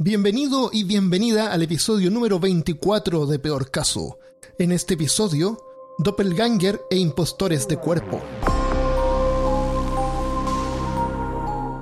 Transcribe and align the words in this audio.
Bienvenido 0.00 0.70
y 0.72 0.84
bienvenida 0.84 1.52
al 1.52 1.62
episodio 1.62 2.08
número 2.08 2.38
24 2.38 3.26
de 3.26 3.40
Peor 3.40 3.72
Caso. 3.72 4.20
En 4.56 4.70
este 4.70 4.94
episodio, 4.94 5.58
Doppelganger 5.98 6.80
e 6.88 6.98
impostores 6.98 7.66
de 7.66 7.78
cuerpo. 7.78 8.22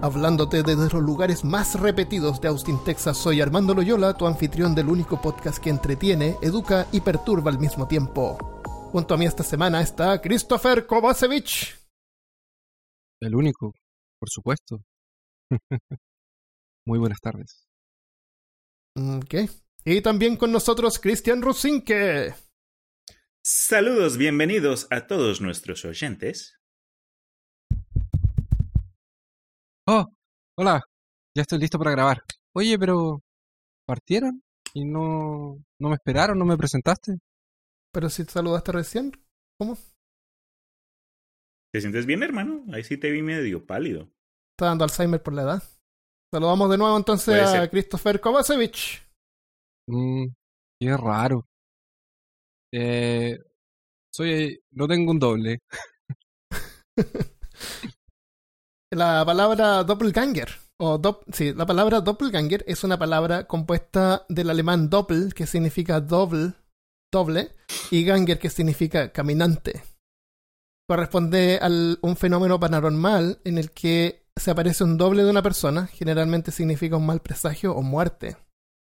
Hablándote 0.01 0.63
desde 0.63 0.89
los 0.89 1.03
lugares 1.03 1.45
más 1.45 1.79
repetidos 1.79 2.41
de 2.41 2.49
Austin, 2.49 2.83
Texas, 2.85 3.19
soy 3.19 3.43
Armando 3.43 3.75
Loyola, 3.75 4.15
tu 4.15 4.27
anfitrión 4.27 4.75
del 4.75 4.89
único 4.89 5.21
podcast 5.21 5.59
que 5.59 5.69
entretiene, 5.69 6.39
educa 6.41 6.89
y 6.93 7.03
perturba 7.03 7.51
al 7.51 7.59
mismo 7.59 7.87
tiempo. 7.87 8.39
Junto 8.93 9.13
a 9.13 9.19
mí 9.19 9.27
esta 9.27 9.45
semana 9.45 9.83
está 9.83 10.23
Christopher 10.23 10.87
Kovacevic. 10.87 11.79
El 13.21 13.35
único, 13.35 13.75
por 14.19 14.31
supuesto. 14.31 14.81
Muy 16.87 16.99
buenas 16.99 17.21
tardes. 17.21 17.66
Ok. 18.97 19.35
Y 19.85 20.01
también 20.01 20.37
con 20.37 20.51
nosotros 20.51 20.99
Cristian 20.99 21.43
Rusinque. 21.43 22.35
Saludos, 23.45 24.17
bienvenidos 24.17 24.87
a 24.91 25.07
todos 25.07 25.43
nuestros 25.43 25.85
oyentes. 25.85 26.59
Oh, 29.87 30.07
hola, 30.57 30.83
ya 31.35 31.43
estoy 31.43 31.59
listo 31.59 31.79
para 31.79 31.91
grabar. 31.91 32.23
Oye, 32.55 32.79
pero 32.79 33.23
partieron 33.87 34.43
y 34.73 34.87
no, 34.87 35.63
no 35.79 35.89
me 35.91 35.97
esperaron, 35.97 36.39
no 36.39 36.47
me 36.47 36.57
presentaste. 36.57 37.19
Pero 37.93 38.09
si 38.09 38.25
te 38.25 38.33
saludaste 38.33 38.73
recién, 38.73 39.13
¿cómo? 39.59 39.77
¿Te 41.71 41.83
sientes 41.83 42.07
bien, 42.07 42.23
hermano? 42.23 42.65
Ahí 42.73 42.83
sí 42.83 42.97
te 42.97 43.11
vi 43.11 43.21
medio 43.21 43.67
pálido. 43.67 44.11
Está 44.53 44.67
dando 44.67 44.85
Alzheimer 44.85 45.23
por 45.23 45.35
la 45.35 45.43
edad. 45.43 45.76
Saludamos 46.33 46.71
de 46.71 46.79
nuevo 46.79 46.97
entonces 46.97 47.35
a. 47.43 47.69
Christopher 47.71 48.21
Kovacevic. 48.21 49.03
Mm, 49.89 50.27
qué 50.81 50.97
raro. 50.97 51.47
Eh, 52.73 53.39
soy, 54.13 54.61
no 54.73 54.89
tengo 54.89 55.13
un 55.13 55.19
doble. 55.19 55.59
La 58.93 59.25
palabra 59.27 59.83
doppelganger, 59.85 60.49
o 60.79 60.99
dop- 61.01 61.25
sí, 61.33 61.53
la 61.53 61.67
palabra 61.67 62.01
doppelganger 62.01 62.65
es 62.69 62.85
una 62.85 62.99
palabra 62.99 63.47
compuesta 63.47 64.25
del 64.29 64.49
alemán 64.49 64.89
doppel, 64.89 65.35
que 65.35 65.47
significa 65.47 66.01
doble, 66.01 66.55
doble, 67.13 67.57
y 67.91 68.05
ganger, 68.05 68.39
que 68.39 68.49
significa 68.49 69.13
caminante. 69.13 69.83
Corresponde 70.89 71.59
a 71.61 71.67
un 71.67 72.17
fenómeno 72.17 72.61
paranormal 72.61 73.41
en 73.45 73.59
el 73.59 73.73
que 73.73 74.26
se 74.37 74.51
aparece 74.51 74.85
un 74.85 74.99
doble 74.99 75.25
de 75.25 75.31
una 75.31 75.43
persona, 75.43 75.87
generalmente 75.87 76.51
significa 76.51 76.97
un 76.97 77.07
mal 77.07 77.21
presagio 77.21 77.75
o 77.75 77.83
muerte. 77.83 78.37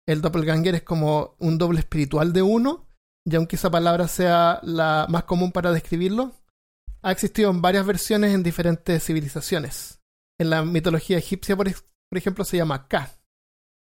El 0.06 0.20
doppelganger 0.20 0.75
es 0.75 0.83
como 0.83 1.36
un 1.39 1.58
doble 1.58 1.80
espiritual 1.80 2.33
de 2.33 2.42
uno, 2.42 2.86
y 3.25 3.36
aunque 3.36 3.56
esa 3.56 3.70
palabra 3.70 4.08
sea 4.08 4.61
la 4.62 5.06
más 5.08 5.25
común 5.25 5.53
para 5.53 5.70
describirlo, 5.72 6.33
ha 7.03 7.12
existido 7.12 7.50
en 7.50 7.62
varias 7.62 7.86
versiones 7.86 8.34
en 8.34 8.42
diferentes 8.42 9.05
civilizaciones. 9.05 10.00
En 10.41 10.50
la 10.50 10.64
mitología 10.64 11.19
egipcia, 11.19 11.56
por, 11.56 11.69
ej- 11.69 11.84
por 12.11 12.19
ejemplo, 12.19 12.45
se 12.45 12.56
llama 12.56 12.89
Ka. 12.89 13.11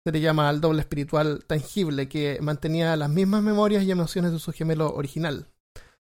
Se 0.05 0.11
le 0.11 0.21
llama 0.21 0.49
al 0.49 0.59
doble 0.61 0.81
espiritual 0.81 1.45
tangible 1.45 2.09
que 2.09 2.39
mantenía 2.41 2.95
las 2.95 3.09
mismas 3.09 3.43
memorias 3.43 3.83
y 3.83 3.91
emociones 3.91 4.31
de 4.31 4.39
su 4.39 4.51
gemelo 4.53 4.93
original. 4.93 5.51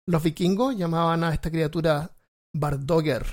Los 0.08 0.24
vikingos 0.24 0.76
llamaban 0.76 1.24
a 1.24 1.34
esta 1.34 1.52
criatura 1.52 2.16
Bardogger 2.54 3.26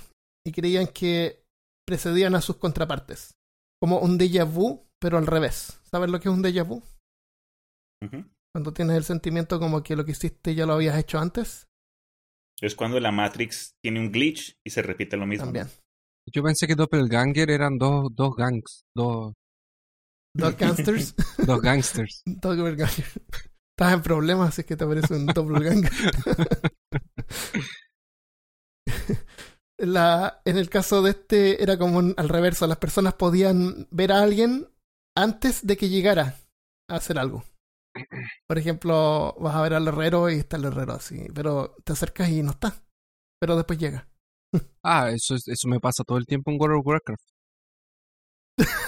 y 0.44 0.52
creían 0.52 0.88
que 0.88 1.47
precedían 1.89 2.34
a 2.34 2.42
sus 2.42 2.56
contrapartes, 2.56 3.39
como 3.81 3.98
un 4.00 4.19
déjà 4.19 4.44
vu, 4.44 4.86
pero 5.00 5.17
al 5.17 5.27
revés. 5.27 5.81
¿Sabes 5.91 6.11
lo 6.11 6.20
que 6.20 6.28
es 6.28 6.34
un 6.34 6.42
déjà 6.42 6.62
vu? 6.67 6.83
Ujú. 8.05 8.27
Cuando 8.53 8.75
tienes 8.75 8.97
el 8.98 9.05
sentimiento 9.05 9.58
como 9.58 9.83
que 9.83 9.97
lo 9.97 10.05
que 10.05 10.12
hiciste 10.12 10.55
ya 10.55 10.67
lo 10.67 10.74
habías 10.74 10.98
hecho 10.98 11.18
antes. 11.18 11.67
Es 12.61 12.74
cuando 12.74 13.01
la 13.01 13.11
Matrix 13.11 13.73
tiene 13.83 14.01
un 14.01 14.12
glitch 14.12 14.58
y 14.67 14.70
se 14.70 14.83
repite 14.83 15.17
lo 15.17 15.27
mismo. 15.27 15.46
También. 15.46 15.68
Yo 16.30 16.42
pensé 16.42 16.67
que 16.67 16.74
Doppelganger 16.74 17.51
eran 17.51 17.79
dos, 17.79 18.08
dos 18.14 18.36
gangs, 18.36 18.85
dos, 18.95 19.33
Dos 20.35 20.57
gangsters. 20.57 21.14
dos 21.46 21.61
gangsters. 21.62 22.23
Doppelganger. 22.27 23.07
Estás 23.73 23.95
en 23.95 24.02
problemas, 24.02 24.51
así 24.51 24.64
que 24.64 24.77
te 24.77 24.86
parece 24.86 25.14
un 25.14 25.27
doppelganger. 25.35 26.12
La, 29.78 30.40
en 30.44 30.58
el 30.58 30.68
caso 30.68 31.02
de 31.02 31.11
este 31.11 31.62
era 31.62 31.78
como 31.78 31.98
un- 31.98 32.14
al 32.16 32.28
reverso, 32.28 32.66
las 32.66 32.78
personas 32.78 33.14
podían 33.14 33.86
ver 33.90 34.12
a 34.12 34.22
alguien 34.22 34.68
antes 35.16 35.66
de 35.66 35.77
que 35.77 35.89
llegara 35.89 36.36
a 36.89 36.96
hacer 36.96 37.18
algo. 37.18 37.44
Por 38.46 38.58
ejemplo, 38.58 39.34
vas 39.40 39.55
a 39.55 39.62
ver 39.62 39.74
al 39.74 39.86
herrero 39.88 40.30
y 40.30 40.36
está 40.36 40.56
el 40.56 40.64
herrero 40.64 40.94
así, 40.94 41.27
pero 41.34 41.74
te 41.84 41.92
acercas 41.92 42.28
y 42.30 42.42
no 42.42 42.50
está. 42.52 42.74
Pero 43.40 43.56
después 43.56 43.78
llega. 43.78 44.08
Ah, 44.83 45.11
eso, 45.11 45.34
es- 45.36 45.46
eso 45.48 45.68
me 45.68 45.78
pasa 45.80 46.02
todo 46.05 46.18
el 46.18 46.27
tiempo 46.27 46.50
en 46.50 46.58
World 46.61 46.80
of 46.80 46.86
Warcraft. 46.86 47.22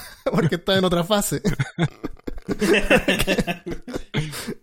Porque 0.33 0.57
está 0.57 0.77
en 0.79 0.85
otra 0.85 1.05
fase. 1.05 1.43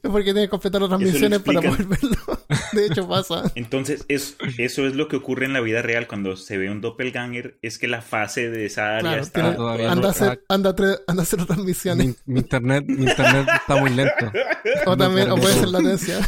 Porque 0.01 0.23
tiene 0.25 0.41
que 0.43 0.49
completar 0.49 0.81
otras 0.83 0.99
Eso 1.01 1.07
lo 1.07 1.13
misiones 1.13 1.39
para 1.41 1.61
poder 1.61 1.85
verlo. 1.85 2.17
De 2.73 2.85
hecho 2.85 3.07
pasa. 3.07 3.51
Entonces, 3.55 4.05
es, 4.07 4.37
eso 4.57 4.87
es 4.87 4.95
lo 4.95 5.07
que 5.07 5.15
ocurre 5.17 5.45
en 5.45 5.53
la 5.53 5.61
vida 5.61 5.81
real 5.81 6.07
cuando 6.07 6.35
se 6.35 6.57
ve 6.57 6.69
un 6.69 6.81
doppelganger, 6.81 7.57
es 7.61 7.77
que 7.77 7.87
la 7.87 8.01
fase 8.01 8.49
de 8.49 8.65
esa 8.65 8.97
área 8.97 9.01
Claro, 9.01 9.21
está 9.23 9.41
tiene- 9.41 9.55
todavía 9.55 9.91
anda, 9.91 10.07
a 10.07 10.11
hacer, 10.11 10.43
anda, 10.49 10.75
anda 11.07 11.21
a 11.21 11.23
hacer 11.23 11.41
otras 11.41 11.59
misiones. 11.59 12.07
Mi, 12.25 12.33
mi 12.33 12.39
internet, 12.39 12.85
mi 12.87 13.05
internet 13.05 13.47
está 13.61 13.75
muy 13.77 13.89
lento. 13.91 14.31
O 14.85 14.91
no 14.91 14.97
también, 14.97 15.31
o 15.31 15.37
puede 15.37 15.53
ser 15.55 15.69
latencia. 15.69 16.19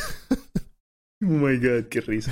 Oh 1.22 1.26
my 1.28 1.58
god, 1.58 1.86
qué 1.90 2.02
risa. 2.02 2.32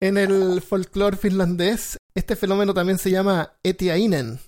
En 0.00 0.18
el 0.18 0.60
folclore 0.62 1.16
finlandés, 1.16 1.96
este 2.14 2.36
fenómeno 2.36 2.72
también 2.74 2.98
se 2.98 3.10
llama 3.10 3.54
Etiainen. 3.64 4.38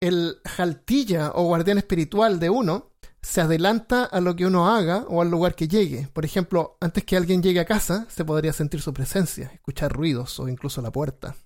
El 0.00 0.36
jaltilla 0.46 1.32
o 1.34 1.44
guardián 1.44 1.78
espiritual 1.78 2.40
de 2.40 2.48
uno 2.50 2.91
se 3.22 3.40
adelanta 3.40 4.04
a 4.04 4.20
lo 4.20 4.34
que 4.34 4.46
uno 4.46 4.68
haga 4.68 5.04
o 5.08 5.22
al 5.22 5.30
lugar 5.30 5.54
que 5.54 5.68
llegue. 5.68 6.08
Por 6.12 6.24
ejemplo, 6.24 6.76
antes 6.80 7.04
que 7.04 7.16
alguien 7.16 7.42
llegue 7.42 7.60
a 7.60 7.64
casa, 7.64 8.06
se 8.10 8.24
podría 8.24 8.52
sentir 8.52 8.80
su 8.80 8.92
presencia, 8.92 9.50
escuchar 9.54 9.92
ruidos 9.92 10.38
o 10.40 10.48
incluso 10.48 10.82
la 10.82 10.90
puerta. 10.90 11.36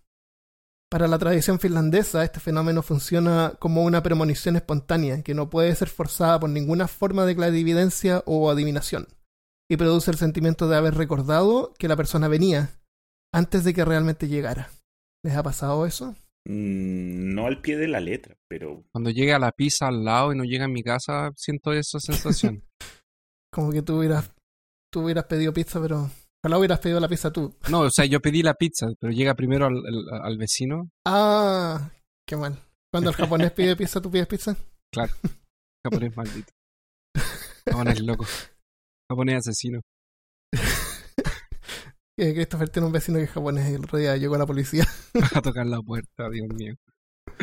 Para 0.91 1.09
la 1.09 1.19
tradición 1.19 1.59
finlandesa, 1.59 2.25
este 2.25 2.41
fenómeno 2.41 2.81
funciona 2.81 3.55
como 3.59 3.83
una 3.83 4.03
premonición 4.03 4.57
espontánea 4.57 5.23
que 5.23 5.35
no 5.35 5.51
puede 5.51 5.75
ser 5.75 5.89
forzada 5.89 6.39
por 6.39 6.49
ninguna 6.49 6.87
forma 6.87 7.27
de 7.27 7.35
clarividencia 7.35 8.23
o 8.25 8.49
adivinación, 8.51 9.09
y 9.69 9.77
produce 9.77 10.13
el 10.13 10.17
sentimiento 10.17 10.69
de 10.69 10.77
haber 10.77 10.95
recordado 10.95 11.75
que 11.77 11.89
la 11.89 11.97
persona 11.97 12.29
venía 12.29 12.71
antes 13.35 13.65
de 13.65 13.75
que 13.75 13.85
realmente 13.85 14.29
llegara. 14.29 14.71
¿Les 15.25 15.37
ha 15.37 15.43
pasado 15.43 15.87
eso? 15.87 16.15
Mm, 16.49 17.35
No 17.35 17.47
al 17.47 17.61
pie 17.61 17.77
de 17.77 17.89
la 17.89 18.01
letra, 18.01 18.37
pero 18.49 18.85
Cuando 18.93 19.11
llegue 19.11 19.33
a 19.33 19.39
la 19.39 19.53
pizza 19.53 19.89
al 19.89 20.05
lado 20.05 20.33
y 20.33 20.37
no 20.37 20.45
llega 20.45 20.65
a 20.67 20.69
mi 20.69 20.83
casa, 20.83 21.31
siento 21.37 21.73
esa 21.73 21.99
sensación. 22.01 22.65
Como 23.53 23.73
que 23.73 23.83
tú 23.83 23.99
hubieras, 23.99 24.33
tú 24.93 25.01
hubieras 25.03 25.25
pedido 25.25 25.53
pizza, 25.53 25.81
pero 25.81 26.11
ojalá 26.45 26.59
hubieras 26.59 26.79
pedido 26.81 27.01
la 27.01 27.09
pizza 27.09 27.31
tú. 27.33 27.55
No, 27.71 27.81
o 27.81 27.91
sea, 27.91 28.05
yo 28.05 28.21
pedí 28.21 28.43
la 28.43 28.55
pizza, 28.55 28.87
pero 29.01 29.13
llega 29.13 29.35
primero 29.35 29.67
al, 29.67 29.75
al- 29.77 30.23
al 30.23 30.39
vecino. 30.39 30.91
Ah, 31.07 31.91
qué 32.27 32.37
mal. 32.37 32.59
Cuando 32.93 33.11
el 33.11 33.17
japonés 33.17 33.53
pide 33.53 33.77
pizza, 33.77 34.01
¿tú 34.01 34.11
pides 34.11 34.27
pizza? 34.27 34.57
Claro, 34.93 35.13
japonés 35.85 36.17
maldito. 36.17 36.53
Japonés 37.69 38.01
loco. 38.03 38.25
Japonés 39.11 39.39
asesino. 39.39 39.81
Que 42.17 42.33
Christopher 42.35 42.69
tiene 42.71 42.87
un 42.87 42.93
vecino 42.93 43.19
que 43.19 43.25
es 43.25 43.31
japonés 43.31 43.71
y 43.71 43.75
el 43.75 43.85
otro 43.85 43.99
día 43.99 44.17
llegó 44.17 44.37
la 44.39 44.47
policía. 44.47 44.85
A 45.39 45.43
tocar 45.43 45.67
la 45.67 45.81
puerta, 45.83 46.31
Dios 46.31 46.49
mío. 46.55 46.75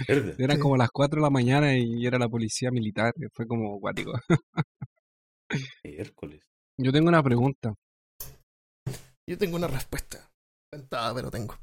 Eran 0.08 0.56
Sí. 0.58 0.60
como 0.62 0.78
las 0.78 0.90
4 0.92 1.18
de 1.20 1.24
la 1.24 1.30
mañana 1.30 1.78
y 1.78 2.06
era 2.06 2.18
la 2.18 2.28
policía 2.28 2.72
militar. 2.72 3.14
Fue 3.34 3.46
como 3.46 3.78
guático. 3.80 4.14
Miércoles. 5.84 6.42
Yo 6.80 6.92
tengo 6.92 7.10
una 7.10 7.22
pregunta. 7.22 7.74
Yo 9.30 9.38
tengo 9.38 9.58
una 9.58 9.68
respuesta. 9.68 10.30
Inventada, 10.74 11.14
pero 11.14 11.30
tengo. 11.30 11.56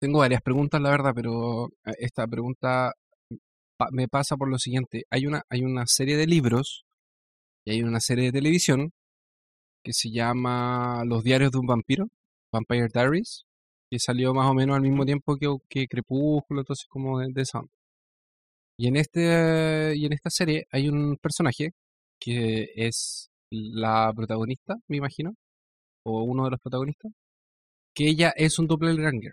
Tengo 0.00 0.20
varias 0.20 0.42
preguntas, 0.42 0.80
la 0.80 0.90
verdad, 0.90 1.12
pero 1.14 1.66
eh, 1.84 1.94
esta 1.98 2.26
pregunta 2.26 2.92
pa- 3.76 3.88
me 3.90 4.06
pasa 4.08 4.36
por 4.36 4.48
lo 4.48 4.58
siguiente. 4.58 5.02
Hay 5.10 5.26
una, 5.26 5.42
hay 5.50 5.62
una 5.62 5.86
serie 5.86 6.16
de 6.16 6.26
libros 6.26 6.84
y 7.66 7.72
hay 7.72 7.82
una 7.82 8.00
serie 8.00 8.26
de 8.26 8.32
televisión 8.32 8.92
que 9.84 9.92
se 9.92 10.10
llama 10.12 11.02
Los 11.04 11.24
diarios 11.24 11.50
de 11.50 11.58
un 11.58 11.66
vampiro, 11.66 12.06
Vampire 12.52 12.88
Diaries, 12.92 13.44
que 13.90 13.98
salió 13.98 14.34
más 14.34 14.50
o 14.50 14.54
menos 14.54 14.76
al 14.76 14.82
mismo 14.82 15.04
tiempo 15.04 15.36
que, 15.36 15.86
Crepúsculo, 15.88 16.60
entonces 16.60 16.86
como 16.88 17.18
de, 17.20 17.26
onda. 17.54 17.72
Y 18.78 18.88
en 18.88 18.96
este 18.96 19.94
y 19.96 20.06
en 20.06 20.12
esta 20.12 20.30
serie 20.30 20.64
hay 20.70 20.88
un 20.88 21.16
personaje 21.18 21.70
que 22.20 22.68
es 22.76 23.30
la 23.50 24.12
protagonista, 24.14 24.76
me 24.88 24.98
imagino, 24.98 25.34
o 26.04 26.22
uno 26.24 26.44
de 26.44 26.50
los 26.52 26.60
protagonistas, 26.60 27.12
que 27.94 28.08
ella 28.08 28.32
es 28.36 28.58
un 28.58 28.66
doppelganger. 28.68 29.32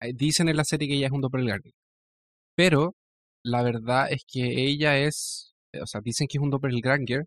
Eh, 0.00 0.12
Dicen 0.14 0.48
en 0.48 0.56
la 0.56 0.64
serie 0.64 0.88
que 0.88 0.96
ella 0.96 1.06
es 1.08 1.12
un 1.12 1.22
doppelganger. 1.22 1.72
Pero 2.56 2.94
la 3.44 3.62
verdad 3.62 4.08
es 4.12 4.24
que 4.26 4.42
ella 4.66 4.98
es 4.98 5.52
o 5.80 5.86
sea, 5.86 6.00
dicen 6.02 6.26
que 6.28 6.38
es 6.38 6.42
un 6.42 6.50
doppelganger 6.50 7.24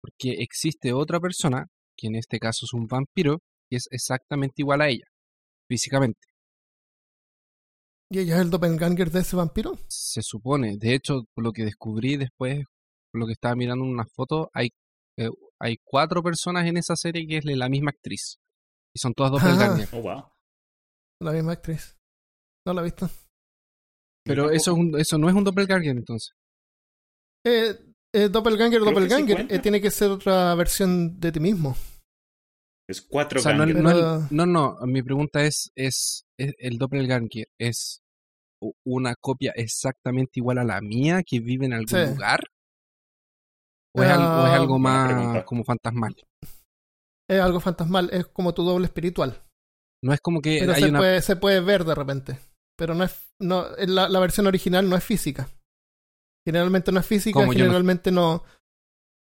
porque 0.00 0.32
existe 0.42 0.92
otra 0.92 1.20
persona, 1.20 1.66
que 1.96 2.08
en 2.08 2.16
este 2.16 2.38
caso 2.38 2.66
es 2.66 2.72
un 2.72 2.86
vampiro, 2.86 3.40
que 3.70 3.76
es 3.76 3.88
exactamente 3.90 4.54
igual 4.62 4.80
a 4.82 4.88
ella, 4.88 5.04
físicamente. 5.68 6.20
¿Y 8.10 8.20
ella 8.20 8.36
es 8.36 8.40
el 8.42 8.50
doppelganger 8.50 9.10
de 9.10 9.20
ese 9.20 9.36
vampiro? 9.36 9.78
Se 9.88 10.22
supone. 10.22 10.76
De 10.78 10.94
hecho, 10.94 11.24
por 11.34 11.44
lo 11.44 11.52
que 11.52 11.64
descubrí 11.64 12.16
después, 12.16 12.64
por 13.12 13.20
lo 13.20 13.26
que 13.26 13.32
estaba 13.32 13.54
mirando 13.54 13.84
en 13.84 13.90
una 13.90 14.06
foto, 14.06 14.50
hay, 14.54 14.70
eh, 15.18 15.28
hay 15.60 15.76
cuatro 15.84 16.22
personas 16.22 16.66
en 16.66 16.78
esa 16.78 16.96
serie 16.96 17.26
que 17.26 17.36
es 17.38 17.44
la 17.44 17.68
misma 17.68 17.90
actriz. 17.90 18.38
Y 18.94 18.98
son 18.98 19.12
todas 19.12 19.32
doppelganger. 19.32 19.88
Oh, 19.92 20.00
wow. 20.00 20.24
La 21.20 21.32
misma 21.32 21.52
actriz. 21.52 21.96
No 22.66 22.72
la 22.72 22.80
he 22.80 22.84
visto. 22.84 23.10
Pero 24.24 24.50
eso, 24.50 24.72
es 24.72 24.78
un- 24.78 24.98
eso 24.98 25.18
no 25.18 25.28
es 25.28 25.34
un 25.34 25.44
doppelganger 25.44 25.90
entonces. 25.96 26.32
Eh, 27.46 27.74
eh, 28.14 28.28
doppelganger, 28.28 28.80
Creo 28.80 28.94
que 28.94 29.00
sí 29.02 29.08
doppelganger. 29.08 29.52
eh, 29.52 29.58
tiene 29.58 29.80
que 29.80 29.90
ser 29.90 30.10
otra 30.10 30.54
versión 30.54 31.18
de 31.20 31.32
ti 31.32 31.40
mismo. 31.40 31.76
Es 32.88 33.02
cuatro 33.02 33.40
O 33.40 33.42
sea, 33.42 33.52
no, 33.54 33.66
no, 33.66 33.74
Pero- 33.90 34.26
no, 34.30 34.46
no, 34.46 34.78
mi 34.86 35.02
pregunta 35.02 35.44
es, 35.44 35.70
es, 35.76 36.24
es 36.38 36.54
el 36.58 36.78
doppelganger 36.78 37.46
es 37.60 38.00
una 38.86 39.14
copia 39.14 39.52
exactamente 39.54 40.40
igual 40.40 40.58
a 40.58 40.64
la 40.64 40.80
mía 40.80 41.22
que 41.24 41.38
vive 41.40 41.66
en 41.66 41.74
algún 41.74 41.88
Sí. 41.88 42.06
lugar? 42.14 42.40
¿O 43.94 44.02
es, 44.02 44.08
algo, 44.10 44.24
o 44.26 44.46
es 44.46 44.50
Ah, 44.52 44.54
algo 44.54 44.78
más 44.78 45.44
como 45.44 45.64
fantasmal? 45.64 46.14
Es 47.30 47.40
algo 47.40 47.60
fantasmal. 47.60 48.08
Es 48.12 48.26
como 48.26 48.54
tu 48.54 48.62
doble 48.64 48.86
espiritual. 48.86 49.44
No 50.02 50.12
es 50.12 50.20
como 50.20 50.40
que 50.40 50.58
Pero 50.60 50.72
hay 50.72 50.82
se, 50.82 50.88
una... 50.88 50.98
puede, 50.98 51.22
se 51.22 51.36
puede 51.36 51.60
ver 51.60 51.84
de 51.84 51.94
repente. 51.94 52.38
Pero 52.76 52.94
no 52.94 53.04
es. 53.04 53.28
No, 53.40 53.66
la, 53.86 54.08
la 54.08 54.20
versión 54.20 54.46
original 54.46 54.88
no 54.88 54.96
es 54.96 55.04
física. 55.04 55.48
Generalmente 56.46 56.90
no 56.92 57.00
es 57.00 57.06
física. 57.06 57.40
Yo 57.40 57.46
no- 57.46 57.52
generalmente 57.52 58.10
no. 58.12 58.44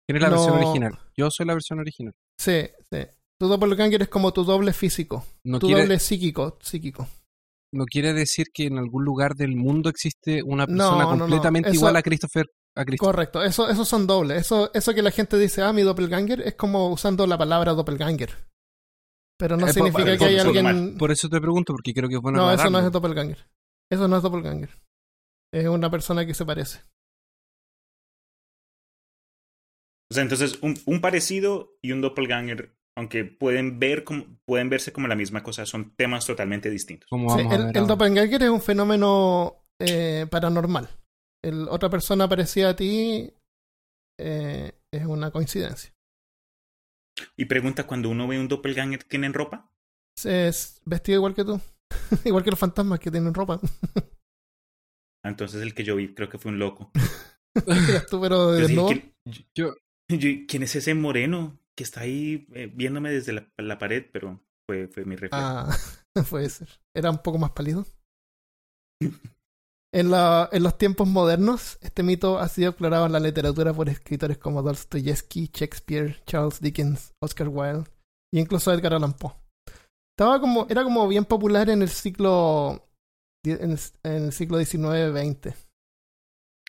¿Quién 0.06 0.16
es 0.16 0.22
la 0.22 0.28
versión 0.30 0.60
no- 0.60 0.68
original? 0.68 0.98
Yo 1.16 1.30
soy 1.30 1.46
la 1.46 1.54
versión 1.54 1.78
original. 1.78 2.12
Sí, 2.38 2.68
sí. 2.90 2.98
Tu 3.40 3.48
doppelganger 3.48 4.02
es 4.02 4.08
como 4.08 4.32
tu 4.32 4.44
doble 4.44 4.72
físico. 4.72 5.24
No 5.44 5.58
tu 5.58 5.66
quiere, 5.66 5.82
doble 5.82 5.98
psíquico. 5.98 6.58
psíquico. 6.62 7.08
no 7.72 7.86
quiere 7.86 8.12
decir 8.12 8.46
que 8.54 8.66
en 8.66 8.78
algún 8.78 9.04
lugar 9.04 9.34
del 9.34 9.56
mundo 9.56 9.88
existe 9.90 10.44
una 10.44 10.64
No, 10.64 10.76
persona 10.76 11.04
no, 11.04 11.12
no. 11.16 11.18
completamente 11.18 11.70
Eso- 11.70 11.78
igual 11.78 11.96
a 11.96 12.02
Christopher. 12.02 12.46
A 12.76 12.84
Christopher. 12.84 13.14
Correcto. 13.14 13.42
Eso, 13.42 13.68
esos 13.68 13.88
son 13.88 14.06
dobles. 14.06 14.40
Eso, 14.42 14.70
eso 14.74 14.94
que 14.94 15.02
la 15.02 15.10
gente 15.10 15.36
dice, 15.38 15.62
ah, 15.62 15.72
mi 15.72 15.82
doppelganger, 15.82 16.40
es 16.42 16.54
como 16.54 16.88
usando 16.90 17.26
la 17.26 17.36
palabra 17.36 17.72
doppelganger. 17.72 18.30
Pero 19.36 19.56
no 19.56 19.66
Eh, 19.66 19.72
significa 19.72 20.04
por- 20.04 20.18
que 20.18 20.24
hay 20.26 20.38
alguien. 20.38 20.96
Por 20.96 21.10
eso 21.10 21.28
te 21.28 21.40
pregunto, 21.40 21.72
porque 21.72 21.92
creo 21.92 22.08
que 22.08 22.14
es 22.14 22.20
bueno 22.20 22.38
no, 22.38 22.52
eso 22.52 22.70
no 22.70 22.78
es 22.78 22.92
doppelganger. 22.92 23.38
Eso 23.90 24.06
no 24.06 24.16
es 24.18 24.22
doppelganger. 24.22 24.70
Es 25.52 25.66
una 25.66 25.90
persona 25.90 26.24
que 26.24 26.34
se 26.34 26.46
parece. 26.46 26.80
O 30.10 30.14
sea, 30.14 30.22
entonces 30.22 30.58
un, 30.62 30.78
un 30.86 31.00
parecido 31.00 31.76
y 31.82 31.90
un 31.92 32.00
doppelganger, 32.00 32.76
aunque 32.96 33.24
pueden 33.24 33.78
ver 33.80 34.04
como, 34.04 34.38
pueden 34.46 34.70
verse 34.70 34.92
como 34.92 35.08
la 35.08 35.16
misma 35.16 35.42
cosa, 35.42 35.66
son 35.66 35.94
temas 35.96 36.26
totalmente 36.26 36.70
distintos. 36.70 37.08
Sí, 37.10 37.46
el, 37.50 37.76
el 37.76 37.86
doppelganger 37.86 38.42
es 38.42 38.50
un 38.50 38.60
fenómeno 38.60 39.56
eh, 39.80 40.26
paranormal. 40.30 40.88
El, 41.44 41.68
otra 41.68 41.90
persona 41.90 42.28
parecida 42.28 42.70
a 42.70 42.76
ti 42.76 43.32
eh, 44.18 44.72
es 44.92 45.06
una 45.06 45.30
coincidencia. 45.30 45.92
Y 47.36 47.44
pregunta, 47.44 47.86
cuando 47.86 48.10
uno 48.10 48.26
ve 48.26 48.38
un 48.38 48.48
doppelganger, 48.48 49.04
¿tienen 49.04 49.34
ropa? 49.34 49.70
Es 50.24 50.80
vestido 50.84 51.16
igual 51.18 51.34
que 51.34 51.44
tú. 51.44 51.60
igual 52.24 52.42
que 52.44 52.50
los 52.50 52.58
fantasmas 52.58 53.00
que 53.00 53.10
tienen 53.10 53.34
ropa. 53.34 53.60
Ah, 55.24 55.30
Entonces 55.30 55.62
el 55.62 55.74
que 55.74 55.84
yo 55.84 55.96
vi 55.96 56.14
creo 56.14 56.28
que 56.28 56.38
fue 56.38 56.52
un 56.52 56.58
loco. 56.58 56.90
Tú, 58.10 58.20
pero 58.20 58.52
de 58.52 58.62
Yo 58.62 58.66
dije, 58.68 58.82
desnudo. 58.82 58.86
¿quién, 58.88 59.12
Yo- 59.54 59.74
yo- 60.08 60.46
¿quién 60.48 60.62
es 60.64 60.74
ese 60.76 60.94
moreno 60.94 61.58
que 61.76 61.84
está 61.84 62.00
ahí 62.00 62.46
eh, 62.54 62.70
viéndome 62.72 63.10
desde 63.10 63.32
la, 63.32 63.52
la 63.58 63.78
pared? 63.78 64.04
Pero 64.12 64.40
fue, 64.68 64.88
fue 64.88 65.04
mi 65.04 65.16
reflejo. 65.16 65.44
Ah, 65.44 65.76
puede 66.30 66.48
ser. 66.50 66.68
Era 66.94 67.10
un 67.10 67.18
poco 67.18 67.38
más 67.38 67.50
pálido. 67.50 67.86
En, 69.92 70.10
la- 70.10 70.48
en 70.50 70.64
los 70.64 70.76
tiempos 70.76 71.06
modernos, 71.06 71.78
este 71.80 72.02
mito 72.02 72.40
ha 72.40 72.48
sido 72.48 72.70
explorado 72.70 73.06
en 73.06 73.12
la 73.12 73.20
literatura 73.20 73.72
por 73.72 73.88
escritores 73.88 74.38
como 74.38 74.60
Dostoyevsky, 74.60 75.50
Shakespeare, 75.52 76.20
Charles 76.26 76.60
Dickens, 76.60 77.12
Oscar 77.22 77.46
Wilde 77.48 77.88
e 78.34 78.40
incluso 78.40 78.72
Edgar 78.72 78.94
Allan 78.94 79.12
Poe. 79.12 79.34
Estaba 80.18 80.40
como, 80.40 80.66
era 80.68 80.82
como 80.82 81.06
bien 81.06 81.24
popular 81.24 81.70
en 81.70 81.82
el 81.82 81.88
siglo 81.90 82.88
en 83.46 83.70
el, 83.70 83.78
en 84.02 84.24
el 84.24 84.32
siglo 84.32 84.58
XIX-XX. 84.58 85.54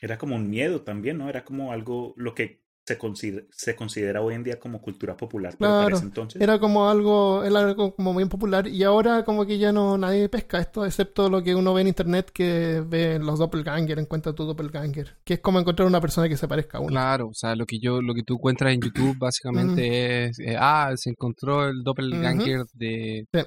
Era 0.01 0.17
como 0.19 0.35
un 0.35 0.49
miedo 0.49 0.83
también, 0.83 1.17
¿no? 1.17 1.27
Era 1.29 1.43
como 1.45 1.71
algo, 1.71 2.13
lo 2.17 2.35
que 2.35 2.64
se 2.87 2.97
considera, 2.99 3.43
se 3.51 3.75
considera 3.75 4.21
hoy 4.21 4.35
en 4.35 4.43
día 4.43 4.59
como 4.59 4.79
cultura 4.79 5.17
popular. 5.17 5.55
Pero 5.57 5.71
para 5.71 5.81
Claro, 5.81 5.95
ese 5.97 6.05
entonces, 6.05 6.39
Era 6.41 6.59
como 6.59 6.87
algo, 6.87 7.43
era 7.43 7.59
algo 7.61 7.95
como 7.95 8.13
bien 8.13 8.29
popular 8.29 8.67
y 8.67 8.83
ahora 8.83 9.25
como 9.25 9.45
que 9.45 9.57
ya 9.57 9.71
no 9.71 9.97
nadie 9.97 10.29
pesca 10.29 10.59
esto, 10.59 10.85
excepto 10.85 11.29
lo 11.29 11.41
que 11.41 11.55
uno 11.55 11.73
ve 11.73 11.81
en 11.81 11.87
internet 11.87 12.29
que 12.31 12.83
ve 12.87 13.17
los 13.17 13.39
doppelganger, 13.39 13.97
encuentra 13.97 14.33
tu 14.33 14.45
doppelganger, 14.45 15.17
que 15.23 15.33
es 15.35 15.39
como 15.39 15.59
encontrar 15.59 15.87
una 15.87 15.99
persona 15.99 16.29
que 16.29 16.37
se 16.37 16.47
parezca 16.47 16.77
a 16.77 16.81
uno. 16.81 16.89
Claro, 16.91 17.29
o 17.29 17.33
sea, 17.33 17.55
lo 17.55 17.65
que 17.65 17.79
yo, 17.79 18.01
lo 18.03 18.13
que 18.13 18.21
tú 18.21 18.35
encuentras 18.35 18.71
en 18.73 18.81
YouTube 18.81 19.17
básicamente 19.17 20.25
es, 20.25 20.39
eh, 20.39 20.55
ah, 20.59 20.91
se 20.95 21.09
encontró 21.09 21.67
el 21.67 21.81
doppelganger 21.83 22.65
de, 22.73 23.25
Sí. 23.33 23.39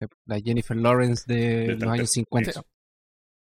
de 0.00 0.08
la 0.24 0.40
Jennifer 0.40 0.76
Lawrence 0.76 1.24
de, 1.26 1.66
De 1.66 1.76
los 1.76 1.92
años 1.92 2.10
50. 2.10 2.52
Sí. 2.52 2.60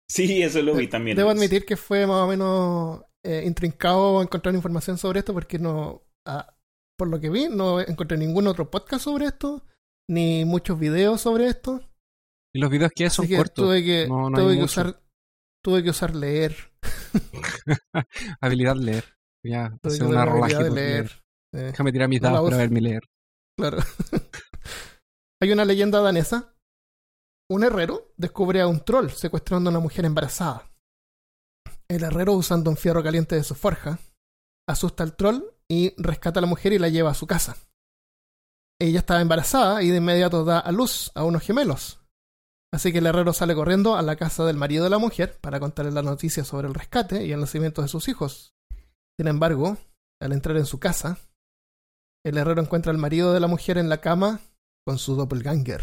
Sí, 0.09 0.43
eso 0.43 0.61
lo 0.63 0.75
vi 0.75 0.89
también. 0.89 1.17
Debo 1.17 1.31
admitir 1.31 1.65
que 1.65 1.77
fue 1.77 2.07
más 2.07 2.19
o 2.23 2.27
menos 2.27 3.01
eh, 3.25 3.45
intrincado 3.47 4.23
encontrar 4.23 4.55
información 4.55 4.99
sobre 4.99 5.21
esto 5.21 5.33
porque 5.33 5.59
no, 5.59 6.03
ah, 6.27 6.55
por 6.99 7.09
lo 7.09 7.21
que 7.21 7.31
vi, 7.31 7.49
no 7.49 7.81
encontré 7.81 8.17
ningún 8.19 8.47
otro 8.47 8.71
podcast 8.71 9.05
sobre 9.05 9.27
esto, 9.27 9.65
ni 10.11 10.45
muchos 10.45 10.79
videos 10.79 11.21
sobre 11.21 11.47
esto. 11.49 11.81
Y 12.55 12.61
los 12.61 12.71
videos 12.71 12.93
que 12.95 13.05
hay 13.05 13.11
son 13.11 13.27
que 13.27 13.37
cortos. 13.37 13.65
tuve 13.65 13.83
que, 13.85 14.07
no- 14.09 14.29
no 14.31 14.39
tuve 14.39 14.57
que 14.57 14.63
usar, 14.65 15.03
tuve 15.65 15.83
que 15.83 15.91
usar 15.91 16.15
leer. 16.15 16.55
Habilidad 18.41 18.77
leer. 18.77 19.05
Ya, 19.45 19.77
hacer 19.83 20.05
una 20.05 20.25
la 20.25 20.25
rolaje 20.27 20.55
habilidad 20.57 20.75
de 20.75 20.81
leer. 20.81 21.05
leer. 21.05 21.23
Eh, 21.55 21.67
Déjame 21.71 21.93
tirar 21.93 22.09
mis 22.09 22.23
No 22.23 22.31
dados 22.31 22.45
para 22.51 22.57
verme 22.59 22.81
leer. 22.81 23.03
Claro. 23.59 23.79
Hay 25.43 25.53
una 25.53 25.65
leyenda 25.65 26.01
danesa. 26.01 26.55
Un 27.51 27.65
herrero 27.65 28.13
descubre 28.17 28.61
a 28.61 28.67
un 28.69 28.81
troll 28.85 29.11
secuestrando 29.11 29.69
a 29.69 29.73
una 29.73 29.81
mujer 29.81 30.05
embarazada. 30.05 30.72
El 31.93 32.05
herrero, 32.05 32.33
usando 32.33 32.71
un 32.71 32.79
fierro 32.79 33.03
caliente 33.03 33.35
de 33.35 33.45
su 33.45 33.55
forja, 33.55 33.99
asusta 34.67 35.03
al 35.03 35.15
troll 35.15 35.43
y 35.69 35.93
rescata 36.03 36.41
a 36.41 36.41
la 36.41 36.47
mujer 36.47 36.73
y 36.73 36.79
la 36.79 36.89
lleva 36.89 37.11
a 37.11 37.15
su 37.15 37.27
casa. 37.27 37.55
Ella 38.81 39.01
estaba 39.01 39.21
embarazada 39.21 39.83
y 39.83 39.91
de 39.91 39.99
inmediato 39.99 40.43
da 40.43 40.59
a 40.59 40.73
luz 40.73 41.13
a 41.15 41.25
unos 41.25 41.43
gemelos. 41.43 42.01
Así 42.73 42.93
que 42.93 42.99
el 42.99 43.07
herrero 43.07 43.35
sale 43.35 43.55
corriendo 43.55 43.95
a 43.95 44.01
la 44.01 44.17
casa 44.17 44.47
del 44.47 44.57
marido 44.57 44.85
de 44.85 44.89
la 44.89 44.97
mujer 44.97 45.39
para 45.43 45.61
contarle 45.61 45.93
la 45.93 46.01
noticia 46.01 46.45
sobre 46.45 46.67
el 46.67 46.73
rescate 46.73 47.27
y 47.27 47.33
el 47.33 47.41
nacimiento 47.41 47.83
de 47.83 47.89
sus 47.89 48.09
hijos. 48.09 48.55
Sin 49.19 49.29
embargo, 49.29 49.77
al 50.19 50.33
entrar 50.33 50.57
en 50.57 50.65
su 50.65 50.81
casa, 50.81 51.19
el 52.25 52.39
herrero 52.39 52.63
encuentra 52.63 52.91
al 52.91 52.97
marido 52.97 53.35
de 53.35 53.41
la 53.41 53.49
mujer 53.49 53.77
en 53.77 53.91
la 53.91 54.01
cama 54.01 54.41
con 54.87 54.97
su 54.97 55.15
doppelganger. 55.15 55.83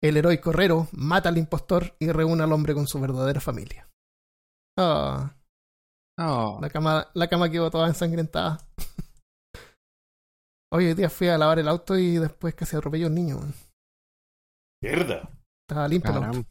El 0.00 0.16
heroico 0.16 0.50
herrero 0.50 0.86
mata 0.92 1.28
al 1.28 1.38
impostor 1.38 1.96
y 1.98 2.12
reúne 2.12 2.44
al 2.44 2.52
hombre 2.52 2.72
con 2.72 2.86
su 2.86 3.00
verdadera 3.00 3.40
familia. 3.40 3.88
Ah, 4.78 5.34
Oh, 6.20 6.58
la 6.60 6.68
cama, 6.68 7.08
la 7.14 7.28
cama 7.28 7.48
quedó 7.50 7.70
toda 7.70 7.86
ensangrentada. 7.88 8.58
Hoy 10.72 10.86
hoy 10.86 10.94
día 10.94 11.08
fui 11.08 11.28
a 11.28 11.38
lavar 11.38 11.58
el 11.60 11.68
auto 11.68 11.96
y 11.96 12.16
después 12.18 12.54
casi 12.54 12.76
atropelló 12.76 13.06
a 13.06 13.08
un 13.08 13.14
niño. 13.14 13.38
man. 13.38 13.54
Mierda. 14.82 15.30
Estaba 15.66 15.88
limpio 15.88 16.10
el 16.18 16.24
auto. 16.24 16.48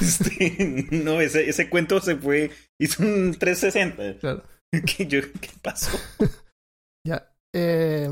Este, 0.00 0.88
no, 1.04 1.20
ese, 1.20 1.48
ese 1.48 1.70
cuento 1.70 2.00
se 2.00 2.16
fue. 2.16 2.50
Hizo 2.80 3.02
un 3.02 3.36
360. 3.38 4.18
Claro. 4.18 4.42
¿Qué, 4.86 5.06
yo- 5.06 5.20
¿Qué 5.40 5.50
pasó? 5.62 5.96
Ya. 7.06 7.30
Eh, 7.54 8.10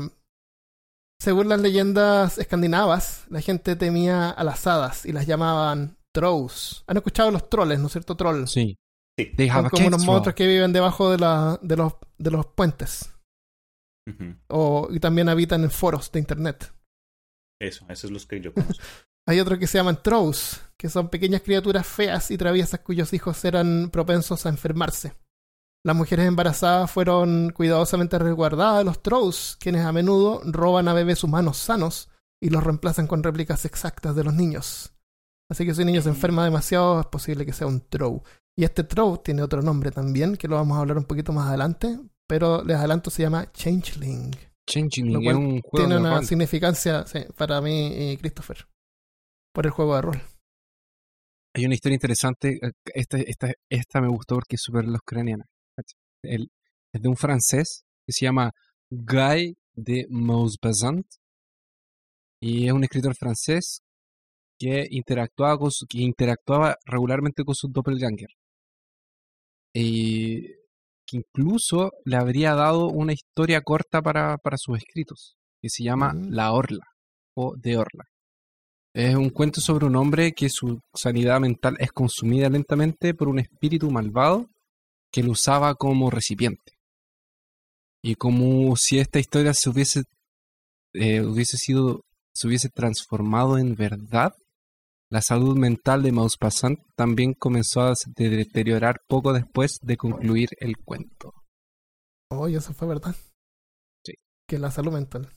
según 1.19 1.49
las 1.49 1.59
leyendas 1.59 2.37
escandinavas, 2.37 3.25
la 3.29 3.41
gente 3.41 3.75
temía 3.75 4.29
a 4.29 4.43
las 4.45 4.65
hadas 4.67 5.05
y 5.05 5.11
las 5.11 5.25
llamaban 5.27 5.97
trolls. 6.13 6.83
¿Han 6.87 6.97
escuchado 6.97 7.31
los 7.31 7.49
troles, 7.49 7.79
no 7.79 7.87
es 7.87 7.91
cierto? 7.91 8.15
Troll. 8.15 8.45
Sí. 8.47 8.77
Sí. 9.19 9.25
They 9.35 9.49
have 9.49 9.63
Son 9.63 9.69
como 9.69 9.87
unos 9.87 10.05
monstruos 10.05 10.35
que 10.35 10.47
viven 10.47 10.71
debajo 10.71 11.11
de, 11.11 11.17
la, 11.17 11.59
de, 11.61 11.75
los, 11.75 11.93
de 12.17 12.31
los 12.31 12.45
puentes. 12.45 13.13
O, 14.47 14.87
y 14.91 14.99
también 14.99 15.29
habitan 15.29 15.63
en 15.63 15.71
foros 15.71 16.11
de 16.11 16.19
internet. 16.19 16.73
Eso, 17.61 17.85
esos 17.85 18.01
son 18.01 18.13
los 18.13 18.25
que 18.25 18.41
yo 18.41 18.53
conozco. 18.53 18.83
Hay 19.27 19.39
otros 19.39 19.57
que 19.57 19.67
se 19.67 19.77
llaman 19.77 20.01
trolls, 20.03 20.61
que 20.77 20.89
son 20.89 21.09
pequeñas 21.09 21.41
criaturas 21.41 21.87
feas 21.87 22.29
y 22.31 22.37
traviesas 22.37 22.81
cuyos 22.81 23.13
hijos 23.13 23.43
eran 23.45 23.89
propensos 23.89 24.45
a 24.45 24.49
enfermarse. 24.49 25.15
Las 25.85 25.95
mujeres 25.95 26.27
embarazadas 26.27 26.91
fueron 26.91 27.51
cuidadosamente 27.51 28.17
resguardadas 28.19 28.79
de 28.79 28.83
los 28.85 29.01
trolls, 29.01 29.57
quienes 29.59 29.85
a 29.85 29.91
menudo 29.91 30.41
roban 30.45 30.87
a 30.87 30.93
bebés 30.93 31.23
humanos 31.23 31.57
sanos 31.57 32.09
y 32.41 32.49
los 32.49 32.63
reemplazan 32.63 33.07
con 33.07 33.23
réplicas 33.23 33.65
exactas 33.65 34.15
de 34.15 34.23
los 34.23 34.33
niños. 34.33 34.92
Así 35.53 35.67
que 35.67 35.75
si 35.75 35.81
un 35.81 35.85
niño 35.87 36.01
se 36.01 36.09
enferma 36.09 36.43
demasiado, 36.43 36.99
es 36.99 37.05
posible 37.05 37.45
que 37.45 37.53
sea 37.53 37.67
un 37.67 37.81
troll. 37.81 38.21
Y 38.57 38.63
este 38.63 38.83
Trove 38.83 39.19
tiene 39.23 39.43
otro 39.43 39.61
nombre 39.61 39.91
también, 39.91 40.35
que 40.35 40.47
lo 40.47 40.55
vamos 40.55 40.75
a 40.75 40.81
hablar 40.81 40.97
un 40.97 41.03
poquito 41.03 41.31
más 41.31 41.47
adelante, 41.47 41.99
pero 42.27 42.63
les 42.63 42.75
adelanto 42.75 43.11
se 43.11 43.21
llama 43.21 43.51
Changeling. 43.51 44.31
Changeling 44.67 45.13
Lo 45.13 45.19
es 45.19 45.25
cual 45.25 45.35
un 45.35 45.61
juego 45.61 45.87
Tiene 45.87 45.97
una 46.01 46.23
significancia 46.23 47.05
sí, 47.05 47.19
para 47.37 47.61
mí 47.61 48.11
y 48.13 48.17
Christopher. 48.17 48.65
Por 49.53 49.67
el 49.67 49.71
juego 49.71 49.95
de 49.95 50.01
rol. 50.01 50.21
Hay 51.55 51.65
una 51.67 51.75
historia 51.75 51.97
interesante. 51.97 52.57
eh, 52.63 52.71
Esta, 52.95 53.19
esta, 53.19 53.53
esta 53.69 54.01
me 54.01 54.07
gustó 54.07 54.35
porque 54.35 54.55
es 54.55 54.61
súper. 54.63 54.85
¿cachai? 55.05 55.99
El- 56.23 56.49
Es 56.91 56.99
de 56.99 57.09
un 57.09 57.15
francés 57.15 57.83
que 58.07 58.13
se 58.13 58.25
llama 58.25 58.49
Guy 58.89 59.55
de 59.75 60.07
Maupassant. 60.09 61.05
Y 62.41 62.65
es 62.65 62.73
un 62.73 62.83
escritor 62.83 63.15
francés 63.15 63.82
que 64.59 64.87
interactuaba, 64.89 65.57
con 65.57 65.71
su- 65.71 65.85
que 65.87 65.99
interactuaba 66.01 66.77
regularmente 66.85 67.43
con 67.43 67.55
su 67.55 67.67
doppelganger. 67.69 68.29
Y 69.73 70.41
que 71.05 71.17
incluso 71.17 71.91
le 72.05 72.15
habría 72.15 72.53
dado 72.55 72.87
una 72.87 73.13
historia 73.13 73.61
corta 73.61 74.01
para, 74.01 74.37
para 74.37 74.57
sus 74.57 74.77
escritos, 74.77 75.35
que 75.61 75.69
se 75.69 75.83
llama 75.83 76.13
Mm. 76.13 76.29
La 76.31 76.51
Orla 76.53 76.85
o 77.35 77.55
De 77.57 77.77
Orla. 77.77 78.05
Es 78.95 79.15
un 79.15 79.29
cuento 79.31 79.59
sobre 79.59 79.85
un 79.87 79.95
hombre 79.95 80.33
que 80.33 80.49
su 80.49 80.79
sanidad 80.93 81.39
mental 81.39 81.75
es 81.79 81.91
consumida 81.91 82.47
lentamente 82.49 83.13
por 83.15 83.27
un 83.27 83.39
espíritu 83.39 83.89
malvado 83.89 84.47
que 85.11 85.23
lo 85.23 85.31
usaba 85.31 85.73
como 85.75 86.11
recipiente. 86.11 86.73
Y 88.03 88.15
como 88.15 88.75
si 88.75 88.99
esta 88.99 89.19
historia 89.19 89.53
se 89.53 89.69
hubiese, 89.69 90.03
eh, 90.93 91.21
hubiese 91.21 91.57
sido, 91.57 92.01
se 92.33 92.47
hubiese 92.47 92.69
transformado 92.69 93.57
en 93.57 93.75
verdad, 93.75 94.33
la 95.13 95.21
salud 95.21 95.55
mental 95.55 96.01
de 96.01 96.11
Maupassant 96.11 96.79
también 96.95 97.33
comenzó 97.35 97.81
a 97.81 97.93
deteriorar 98.17 99.01
poco 99.07 99.31
después 99.31 99.77
de 99.83 99.95
concluir 99.95 100.49
el 100.59 100.77
cuento. 100.77 101.31
Oye, 102.31 102.57
eso 102.57 102.73
fue 102.73 102.87
verdad. 102.87 103.15
Sí. 104.03 104.13
Que 104.49 104.57
la 104.57 104.71
salud 104.71 104.91
mental. 104.91 105.29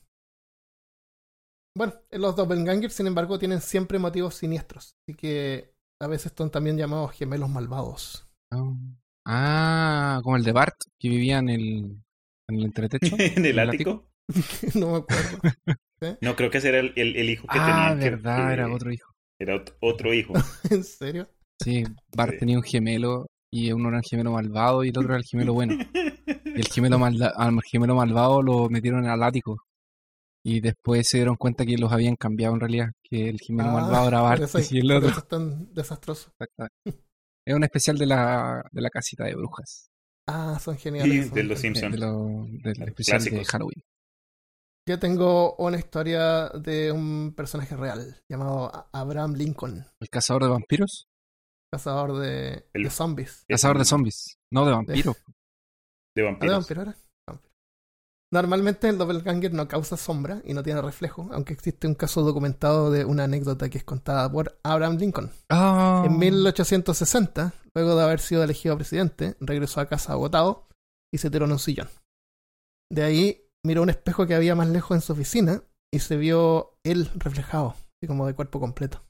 Bueno, 1.77 1.93
los 2.13 2.35
doppelgangers, 2.37 2.95
sin 2.95 3.07
embargo, 3.07 3.39
tienen 3.39 3.61
siempre 3.61 3.99
motivos 3.99 4.35
siniestros. 4.37 4.95
Así 5.07 5.15
que 5.15 5.75
a 6.01 6.07
veces 6.07 6.33
son 6.35 6.51
también 6.51 6.79
llamados 6.79 7.13
gemelos 7.13 7.51
malvados. 7.51 8.27
Ah, 9.27 10.21
como 10.23 10.37
el 10.37 10.43
de 10.43 10.53
Bart, 10.53 10.77
que 10.99 11.11
vivía 11.11 11.39
en 11.39 11.51
el, 11.51 12.03
en 12.49 12.57
el 12.59 12.65
entretecho. 12.65 13.15
¿En 13.19 13.45
el 13.45 13.59
ático? 13.59 14.09
no 14.75 14.93
me 14.93 14.97
acuerdo. 14.99 15.39
No, 16.21 16.37
creo 16.37 16.51
que 16.51 16.59
ese 16.59 16.69
era 16.69 16.79
el, 16.81 16.93
el- 16.95 17.17
el 17.17 17.31
hijo 17.31 17.47
que 17.49 17.59
Ah, 17.59 17.89
tenía. 17.89 18.05
que- 18.05 18.11
verdad, 18.11 18.47
que- 18.49 18.53
era 18.53 18.71
otro 18.71 18.93
hijo. 18.93 19.15
Era 19.39 19.55
ot- 19.57 19.75
otro 19.81 20.13
hijo. 20.15 20.33
¿En 20.71 20.85
serio? 20.85 21.29
Sí, 21.63 21.85
Bart 22.15 22.33
Sí. 22.33 22.39
tenía 22.39 22.57
un 22.57 22.63
gemelo 22.63 23.27
y 23.53 23.73
uno 23.73 23.89
era 23.89 23.99
el 23.99 24.05
gemelo 24.09 24.33
malvado 24.33 24.85
y 24.85 24.89
el 24.89 24.99
otro 24.99 25.11
era 25.11 25.19
el 25.19 25.25
gemelo 25.25 25.55
bueno. 25.55 25.75
Y 25.75 26.61
el 26.61 26.67
gemelo, 26.69 26.99
malda- 26.99 27.33
al 27.37 27.59
gemelo 27.71 27.95
malvado 27.95 28.43
lo 28.43 28.69
metieron 28.69 29.07
al 29.07 29.23
ático. 29.23 29.57
Y 30.45 30.61
después 30.61 31.09
se 31.09 31.17
dieron 31.19 31.35
cuenta 31.37 31.67
que 31.67 31.77
los 31.77 31.91
habían 31.93 32.15
cambiado 32.15 32.55
en 32.55 32.61
realidad, 32.61 32.87
que 33.03 33.29
el 33.29 33.39
gemelo 33.41 33.71
Ah, 33.71 33.73
malvado 33.81 34.09
era 34.09 34.21
Bart 34.21 34.43
eso, 34.43 34.59
y 34.71 34.79
el 34.79 34.93
otro. 34.93 35.09
eso 35.11 35.19
es 35.19 35.29
tan 35.29 35.73
desastroso. 35.75 36.31
Exactamente. 36.39 37.05
Es 37.47 37.55
un 37.55 37.65
especial 37.65 37.99
de 37.99 38.07
la, 38.07 38.63
de 38.73 38.81
la 38.81 38.91
casita 38.91 39.25
de 39.25 39.35
brujas. 39.35 39.89
Ah, 40.29 40.59
son 40.61 40.75
Y 40.77 40.79
geniales. 40.79 41.33
de 41.33 41.43
los 41.45 41.61
son- 41.61 41.73
De, 41.73 41.81
Simpsons. 41.81 41.93
de 41.93 41.99
lo- 41.99 42.47
del 42.63 42.83
especial 42.89 43.23
de 43.23 43.31
Clásicos. 43.31 43.49
Halloween. 43.49 43.83
Yo 44.89 44.99
tengo 45.01 45.57
una 45.57 45.79
historia 45.79 46.49
de 46.51 46.93
un 46.93 47.35
personaje 47.37 47.77
real 47.77 48.23
llamado 48.31 48.89
Abraham 48.93 49.35
Lincoln, 49.35 49.85
¿El 50.01 50.09
cazador 50.09 50.45
de 50.45 50.49
vampiros? 50.51 51.09
cazador 51.73 52.19
de, 52.21 52.69
El- 52.73 52.85
de 52.85 52.91
zombies. 52.91 53.45
Cazador 53.49 53.79
de 53.79 53.85
zombies. 53.85 54.39
No, 54.53 54.65
de 54.65 54.73
vampiros. 54.73 55.17
De 55.17 55.23
¿Ah, 55.23 55.33
de 56.15 56.23
vampiros. 56.23 56.57
vampiro 56.59 56.83
era? 56.83 56.97
Vampiro. 57.29 57.53
Normalmente 58.33 58.89
el 58.89 58.97
doppelganger 58.99 59.53
no 59.53 59.67
causa 59.67 59.97
sombra 59.97 60.41
y 60.45 60.55
no 60.55 60.63
tiene 60.63 60.81
reflejo, 60.81 61.29
aunque 61.33 61.53
existe 61.53 61.89
un 61.89 61.95
caso 61.97 62.23
documentado 62.23 62.91
de 62.93 63.05
una 63.05 63.25
anécdota 63.25 63.69
que 63.69 63.79
es 63.79 63.85
contada 63.85 64.31
por 64.31 64.59
Abraham 64.63 64.97
Lincoln. 64.99 65.33
Ah. 65.51 66.05
En 66.07 66.17
1860, 66.17 67.53
luego 67.75 67.97
de 67.97 68.03
haber 68.05 68.21
sido 68.21 68.45
elegido 68.45 68.77
presidente, 68.77 69.37
regresó 69.41 69.81
a 69.81 69.87
casa 69.89 70.13
agotado 70.13 70.69
y 71.13 71.19
se 71.19 71.29
tiró 71.31 71.45
en 71.47 71.53
un 71.53 71.59
sillón. 71.59 71.89
De 72.91 73.03
ahí 73.03 73.46
miró 73.67 73.83
un 73.83 73.91
espejo 73.91 74.27
que 74.27 74.35
había 74.35 74.55
más 74.55 74.69
lejos 74.69 74.97
en 74.97 75.01
su 75.03 75.13
oficina 75.13 75.63
y 75.93 75.99
se 75.99 76.17
vio 76.17 76.79
él 76.85 77.11
reflejado, 77.17 77.71
así 77.71 78.07
como 78.07 78.27
de 78.27 78.35
cuerpo 78.35 78.61
completo. 78.61 79.05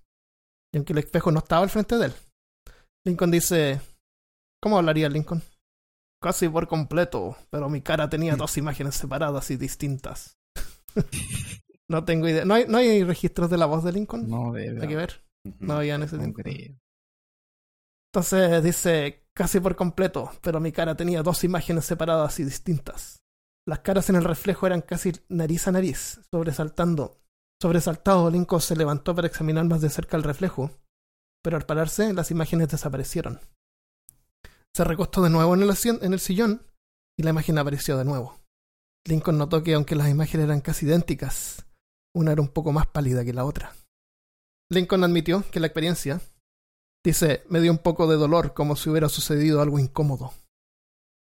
Y 0.72 0.78
aunque 0.78 0.92
el 0.92 0.98
espejo 0.98 1.30
no 1.30 1.38
estaba 1.38 1.62
al 1.62 1.70
frente 1.70 1.96
de 1.96 2.06
él, 2.06 2.12
Lincoln 3.06 3.30
dice, 3.30 3.80
¿cómo 4.60 4.78
hablaría 4.78 5.08
Lincoln? 5.08 5.42
Casi 6.22 6.48
por 6.48 6.66
completo, 6.66 7.36
pero 7.50 7.68
mi 7.68 7.82
cara 7.82 8.08
tenía 8.08 8.36
dos 8.36 8.56
imágenes 8.56 8.96
separadas 8.96 9.50
y 9.50 9.56
distintas. 9.56 10.38
no 11.88 12.04
tengo 12.04 12.28
idea. 12.28 12.44
¿No 12.44 12.54
hay, 12.54 12.66
¿No 12.66 12.78
hay 12.78 13.04
registros 13.04 13.50
de 13.50 13.58
la 13.58 13.66
voz 13.66 13.84
de 13.84 13.92
Lincoln? 13.92 14.28
No, 14.28 14.52
de 14.52 14.70
Hay 14.80 14.88
que 14.88 14.96
ver. 14.96 15.22
No 15.60 15.74
había 15.74 15.94
en 15.94 16.02
ese 16.02 16.16
no 16.16 16.22
tiempo. 16.22 16.42
Entonces 18.12 18.64
dice, 18.64 19.26
casi 19.34 19.60
por 19.60 19.76
completo, 19.76 20.32
pero 20.40 20.58
mi 20.58 20.72
cara 20.72 20.96
tenía 20.96 21.22
dos 21.22 21.44
imágenes 21.44 21.84
separadas 21.84 22.40
y 22.40 22.44
distintas. 22.44 23.22
Las 23.66 23.80
caras 23.80 24.08
en 24.10 24.16
el 24.16 24.24
reflejo 24.24 24.66
eran 24.66 24.80
casi 24.80 25.12
nariz 25.28 25.66
a 25.66 25.72
nariz, 25.72 26.20
sobresaltando. 26.30 27.20
Sobresaltado, 27.60 28.30
Lincoln 28.30 28.60
se 28.60 28.76
levantó 28.76 29.14
para 29.14 29.26
examinar 29.26 29.64
más 29.64 29.80
de 29.80 29.90
cerca 29.90 30.16
el 30.16 30.22
reflejo, 30.22 30.70
pero 31.42 31.56
al 31.56 31.66
pararse 31.66 32.12
las 32.12 32.30
imágenes 32.30 32.68
desaparecieron. 32.68 33.40
Se 34.74 34.84
recostó 34.84 35.22
de 35.22 35.30
nuevo 35.30 35.54
en 35.54 35.62
el, 35.62 35.74
en 36.02 36.12
el 36.12 36.20
sillón 36.20 36.66
y 37.18 37.22
la 37.22 37.30
imagen 37.30 37.58
apareció 37.58 37.96
de 37.96 38.04
nuevo. 38.04 38.40
Lincoln 39.06 39.38
notó 39.38 39.62
que 39.62 39.74
aunque 39.74 39.96
las 39.96 40.10
imágenes 40.10 40.44
eran 40.44 40.60
casi 40.60 40.86
idénticas, 40.86 41.66
una 42.14 42.32
era 42.32 42.42
un 42.42 42.48
poco 42.48 42.72
más 42.72 42.86
pálida 42.86 43.24
que 43.24 43.32
la 43.32 43.44
otra. 43.44 43.74
Lincoln 44.70 45.04
admitió 45.04 45.44
que 45.50 45.60
la 45.60 45.66
experiencia, 45.68 46.20
Dice, 47.06 47.44
me 47.48 47.60
dio 47.60 47.70
un 47.70 47.78
poco 47.78 48.08
de 48.08 48.16
dolor 48.16 48.52
como 48.52 48.74
si 48.74 48.90
hubiera 48.90 49.08
sucedido 49.08 49.62
algo 49.62 49.78
incómodo. 49.78 50.32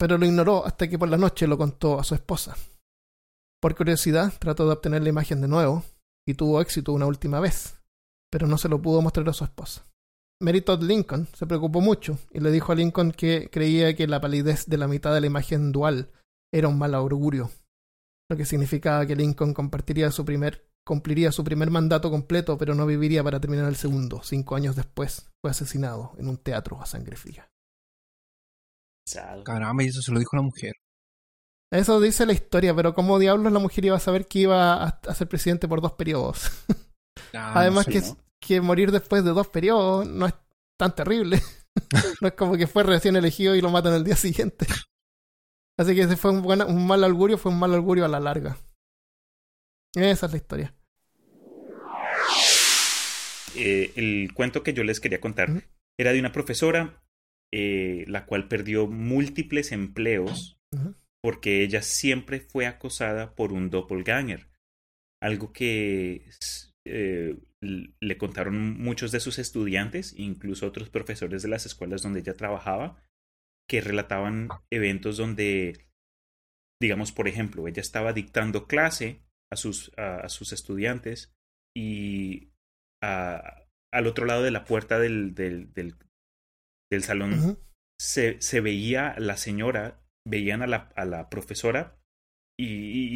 Pero 0.01 0.17
lo 0.17 0.25
ignoró 0.25 0.65
hasta 0.65 0.89
que 0.89 0.97
por 0.97 1.09
la 1.09 1.17
noche 1.17 1.45
lo 1.45 1.59
contó 1.59 1.99
a 1.99 2.03
su 2.03 2.15
esposa. 2.15 2.57
Por 3.61 3.75
curiosidad, 3.75 4.33
trató 4.39 4.65
de 4.65 4.73
obtener 4.73 5.03
la 5.03 5.09
imagen 5.09 5.41
de 5.41 5.47
nuevo 5.47 5.83
y 6.27 6.33
tuvo 6.33 6.59
éxito 6.59 6.91
una 6.91 7.05
última 7.05 7.39
vez, 7.39 7.79
pero 8.31 8.47
no 8.47 8.57
se 8.57 8.67
lo 8.67 8.81
pudo 8.81 9.03
mostrar 9.03 9.29
a 9.29 9.33
su 9.33 9.43
esposa. 9.43 9.85
Mary 10.41 10.61
Todd 10.61 10.81
Lincoln 10.81 11.27
se 11.35 11.45
preocupó 11.45 11.81
mucho 11.81 12.17
y 12.31 12.39
le 12.39 12.49
dijo 12.49 12.71
a 12.71 12.75
Lincoln 12.75 13.11
que 13.11 13.51
creía 13.51 13.95
que 13.95 14.07
la 14.07 14.19
palidez 14.19 14.65
de 14.65 14.77
la 14.79 14.87
mitad 14.87 15.13
de 15.13 15.21
la 15.21 15.27
imagen 15.27 15.71
dual 15.71 16.09
era 16.51 16.67
un 16.67 16.79
mal 16.79 16.95
augurio, 16.95 17.51
lo 18.27 18.35
que 18.35 18.45
significaba 18.45 19.05
que 19.05 19.15
Lincoln 19.15 19.53
compartiría 19.53 20.09
su 20.09 20.25
primer 20.25 20.67
cumpliría 20.83 21.31
su 21.31 21.43
primer 21.43 21.69
mandato 21.69 22.09
completo, 22.09 22.57
pero 22.57 22.73
no 22.73 22.87
viviría 22.87 23.23
para 23.23 23.39
terminar 23.39 23.67
el 23.67 23.75
segundo. 23.75 24.23
Cinco 24.23 24.55
años 24.55 24.75
después 24.75 25.29
fue 25.43 25.51
asesinado 25.51 26.13
en 26.17 26.27
un 26.27 26.37
teatro 26.37 26.81
a 26.81 26.87
sangre 26.87 27.15
fría. 27.17 27.51
Caramba, 29.43 29.83
y 29.83 29.87
eso 29.89 30.01
se 30.01 30.11
lo 30.11 30.17
dijo 30.19 30.31
una 30.35 30.41
mujer. 30.41 30.73
Eso 31.71 32.01
dice 32.01 32.25
la 32.25 32.33
historia, 32.33 32.75
pero 32.75 32.93
¿cómo 32.93 33.17
diablos 33.17 33.51
la 33.53 33.59
mujer 33.59 33.85
iba 33.85 33.95
a 33.95 33.99
saber 33.99 34.27
que 34.27 34.39
iba 34.39 34.73
a, 34.73 34.87
a 34.89 35.15
ser 35.15 35.27
presidente 35.29 35.67
por 35.67 35.81
dos 35.81 35.93
periodos? 35.93 36.51
Ah, 37.33 37.53
Además 37.55 37.87
que, 37.87 38.01
¿no? 38.01 38.17
que 38.41 38.61
morir 38.61 38.91
después 38.91 39.23
de 39.23 39.31
dos 39.31 39.47
periodos 39.47 40.07
no 40.07 40.25
es 40.27 40.33
tan 40.77 40.95
terrible. 40.95 41.41
no 42.21 42.27
es 42.27 42.33
como 42.33 42.57
que 42.57 42.67
fue 42.67 42.83
recién 42.83 43.15
elegido 43.15 43.55
y 43.55 43.61
lo 43.61 43.69
matan 43.71 43.93
el 43.93 44.03
día 44.03 44.15
siguiente. 44.17 44.67
Así 45.77 45.95
que 45.95 46.03
ese 46.03 46.15
fue 46.17 46.31
un, 46.31 46.41
buen- 46.43 46.61
un 46.63 46.87
mal 46.87 47.03
augurio, 47.03 47.37
fue 47.37 47.51
un 47.51 47.59
mal 47.59 47.73
augurio 47.75 48.05
a 48.05 48.07
la 48.07 48.19
larga. 48.19 48.57
Esa 49.95 50.25
es 50.25 50.31
la 50.33 50.37
historia. 50.37 50.75
Eh, 53.55 53.91
el 53.95 54.33
cuento 54.33 54.63
que 54.63 54.73
yo 54.73 54.83
les 54.83 54.99
quería 54.99 55.19
contar 55.21 55.53
era 55.97 56.13
de 56.13 56.19
una 56.19 56.31
profesora, 56.31 57.00
eh, 57.53 58.05
la 58.07 58.25
cual 58.25 58.47
perdió 58.47 58.87
múltiples 58.87 59.71
empleos 59.71 60.57
Ujú. 60.73 60.95
porque 61.23 61.63
ella 61.63 61.81
siempre 61.81 62.39
fue 62.39 62.65
acosada 62.65 63.35
por 63.35 63.51
un 63.53 63.69
doppelganger. 63.69 64.47
Algo 65.21 65.53
que 65.53 66.25
eh, 66.87 67.37
le 67.61 68.17
contaron 68.17 68.79
muchos 68.79 69.11
de 69.11 69.19
sus 69.19 69.37
estudiantes, 69.37 70.13
incluso 70.17 70.65
otros 70.65 70.89
profesores 70.89 71.43
de 71.43 71.49
las 71.49 71.65
escuelas 71.65 72.01
donde 72.01 72.21
ella 72.21 72.33
trabajaba, 72.35 73.03
que 73.69 73.81
relataban 73.81 74.49
eventos 74.71 75.17
donde, 75.17 75.85
digamos, 76.81 77.11
por 77.11 77.27
ejemplo, 77.27 77.67
ella 77.67 77.81
estaba 77.81 78.13
dictando 78.13 78.65
clase 78.67 79.21
a 79.51 79.57
sus, 79.57 79.91
a, 79.97 80.21
a 80.21 80.29
sus 80.29 80.53
estudiantes 80.53 81.31
y 81.77 82.49
a- 83.03 83.57
al 83.93 84.07
otro 84.07 84.25
lado 84.25 84.41
de 84.41 84.51
la 84.51 84.63
puerta 84.65 84.97
del, 84.99 85.35
del, 85.35 85.71
del, 85.73 85.95
del 86.91 87.03
salón 87.03 87.57
se, 87.99 88.41
se 88.41 88.61
veía 88.61 89.15
la 89.17 89.37
señora, 89.37 90.01
veían 90.27 90.61
a 90.61 90.67
la, 90.67 90.91
a 90.95 91.05
la 91.05 91.29
profesora 91.29 91.97
y, 92.59 92.65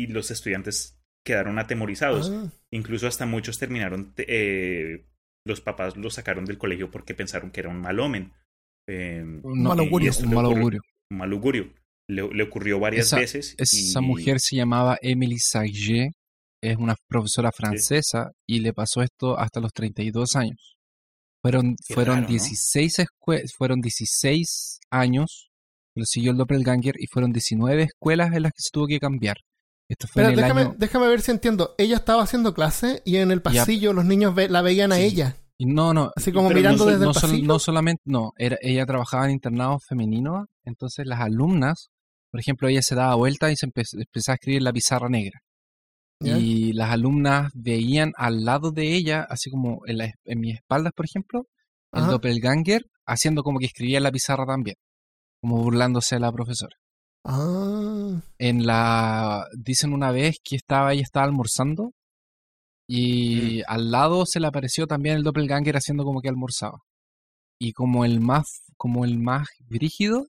y 0.04 0.08
los 0.08 0.32
estudiantes 0.32 0.98
quedaron 1.26 1.60
atemorizados. 1.60 2.32
Ah, 2.32 2.52
Incluso 2.72 3.08
hasta 3.08 3.26
muchos 3.26 3.58
terminaron, 3.60 4.14
eh, 4.18 5.06
los 5.46 5.62
papás 5.62 5.98
los 5.98 6.14
sacaron 6.16 6.46
del 6.46 6.58
colegio 6.58 6.90
porque 6.92 7.14
pensaron 7.16 7.52
que 7.52 7.60
era 7.62 7.70
un 7.70 7.82
mal 7.82 8.00
omen. 8.00 8.32
eh, 8.88 9.24
No, 9.44 9.70
Mal 9.70 9.80
augurio. 9.80 10.12
un 10.20 10.30
le 10.30 10.36
mal 10.36 10.46
ocurrió- 10.46 10.58
augurio. 10.60 10.82
un 11.12 11.18
mal 11.18 11.32
augurio. 11.32 11.74
Le, 12.08 12.28
le 12.34 12.44
ocurrió 12.44 12.80
varias 12.80 13.08
Esa- 13.08 13.18
veces. 13.18 13.56
Esa 13.58 14.00
y- 14.00 14.06
mujer 14.06 14.40
se 14.40 14.56
llamaba 14.56 14.98
Emily 15.02 15.40
Saget, 15.40 16.12
es 16.64 16.78
una 16.78 16.96
profesora 17.08 17.52
francesa 17.52 18.32
y 18.48 18.60
le 18.60 18.74
pasó 18.74 19.02
esto 19.02 19.38
hasta 19.40 19.60
los 19.60 19.74
32 19.74 20.36
años. 20.36 20.75
Fueron, 21.46 21.76
Qué 21.88 21.94
fueron, 21.94 22.16
raro, 22.16 22.28
¿no? 22.28 22.30
16 22.30 23.00
escue- 23.00 23.44
fueron 23.56 23.80
16 23.82 24.80
años, 24.90 25.52
lo 25.96 26.04
siguió 26.06 26.32
el 26.32 26.38
doppelganger 26.38 26.96
y 26.98 27.06
fueron 27.08 27.32
19 27.32 27.84
escuelas 27.84 28.34
en 28.34 28.42
las 28.44 28.52
que 28.52 28.62
se 28.62 28.70
tuvo 28.72 28.88
que 28.88 29.00
cambiar. 29.00 29.38
Esto 29.88 30.08
fue 30.08 30.22
Pero 30.24 30.30
en 30.30 30.34
el 30.40 30.42
déjame, 30.42 30.62
año... 30.62 30.76
déjame 30.78 31.08
ver 31.08 31.22
si 31.22 31.30
entiendo. 31.32 31.76
Ella 31.78 31.98
estaba 31.98 32.24
haciendo 32.24 32.56
clase 32.56 33.04
y 33.06 33.18
en 33.18 33.30
el 33.32 33.44
pasillo 33.44 33.94
los 33.94 34.06
niños 34.06 34.34
ve- 34.34 34.50
la 34.50 34.64
veían 34.64 34.92
a 34.92 34.98
ella. 35.00 35.38
No, 35.60 35.94
no, 35.94 36.10
Así 36.16 36.32
como 36.32 36.50
no 36.50 36.56
mirando 36.56 36.86
desde 36.86 37.06
no, 37.06 37.12
el 37.12 37.14
pasillo. 37.14 37.48
no 37.48 37.60
solamente, 37.60 38.02
no, 38.06 38.32
era, 38.38 38.58
ella 38.62 38.86
trabajaba 38.88 39.26
en 39.26 39.32
internados 39.32 39.84
femeninos, 39.88 40.48
entonces 40.66 41.06
las 41.06 41.22
alumnas, 41.22 41.90
por 42.32 42.42
ejemplo, 42.42 42.68
ella 42.68 42.82
se 42.82 42.96
daba 42.96 43.14
vuelta 43.16 43.52
y 43.52 43.56
se 43.56 43.68
empe- 43.68 43.86
empezaba 43.94 44.34
a 44.34 44.38
escribir 44.38 44.58
en 44.58 44.64
la 44.66 44.74
pizarra 44.74 45.08
negra. 45.10 45.40
¿Ya? 46.20 46.38
Y 46.38 46.74
las 46.74 46.92
alumnas 46.92 47.52
veían 47.54 48.12
al 48.18 48.46
lado 48.46 48.72
de 48.72 48.96
ella, 48.96 49.26
así 49.30 49.50
como 49.50 49.82
en, 49.86 49.98
la- 49.98 50.14
en 50.24 50.40
mis 50.40 50.56
espaldas, 50.56 50.94
por 50.96 51.06
ejemplo, 51.06 51.46
el 51.94 52.04
Ajá. 52.04 52.12
doppelganger 52.12 52.84
haciendo 53.06 53.44
como 53.44 53.60
que 53.60 53.66
escribía 53.66 53.98
en 53.98 54.04
la 54.04 54.12
pizarra 54.12 54.46
también, 54.46 54.76
como 55.42 55.62
burlándose 55.62 56.16
de 56.16 56.22
la 56.22 56.32
profesora. 56.32 56.76
Ah, 57.26 58.22
En 58.38 58.66
la 58.66 59.46
dicen 59.58 59.94
una 59.94 60.12
vez 60.12 60.38
que 60.44 60.56
estaba 60.56 60.94
ella 60.94 61.02
estaba 61.04 61.26
almorzando 61.26 61.92
y 62.88 63.62
al 63.68 63.90
lado 63.92 64.26
se 64.26 64.40
le 64.40 64.48
apareció 64.48 64.86
también 64.88 65.16
el 65.18 65.24
doppelganger 65.24 65.76
haciendo 65.76 66.04
como 66.04 66.22
que 66.22 66.30
almorzaba. 66.30 66.80
Y 67.60 67.72
como 67.74 68.06
el 68.06 68.20
más 68.20 68.44
como 68.78 69.06
el 69.06 69.18
más 69.18 69.48
brígido 69.68 70.26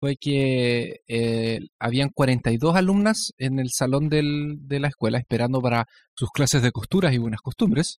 fue 0.00 0.16
que 0.16 1.00
eh, 1.08 1.60
habían 1.80 2.10
42 2.10 2.76
alumnas 2.76 3.32
en 3.38 3.58
el 3.58 3.70
salón 3.72 4.08
del- 4.08 4.56
de 4.60 4.80
la 4.80 4.88
escuela 4.88 5.18
esperando 5.18 5.60
para 5.60 5.86
sus 6.14 6.30
clases 6.30 6.62
de 6.62 6.70
costuras 6.72 7.12
y 7.12 7.18
buenas 7.18 7.40
costumbres. 7.40 7.98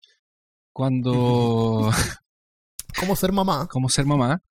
Cuando, 0.74 1.91
¿cómo 3.00 3.15
ser 3.15 3.32
mamá? 3.34 3.68
como 3.70 3.89
ser 3.89 4.06
mamá, 4.06 4.41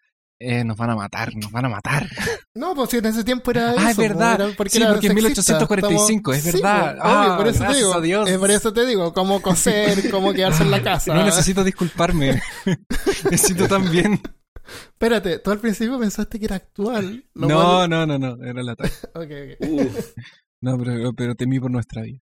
eh, 0.41 0.63
nos 0.63 0.77
van 0.77 0.91
a 0.91 0.95
matar, 0.97 1.35
nos 1.35 1.51
van 1.51 1.65
a 1.65 1.69
matar. 1.69 2.07
No, 2.55 2.75
pues 2.75 2.91
si 2.91 2.99
en 2.99 3.07
ese 3.07 3.25
tiempo 3.25 3.51
era 3.51 3.71
Ah, 3.71 3.85
es 3.87 3.91
eso, 3.93 4.03
verdad. 4.03 4.41
era 4.41 4.57
porque 4.57 4.71
Sí, 4.71 4.79
era 4.83 4.93
porque 4.93 5.07
en 5.09 5.13
sexista. 5.19 5.53
1845, 5.55 6.33
es 6.35 6.43
Sí, 6.45 6.51
verdad. 6.53 6.97
pues, 7.01 7.05
obvio, 7.05 7.33
Ah, 7.33 7.37
por 7.37 7.49
eso 7.49 7.65
te 7.65 7.75
digo. 7.75 7.95
a 7.95 8.01
Dios. 8.01 8.31
por 8.39 8.51
eso 8.51 8.73
te 8.73 8.87
digo, 8.87 9.13
cómo 9.15 9.41
coser, 9.43 10.11
cómo 10.11 10.33
quedarse 10.33 10.63
en 10.63 10.71
la 10.71 10.83
casa. 10.83 11.15
No 11.15 11.25
necesito 11.25 11.65
disculparme. 11.65 12.41
necesito 13.31 13.67
también. 13.69 14.21
Espérate, 14.69 15.39
tú 15.39 15.51
al 15.51 15.61
principio 15.61 15.99
pensaste 15.99 16.39
que 16.39 16.45
era 16.47 16.57
actual. 16.57 17.25
No, 17.35 17.47
cual- 17.49 17.91
no, 17.91 18.07
no, 18.07 18.19
no, 18.19 18.45
era 18.45 18.63
la 18.63 18.75
talla. 18.77 18.93
Ok, 19.15 19.31
ok. 19.31 19.69
Uf, 19.71 20.15
No, 20.61 20.77
pero, 20.77 21.13
pero 21.15 21.35
temí 21.35 21.61
por 21.61 21.71
nuestra 21.71 22.03
vida. 22.03 22.19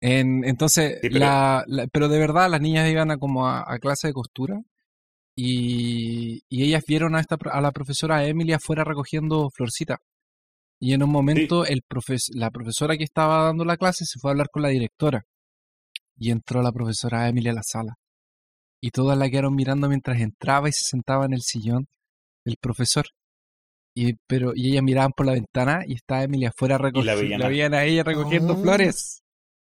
En- 0.00 0.44
entonces, 0.44 0.98
Sí, 1.02 1.08
pero- 1.08 1.18
la, 1.20 1.64
la- 1.66 1.86
pero 1.88 2.08
de 2.08 2.18
verdad 2.18 2.48
las 2.50 2.60
niñas 2.60 2.88
iban 2.90 3.10
a 3.10 3.18
como 3.18 3.46
a, 3.46 3.64
a 3.66 3.78
clase 3.78 4.08
de 4.08 4.12
costura 4.14 4.60
y, 5.36 6.40
y 6.48 6.64
ellas 6.64 6.82
vieron 6.86 7.14
a 7.16 7.20
esta 7.20 7.36
a 7.50 7.60
la 7.60 7.72
profesora 7.72 8.24
Emily 8.26 8.52
afuera 8.52 8.84
recogiendo 8.84 9.48
florcita. 9.54 9.98
Y 10.82 10.94
en 10.94 11.02
un 11.02 11.10
momento 11.10 11.66
el 11.66 11.82
profes, 11.86 12.28
la 12.34 12.50
profesora 12.50 12.96
que 12.96 13.04
estaba 13.04 13.44
dando 13.44 13.64
la 13.64 13.76
clase 13.76 14.04
se 14.06 14.18
fue 14.18 14.30
a 14.30 14.32
hablar 14.32 14.48
con 14.50 14.62
la 14.62 14.68
directora. 14.68 15.22
Y 16.16 16.30
entró 16.30 16.62
la 16.62 16.72
profesora 16.72 17.28
Emily 17.28 17.48
a 17.48 17.54
la 17.54 17.62
sala. 17.62 17.94
Y 18.82 18.90
todas 18.90 19.16
la 19.18 19.28
quedaron 19.28 19.54
mirando 19.54 19.88
mientras 19.88 20.20
entraba 20.20 20.68
y 20.68 20.72
se 20.72 20.84
sentaba 20.84 21.26
en 21.26 21.34
el 21.34 21.42
sillón 21.42 21.86
del 22.44 22.56
profesor. 22.60 23.04
Y, 23.94 24.14
pero, 24.26 24.52
y 24.54 24.70
ellas 24.70 24.82
miraban 24.82 25.12
por 25.12 25.26
la 25.26 25.32
ventana 25.32 25.82
y 25.86 25.94
estaba 25.94 26.22
Emily 26.22 26.46
afuera 26.46 26.78
recogiendo. 26.78 27.38
La 27.38 27.46
a- 27.46 27.48
veían 27.48 27.74
a 27.74 27.84
ella 27.84 28.02
recogiendo 28.04 28.54
Oh. 28.54 28.62
flores. 28.62 29.22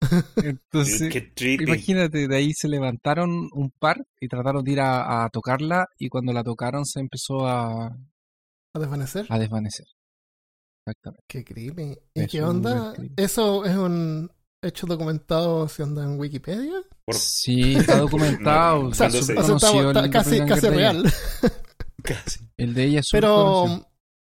Entonces, 0.37 1.13
imagínate, 1.61 2.27
de 2.27 2.35
ahí 2.35 2.53
se 2.53 2.67
levantaron 2.67 3.49
un 3.53 3.71
par 3.79 4.05
y 4.19 4.27
trataron 4.27 4.63
de 4.63 4.71
ir 4.71 4.79
a, 4.81 5.25
a 5.25 5.29
tocarla 5.29 5.87
y 5.97 6.09
cuando 6.09 6.33
la 6.33 6.43
tocaron 6.43 6.85
se 6.85 6.99
empezó 6.99 7.47
a, 7.47 7.87
¿A 7.87 8.79
desvanecer? 8.79 9.25
a 9.29 9.39
desvanecer. 9.39 9.85
Exactamente. 10.85 11.23
Qué 11.27 11.43
creepy. 11.43 11.97
¿Y 12.13 12.21
Es 12.21 12.31
qué 12.31 12.43
onda? 12.43 12.93
crimen. 12.93 13.13
¿Eso 13.17 13.65
es 13.65 13.75
un 13.75 14.29
hecho 14.61 14.85
documentado 14.87 15.67
si 15.67 15.81
onda 15.81 16.03
en 16.03 16.19
Wikipedia? 16.19 16.75
Por- 17.05 17.15
Sí, 17.15 17.75
está 17.75 17.97
documentado. 17.97 18.81
No, 18.83 18.87
O 18.89 18.93
sea, 18.93 19.07
está 19.07 19.23
se- 19.23 20.45
casi, 20.45 20.69
real. 20.69 21.03
Casi. 22.03 22.39
El 22.57 22.73
de 22.73 22.83
ella 22.85 22.99
es 22.99 23.07
súper 23.07 23.21
Pero 23.21 23.65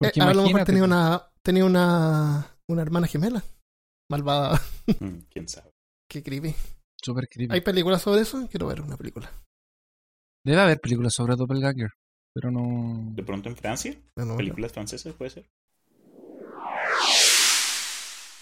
eh, 0.00 0.12
a 0.20 0.34
lo 0.34 0.42
mejor 0.44 0.64
tenía 0.64 0.84
una, 0.84 1.22
tenía 1.42 1.64
una, 1.64 2.46
una 2.68 2.82
hermana 2.82 3.06
gemela. 3.06 3.42
Malvada. 4.10 4.60
Mm, 5.00 5.18
¿Quién 5.28 5.48
sabe? 5.48 5.72
Qué 6.08 6.22
creepy. 6.22 6.54
súper 7.02 7.26
creepy. 7.28 7.52
¿Hay 7.52 7.60
películas 7.60 8.02
sobre 8.02 8.20
eso? 8.20 8.46
Quiero 8.48 8.68
ver 8.68 8.80
una 8.80 8.96
película. 8.96 9.28
Debe 10.44 10.60
haber 10.60 10.80
películas 10.80 11.12
sobre 11.12 11.34
Doppelganger, 11.34 11.90
pero 12.32 12.52
no... 12.52 13.10
¿De 13.16 13.24
pronto 13.24 13.48
en 13.48 13.56
Francia? 13.56 13.96
No, 14.14 14.24
no, 14.24 14.30
no. 14.32 14.36
¿Películas 14.36 14.70
francesas 14.70 15.12
puede 15.14 15.30
ser? 15.32 15.50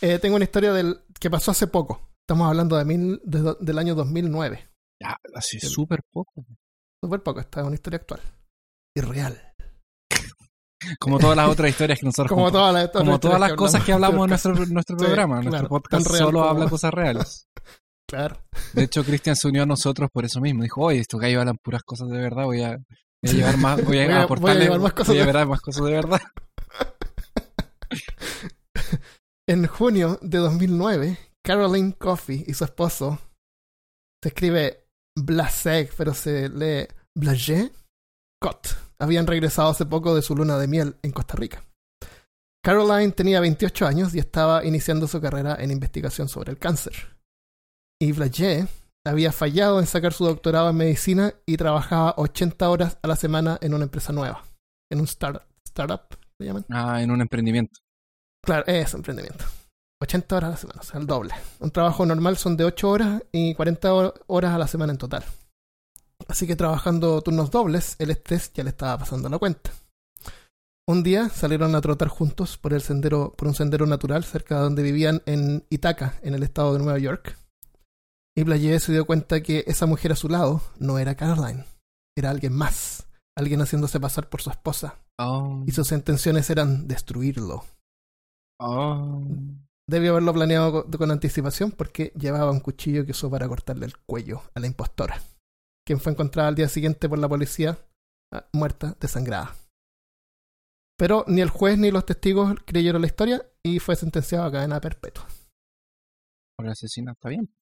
Eh, 0.03 0.19
tengo 0.19 0.37
una 0.37 0.45
historia 0.45 0.73
del 0.75 1.01
que 1.19 1.31
pasó 1.31 1.51
hace 1.51 1.67
poco. 1.67 2.14
Estamos 2.27 2.49
hablando 2.49 2.77
de 2.79 2.85
mil, 2.85 3.21
de 3.25 3.55
del 3.61 3.79
año 3.79 3.95
2009. 3.95 4.71
Ya, 5.03 5.17
así 5.35 5.61
súper 5.61 6.01
poco. 6.13 6.45
Súper 7.03 7.23
poco. 7.23 7.41
Esta 7.41 7.61
es 7.61 7.67
una 7.67 7.75
historia 7.75 7.99
actual. 7.99 8.21
Y 8.97 9.01
real. 9.03 9.53
Como 11.01 11.19
todas 11.19 11.37
las 11.37 11.49
otras 11.49 11.71
historias 11.71 11.99
que 11.99 12.07
nosotros 12.07 12.29
Como 12.35 12.51
todas 12.53 12.73
las, 12.73 12.91
Como 12.91 13.19
todas 13.21 13.41
las 13.41 13.53
cosas 13.55 13.85
que 13.85 13.93
hablamos 13.93 14.25
en 14.25 14.29
nuestro, 14.31 14.55
nuestro 14.67 14.99
Sí, 14.99 15.05
programa. 15.05 15.41
claro, 15.41 15.51
nuestro 15.51 15.69
podcast 15.69 16.07
real 16.07 16.19
solo 16.19 16.39
como- 16.41 16.51
habla 16.51 16.69
cosas 16.69 16.95
reales. 16.95 17.45
Claro. 18.07 18.37
De 18.75 18.83
hecho, 18.85 19.03
Cristian 19.03 19.35
se 19.35 19.49
unió 19.49 19.63
a 19.63 19.67
nosotros 19.67 20.11
por 20.13 20.27
eso 20.27 20.39
mismo. 20.39 20.63
Dijo, 20.63 20.83
oye, 20.83 21.01
estos 21.01 21.19
gallos 21.19 21.41
hablan 21.41 21.57
puras 21.65 21.83
cosas 21.83 22.11
de 22.11 22.19
verdad, 22.19 22.45
voy 22.45 22.63
a, 22.63 22.77
voy 22.77 23.31
a 23.31 23.33
llevar 23.33 23.57
más, 23.57 23.83
voy 23.85 23.99
a, 23.99 24.05
Voy 24.05 24.05
a- 24.05 24.07
voy 24.07 24.15
a 24.15 24.23
aportarle, 24.23 24.65
llevar 24.65 24.81
más 24.81 24.93
cosas 24.93 25.09
voy 25.09 25.17
a 25.17 25.21
de- 25.21 25.27
llevar 25.33 25.49
más 25.49 25.61
cosas 25.63 25.85
de 25.87 25.91
verdad. 25.93 26.21
En 29.49 29.67
junio 29.67 30.19
de 30.21 30.39
2009, 30.39 31.19
Caroline 31.45 31.93
Coffey 31.95 32.45
y 32.47 32.55
su 32.55 32.65
esposo 32.65 33.19
se 34.23 34.29
escribe 34.29 34.87
Blasek, 35.19 35.95
pero 35.97 36.15
se 36.15 36.49
lee 36.49 36.89
Blagé 37.17 37.71
Cot. 38.41 38.77
Habían 38.99 39.27
regresado 39.27 39.69
hace 39.71 39.85
poco 39.85 40.15
de 40.15 40.23
su 40.23 40.35
luna 40.35 40.59
de 40.59 40.67
miel 40.69 40.97
en 41.03 41.13
Costa 41.13 41.35
Rica. 41.37 41.65
Caroline 42.65 43.13
tenía 43.13 43.41
28 43.41 43.87
años 43.87 44.15
y 44.15 44.19
estaba 44.19 44.65
iniciando 44.65 45.07
su 45.07 45.21
carrera 45.21 45.57
en 45.61 45.71
investigación 45.71 46.29
sobre 46.29 46.51
el 46.53 46.59
cáncer. 46.59 46.95
Y 48.01 48.13
Blagé 48.13 48.67
había 49.07 49.33
fallado 49.33 49.81
en 49.81 49.87
sacar 49.87 50.15
su 50.15 50.25
doctorado 50.25 50.71
en 50.71 50.77
medicina 50.77 51.35
y 51.45 51.59
trabajaba 51.59 52.15
80 52.17 52.71
horas 52.71 52.99
a 53.03 53.09
la 53.09 53.17
semana 53.17 53.59
en 53.61 53.75
una 53.75 53.85
empresa 53.85 54.15
nueva, 54.15 54.45
en 54.91 55.01
un 55.01 55.07
start- 55.07 55.45
startup, 55.67 56.17
¿se 56.41 56.47
llaman? 56.47 56.65
Ah, 56.71 57.03
en 57.03 57.11
un 57.11 57.21
emprendimiento. 57.21 57.79
Claro, 58.43 58.65
es 58.67 58.95
emprendimiento. 58.95 59.45
80 60.05 60.37
horas 60.37 60.49
a 60.49 60.53
la 60.53 60.57
semana, 60.57 60.81
o 60.81 60.85
sea, 60.85 61.01
el 61.01 61.07
doble. 61.07 61.35
Un 61.61 61.71
trabajo 61.71 62.07
normal 62.07 62.37
son 62.37 62.57
de 62.57 62.65
8 62.65 62.89
horas 62.89 63.23
y 63.33 63.55
40 63.55 63.93
hor- 63.93 64.15
horas 64.29 64.55
a 64.55 64.59
la 64.59 64.67
semana 64.69 64.93
en 64.93 64.99
total. 64.99 65.25
Así 66.29 66.47
que 66.47 66.57
trabajando 66.57 67.21
turnos 67.23 67.51
dobles, 67.51 67.97
el 67.99 68.11
estrés 68.11 68.53
ya 68.55 68.63
le 68.65 68.71
estaba 68.71 68.97
pasando 68.99 69.29
la 69.29 69.39
cuenta. 69.39 69.71
Un 70.87 71.03
día 71.03 71.29
salieron 71.31 71.75
a 71.75 71.81
trotar 71.81 72.09
juntos 72.09 72.57
por 72.59 72.73
el 72.75 72.83
sendero, 72.83 73.33
por 73.37 73.49
un 73.49 73.55
sendero 73.55 73.87
natural 73.87 74.23
cerca 74.25 74.57
de 74.57 74.63
donde 74.63 74.83
vivían 74.83 75.23
en 75.27 75.65
Ithaca, 75.71 76.19
en 76.23 76.35
el 76.35 76.43
estado 76.43 76.75
de 76.75 76.79
Nueva 76.85 76.99
York. 76.99 77.37
Y 78.37 78.43
Blayé 78.43 78.79
se 78.81 78.93
dio 78.93 79.07
cuenta 79.07 79.43
que 79.43 79.65
esa 79.67 79.87
mujer 79.87 80.13
a 80.13 80.17
su 80.17 80.29
lado 80.29 80.61
no 80.79 80.99
era 80.99 81.15
Caroline, 81.15 81.65
era 82.17 82.31
alguien 82.31 82.53
más, 82.53 83.07
alguien 83.37 83.61
haciéndose 83.61 83.99
pasar 84.01 84.29
por 84.29 84.43
su 84.43 84.51
esposa. 84.51 84.99
Oh, 85.19 85.63
Y 85.67 85.73
sus 85.73 85.91
intenciones 85.93 86.51
eran 86.51 86.87
destruirlo. 86.89 87.65
oh. 88.61 89.23
Debió 89.89 90.13
haberlo 90.13 90.33
planeado 90.33 90.73
co- 90.91 90.99
con 90.99 91.11
anticipación 91.11 91.71
porque 91.73 92.13
llevaba 92.19 92.51
un 92.51 92.61
cuchillo 92.61 93.05
que 93.05 93.11
usó 93.13 93.31
para 93.31 93.49
cortarle 93.49 93.87
el 93.87 93.99
cuello 93.99 94.43
a 94.55 94.61
la 94.61 94.67
impostora, 94.67 95.21
quien 95.87 96.01
fue 96.01 96.13
encontrada 96.13 96.49
al 96.49 96.55
día 96.55 96.69
siguiente 96.69 97.09
por 97.09 97.19
la 97.19 97.29
policía 97.29 97.79
ah, 98.33 98.49
muerta, 98.53 98.97
desangrada. 99.01 99.55
Pero 100.97 101.25
ni 101.27 101.41
el 101.41 101.51
juez 101.51 101.77
ni 101.77 101.91
los 101.91 102.07
testigos 102.07 102.55
creyeron 102.65 103.03
la 103.03 103.09
historia 103.09 103.45
y 103.63 103.79
fue 103.81 103.97
sentenciado 103.97 104.45
a 104.47 104.53
cadena 104.53 104.81
perpetua. 104.81 105.27
Por 106.57 106.69
asesina, 106.69 107.13
está 107.13 107.29
bien. 107.29 107.53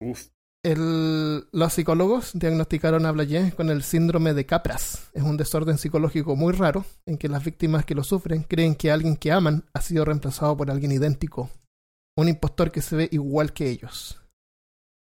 Uf. 0.00 0.28
Los 0.64 1.72
psicólogos 1.72 2.30
diagnosticaron 2.34 3.04
a 3.04 3.10
Blayé 3.10 3.50
con 3.50 3.68
el 3.68 3.82
síndrome 3.82 4.32
de 4.32 4.46
Capras. 4.46 5.10
Es 5.12 5.24
un 5.24 5.36
desorden 5.36 5.76
psicológico 5.76 6.36
muy 6.36 6.52
raro 6.52 6.84
en 7.04 7.18
que 7.18 7.28
las 7.28 7.44
víctimas 7.44 7.84
que 7.84 7.96
lo 7.96 8.04
sufren 8.04 8.44
creen 8.44 8.76
que 8.76 8.92
alguien 8.92 9.16
que 9.16 9.32
aman 9.32 9.64
ha 9.74 9.80
sido 9.80 10.04
reemplazado 10.04 10.56
por 10.56 10.70
alguien 10.70 10.92
idéntico, 10.92 11.50
un 12.16 12.28
impostor 12.28 12.70
que 12.70 12.80
se 12.80 12.94
ve 12.94 13.08
igual 13.10 13.52
que 13.52 13.70
ellos. 13.70 14.20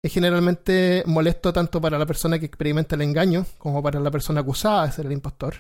Es 0.04 0.12
generalmente 0.12 1.04
molesto 1.06 1.54
tanto 1.54 1.80
para 1.80 2.00
la 2.00 2.08
persona 2.08 2.40
que 2.40 2.48
experimenta 2.48 2.96
el 2.96 3.04
engaño 3.04 3.46
como 3.60 3.84
para 3.84 4.00
la 4.00 4.10
persona 4.10 4.42
acusada 4.42 4.88
de 4.88 4.94
ser 4.94 5.06
el 5.06 5.12
impostor. 5.12 5.58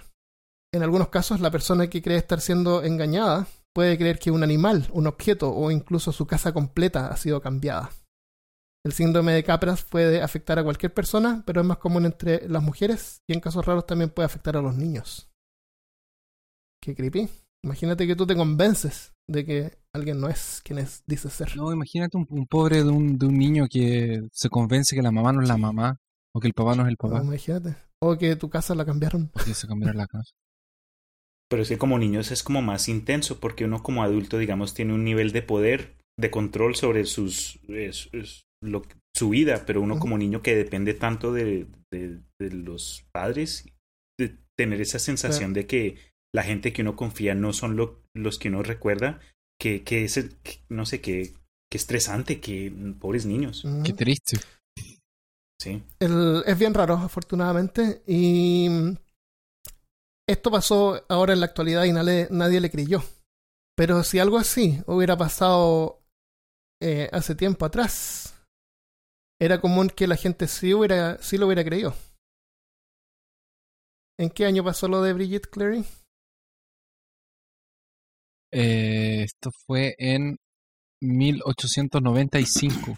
en 0.73 0.81
algunos 0.81 1.09
casos 1.09 1.41
la 1.41 1.51
persona 1.51 1.91
que 1.91 2.01
cree 2.01 2.17
estar 2.17 2.41
siendo 2.41 2.81
engañada 2.81 3.45
puede 3.71 3.99
creer 3.99 4.17
que 4.17 4.31
un 4.31 4.41
animal, 4.41 4.87
un 4.93 5.05
objeto 5.05 5.53
o 5.53 5.69
incluso 5.69 6.11
su 6.11 6.25
casa 6.25 6.53
completa 6.53 7.07
ha 7.07 7.17
sido 7.17 7.39
cambiada. 7.39 7.91
El 8.83 8.93
síndrome 8.93 9.33
de 9.33 9.43
Capras 9.43 9.83
puede 9.83 10.21
afectar 10.21 10.57
a 10.57 10.63
cualquier 10.63 10.93
persona, 10.93 11.43
pero 11.45 11.61
es 11.61 11.67
más 11.67 11.77
común 11.77 12.05
entre 12.05 12.47
las 12.49 12.63
mujeres 12.63 13.21
y 13.27 13.33
en 13.33 13.39
casos 13.39 13.65
raros 13.65 13.85
también 13.85 14.09
puede 14.09 14.25
afectar 14.25 14.57
a 14.57 14.61
los 14.61 14.75
niños. 14.75 15.29
Qué 16.81 16.95
creepy. 16.95 17.29
Imagínate 17.63 18.07
que 18.07 18.15
tú 18.15 18.25
te 18.25 18.35
convences 18.35 19.13
de 19.27 19.45
que 19.45 19.77
alguien 19.93 20.19
no 20.19 20.29
es 20.29 20.61
quien 20.63 20.79
es, 20.79 21.03
dice 21.05 21.29
ser. 21.29 21.55
No, 21.55 21.71
imagínate 21.71 22.17
un, 22.17 22.25
un 22.29 22.47
pobre 22.47 22.83
de 22.83 22.89
un, 22.89 23.19
de 23.19 23.27
un 23.27 23.37
niño 23.37 23.67
que 23.69 24.27
se 24.31 24.49
convence 24.49 24.95
que 24.95 25.03
la 25.03 25.11
mamá 25.11 25.31
no 25.31 25.43
es 25.43 25.47
la 25.47 25.57
mamá 25.57 25.99
o 26.33 26.39
que 26.39 26.47
el 26.47 26.53
papá 26.53 26.75
no 26.75 26.83
es 26.83 26.89
el 26.89 26.97
papá. 26.97 27.19
No, 27.19 27.25
imagínate. 27.25 27.75
O 28.01 28.17
que 28.17 28.35
tu 28.35 28.49
casa 28.49 28.73
la 28.73 28.85
cambiaron. 28.85 29.27
Porque 29.33 29.53
se 29.53 29.67
cambiaron 29.67 29.97
la 29.97 30.07
casa. 30.07 30.31
Pero 31.49 31.63
es 31.63 31.69
que 31.69 31.77
como 31.77 31.99
niños 31.99 32.31
es 32.31 32.43
como 32.43 32.61
más 32.61 32.87
intenso 32.87 33.41
porque 33.41 33.65
uno 33.65 33.83
como 33.83 34.03
adulto, 34.03 34.37
digamos, 34.37 34.73
tiene 34.73 34.93
un 34.93 35.03
nivel 35.03 35.33
de 35.33 35.41
poder, 35.41 35.97
de 36.17 36.31
control 36.31 36.75
sobre 36.75 37.03
sus, 37.03 37.59
lo, 38.63 38.83
su 39.15 39.29
vida, 39.29 39.63
pero 39.65 39.81
uno 39.81 39.99
como 39.99 40.17
niño 40.17 40.41
que 40.41 40.55
depende 40.55 40.93
tanto 40.93 41.33
de, 41.33 41.67
de, 41.91 42.19
de 42.39 42.51
los 42.51 43.05
padres, 43.11 43.65
de 44.19 44.37
tener 44.57 44.81
esa 44.81 44.99
sensación 44.99 45.53
de 45.53 45.65
que 45.67 45.97
la 46.33 46.43
gente 46.43 46.71
que 46.71 46.81
uno 46.81 46.95
confía 46.95 47.35
no 47.35 47.53
son 47.53 47.75
lo- 47.75 48.03
los 48.15 48.37
que 48.39 48.49
uno 48.49 48.63
recuerda, 48.63 49.19
que, 49.59 49.83
que 49.83 50.05
es 50.05 50.17
el, 50.17 50.35
que- 50.37 50.59
no 50.69 50.85
sé, 50.85 51.01
que, 51.01 51.33
que 51.71 51.77
estresante, 51.77 52.39
que 52.39 52.71
pobres 52.99 53.25
niños. 53.25 53.63
Qué 53.83 53.93
triste. 53.93 54.37
sí. 55.59 55.83
El- 55.99 56.43
es 56.45 56.57
bien 56.57 56.73
raro, 56.73 56.95
afortunadamente. 56.95 58.01
Y 58.07 58.67
esto 60.27 60.51
pasó 60.51 61.03
ahora 61.09 61.33
en 61.33 61.39
la 61.39 61.47
actualidad 61.47 61.83
y 61.85 61.91
nadie, 61.91 62.27
nadie 62.31 62.61
le 62.61 62.69
creyó. 62.71 63.03
Pero 63.75 64.03
si 64.03 64.19
algo 64.19 64.37
así 64.37 64.81
hubiera 64.85 65.17
pasado 65.17 66.01
eh, 66.81 67.09
hace 67.11 67.35
tiempo 67.35 67.65
atrás, 67.65 68.35
era 69.41 69.59
común 69.59 69.89
que 69.89 70.05
la 70.07 70.15
gente 70.17 70.47
sí, 70.47 70.73
hubiera, 70.73 71.17
sí 71.21 71.37
lo 71.37 71.47
hubiera 71.47 71.63
creído. 71.65 71.95
¿En 74.19 74.29
qué 74.29 74.45
año 74.45 74.63
pasó 74.63 74.87
lo 74.87 75.01
de 75.01 75.13
Brigitte 75.13 75.49
Cleary? 75.49 75.83
Eh, 78.53 79.23
esto 79.23 79.49
fue 79.65 79.95
en 79.97 80.37
1895. 81.01 82.97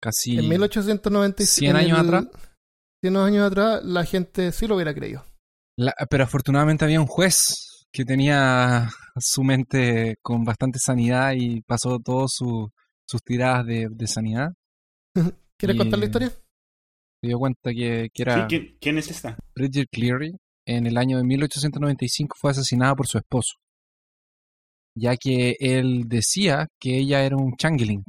Casi. 0.00 0.38
En 0.38 0.48
1895. 0.48 1.46
100 1.58 1.70
en 1.70 1.76
años 1.76 1.98
el- 1.98 2.06
atrás. 2.06 2.26
100 3.02 3.16
años 3.16 3.46
atrás, 3.50 3.84
la 3.84 4.04
gente 4.04 4.52
sí 4.52 4.66
lo 4.66 4.76
hubiera 4.76 4.94
creído. 4.94 5.24
La- 5.76 5.94
pero 6.08 6.24
afortunadamente 6.24 6.84
había 6.84 7.00
un 7.00 7.06
juez 7.06 7.86
que 7.92 8.04
tenía 8.04 8.88
su 9.18 9.42
mente 9.42 10.16
con 10.22 10.44
bastante 10.44 10.78
sanidad 10.78 11.32
y 11.36 11.60
pasó 11.62 11.98
todas 11.98 12.30
su- 12.34 12.70
sus 13.08 13.20
tiradas 13.22 13.66
de, 13.66 13.88
de 13.90 14.06
sanidad. 14.06 14.50
¿Quieres 15.62 15.76
Y- 15.76 15.78
contar 15.78 15.98
la 16.00 16.04
historia? 16.06 16.28
Se 16.30 17.28
dio 17.28 17.38
cuenta 17.38 17.70
que, 17.70 18.08
que 18.12 18.22
Sí, 18.24 18.30
era 18.30 18.46
¿quién, 18.48 18.76
quién 18.80 18.98
es 18.98 19.10
esta? 19.10 19.38
Bridget 19.54 19.88
Cleary. 19.92 20.36
En 20.66 20.86
el 20.86 20.96
año 20.96 21.18
de 21.18 21.24
1895 21.24 22.36
fue 22.38 22.50
asesinada 22.52 22.94
por 22.94 23.06
su 23.08 23.18
esposo, 23.18 23.54
ya 24.96 25.16
que 25.16 25.56
él 25.60 26.08
decía 26.08 26.68
que 26.80 26.98
ella 26.98 27.24
era 27.24 27.36
un 27.36 27.56
changeling. 27.56 28.04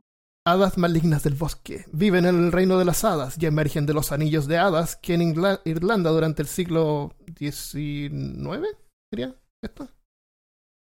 Hadas 0.45 0.77
malignas 0.77 1.23
del 1.23 1.35
bosque 1.35 1.85
viven 1.91 2.25
en 2.25 2.35
el 2.35 2.51
reino 2.51 2.77
de 2.77 2.85
las 2.85 3.03
hadas 3.03 3.37
y 3.41 3.45
emergen 3.45 3.85
de 3.85 3.93
los 3.93 4.11
anillos 4.11 4.45
de 4.47 4.57
hadas 4.57 4.97
que 4.97 5.13
en 5.13 5.21
Ingla- 5.21 5.61
Irlanda 5.65 6.09
durante 6.11 6.41
el 6.41 6.47
siglo 6.47 7.15
XIX, 7.37 8.67
sería 9.11 9.35
esto. 9.63 9.89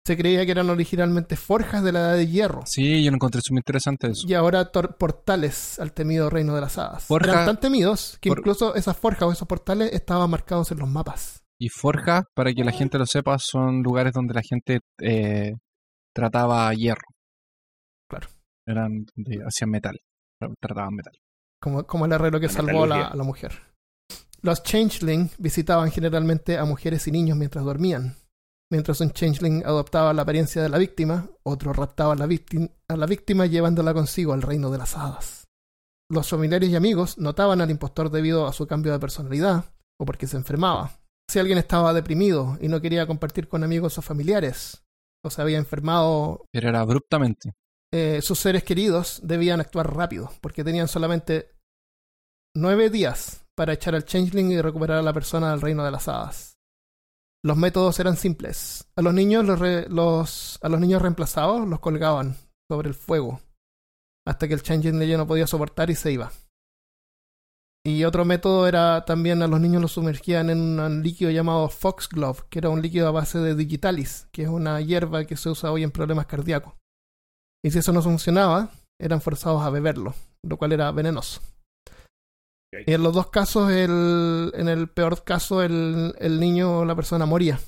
Se 0.05 0.17
creía 0.17 0.45
que 0.45 0.51
eran 0.51 0.69
originalmente 0.69 1.37
forjas 1.37 1.85
de 1.85 1.93
la 1.93 2.01
edad 2.01 2.17
de 2.17 2.27
hierro 2.27 2.63
Sí, 2.67 3.05
yo 3.05 3.11
lo 3.13 3.15
encontré 3.17 3.41
súper 3.41 3.59
interesante 3.61 4.09
eso. 4.09 4.27
y 4.27 4.35
ahora 4.35 4.71
portales 4.73 5.79
al 5.79 5.93
temido 5.93 6.29
reino 6.29 6.55
de 6.57 6.61
las 6.61 6.77
hadas. 6.77 7.05
Forja- 7.07 7.31
Eran 7.33 7.47
tan 7.47 7.61
temidos 7.61 8.19
que 8.21 8.29
por- 8.31 8.39
incluso 8.41 8.75
esas 8.75 8.97
forjas 8.97 9.23
o 9.23 9.33
esos 9.33 9.47
portales 9.47 9.93
estaban 9.93 10.29
marcados 10.29 10.73
en 10.73 10.79
los 10.81 10.89
mapas. 10.89 11.43
Y 11.61 11.69
forjas, 11.69 12.25
para 12.35 12.53
que 12.53 12.65
la 12.65 12.73
gente 12.73 12.99
lo 12.99 13.07
sepa, 13.07 13.37
son 13.39 13.83
lugares 13.85 14.13
donde 14.13 14.35
la 14.35 14.43
gente 14.43 14.81
eh, 15.01 15.53
trataba 16.13 16.73
hierro. 16.75 17.07
Claro. 18.11 18.27
Eran 18.67 19.07
de, 19.15 19.39
hacían 19.47 19.71
metal. 19.71 19.97
Trataban 20.61 20.95
metal. 20.97 21.13
como, 21.61 21.87
como 21.87 22.07
el 22.07 22.13
herrero 22.13 22.41
que 22.41 22.49
La 22.49 22.53
salvó 22.53 22.83
a 22.83 22.87
la, 22.89 23.07
a 23.07 23.15
la 23.17 23.23
mujer. 23.23 23.53
Los 24.41 24.65
changeling 24.65 25.31
visitaban 25.39 25.93
generalmente 25.93 26.59
a 26.59 26.65
mujeres 26.65 27.07
y 27.07 27.13
niños 27.13 27.39
mientras 27.39 27.65
dormían. 27.65 28.17
Mientras 28.73 29.03
un 29.03 29.11
changeling 29.11 29.63
adoptaba 29.67 30.15
la 30.15 30.23
apariencia 30.23 30.63
de 30.63 30.71
la 30.71 30.79
víctima, 30.79 31.29
otro 31.43 31.75
raptaba 31.75 32.15
a 32.15 32.17
la, 32.17 32.25
víctima, 32.25 32.69
a 32.89 32.97
la 32.97 33.05
víctima 33.05 33.45
llevándola 33.45 33.93
consigo 33.93 34.33
al 34.33 34.41
reino 34.41 34.71
de 34.71 34.79
las 34.79 34.97
hadas. 34.97 35.47
Los 36.11 36.31
familiares 36.31 36.71
y 36.71 36.75
amigos 36.75 37.19
notaban 37.19 37.61
al 37.61 37.71
impostor 37.71 38.09
debido 38.09 38.47
a 38.47 38.55
su 38.55 38.67
cambio 38.67 38.93
de 38.93 38.99
personalidad 38.99 39.67
o 40.01 40.07
porque 40.07 40.27
se 40.27 40.39
enfermaba. 40.39 40.91
Si 41.29 41.39
alguien 41.39 41.59
estaba 41.59 41.93
deprimido 41.93 42.57
y 42.63 42.69
no 42.69 42.81
quería 42.81 43.07
compartir 43.07 43.47
con 43.47 43.63
amigos 43.63 43.99
o 43.99 44.03
familiares, 44.03 44.83
o 45.23 45.29
se 45.29 45.43
había 45.43 45.59
enfermado 45.59 46.47
Pero 46.51 46.71
era 46.71 46.81
abruptamente. 46.81 47.53
eh, 47.93 48.23
sus 48.23 48.39
seres 48.39 48.65
queridos 48.65 49.21
debían 49.23 49.61
actuar 49.61 49.95
rápido, 49.95 50.33
porque 50.41 50.65
tenían 50.65 50.89
solamente 50.89 51.51
nueve 52.57 52.89
días 52.89 53.45
para 53.55 53.75
echar 53.75 53.95
al 53.95 54.07
changeling 54.07 54.51
y 54.51 54.63
recuperar 54.63 54.97
a 54.97 55.03
la 55.03 55.13
persona 55.13 55.51
del 55.51 55.61
reino 55.61 55.85
de 55.85 55.91
las 55.91 56.09
hadas. 56.09 56.52
Los 57.45 57.57
métodos 57.57 57.99
eran 57.99 58.17
simples. 58.17 58.87
A 58.97 59.03
los 59.03 59.13
niños, 59.15 59.45
los 59.45 59.59
re- 59.59 59.89
los- 59.89 60.59
a 60.63 60.69
los 60.69 60.81
niños 60.81 61.03
reemplazados 61.03 61.67
los 61.69 61.81
colgaban 61.81 62.37
sobre 62.71 62.89
el 62.89 62.95
fuego 62.95 63.41
hasta 64.27 64.47
que 64.47 64.55
el 64.55 64.63
changeling 64.63 65.03
ya 65.03 65.17
no 65.17 65.27
podía 65.27 65.47
soportar 65.49 65.91
y 65.91 65.97
se 65.97 66.13
iba. 66.13 66.31
Y 67.85 68.05
otro 68.05 68.25
método 68.25 68.69
era 68.69 69.05
también 69.05 69.43
a 69.43 69.49
los 69.49 69.61
niños 69.61 69.83
los 69.83 69.91
sumergían 69.93 70.51
en 70.51 70.79
un 70.79 71.03
líquido 71.03 71.33
llamado 71.33 71.69
Foxglove, 71.69 72.45
que 72.49 72.61
era 72.61 72.69
un 72.69 72.81
líquido 72.81 73.09
a 73.09 73.11
base 73.11 73.41
de 73.41 73.57
digitalis, 73.57 74.29
que 74.31 74.43
es 74.45 74.49
una 74.49 74.81
hierba 74.81 75.25
que 75.25 75.37
se 75.37 75.51
usa 75.51 75.73
hoy 75.73 75.83
en 75.83 75.91
problemas 75.91 76.27
cardíacos. 76.27 76.75
Y 77.65 77.73
si 77.73 77.81
eso 77.81 77.93
no 77.93 78.01
funcionaba, 78.01 78.71
eran 79.01 79.21
forzados 79.21 79.63
a 79.63 79.71
beberlo, 79.71 80.15
lo 80.45 80.57
cual 80.59 80.73
era 80.73 80.93
venenoso. 80.93 81.41
Y 82.87 82.93
en 82.95 83.03
los 83.03 83.15
dos 83.15 83.31
casos, 83.31 83.71
el, 83.71 84.51
en 84.55 84.69
el 84.69 84.89
peor 84.89 85.23
caso, 85.25 85.63
el, 85.63 86.15
el 86.19 86.41
niño 86.41 86.79
o 86.79 86.85
la 86.85 86.95
persona 86.97 87.27
moría. 87.27 87.59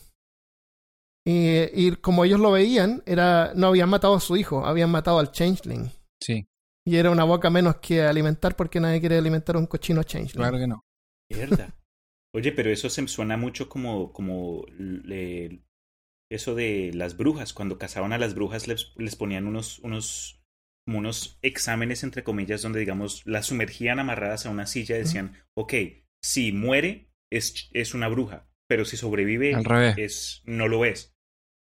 Y, 1.26 1.86
y 1.86 1.96
como 1.96 2.24
ellos 2.24 2.40
lo 2.40 2.52
veían, 2.52 3.02
era 3.06 3.52
no 3.54 3.68
habían 3.68 3.88
matado 3.88 4.14
a 4.14 4.20
su 4.20 4.36
hijo, 4.36 4.64
habían 4.66 4.90
matado 4.90 5.18
al 5.18 5.32
changeling. 5.32 5.90
Sí, 6.22 6.46
Y 6.86 6.96
era 6.96 7.10
una 7.10 7.24
boca 7.24 7.50
menos 7.50 7.76
que 7.76 8.02
alimentar 8.02 8.56
porque 8.56 8.80
nadie 8.80 9.00
quiere 9.00 9.16
alimentar 9.18 9.56
a 9.56 9.58
un 9.58 9.66
cochino 9.66 10.02
changeling. 10.02 10.36
claro 10.42 10.58
que 10.58 10.66
no. 10.66 10.80
Mierda. 11.30 11.74
Oye, 12.34 12.52
pero 12.52 12.70
eso 12.70 12.90
se 12.90 13.06
suena 13.08 13.36
mucho 13.36 13.68
como, 13.68 14.12
como 14.12 14.64
le- 14.78 15.62
eso 16.30 16.54
de 16.54 16.90
las 16.94 17.16
brujas. 17.16 17.52
Cuando 17.54 17.78
cazaban 17.78 18.12
a 18.12 18.18
las 18.18 18.34
brujas 18.34 18.66
les, 18.66 18.92
les 18.96 19.16
ponían 19.16 19.46
unos, 19.46 19.78
unos, 19.80 20.42
como 20.86 20.98
unos 20.98 21.38
exámenes, 21.42 22.02
entre 22.04 22.24
comillas, 22.24 22.62
donde, 22.62 22.80
digamos, 22.80 23.22
las 23.26 23.46
sumergían 23.46 23.98
amarradas 24.00 24.46
a 24.46 24.50
una 24.50 24.66
silla 24.66 24.96
y 24.96 25.00
decían, 25.00 25.36
ok, 25.56 25.72
si 26.22 26.52
muere 26.52 27.10
es, 27.32 27.68
es 27.72 27.94
una 27.94 28.08
bruja, 28.08 28.46
pero 28.68 28.84
si 28.84 28.96
sobrevive 28.96 29.54
Al 29.54 29.64
revés. 29.64 29.94
es, 29.98 30.42
no 30.44 30.68
lo 30.68 30.84
es. 30.84 31.12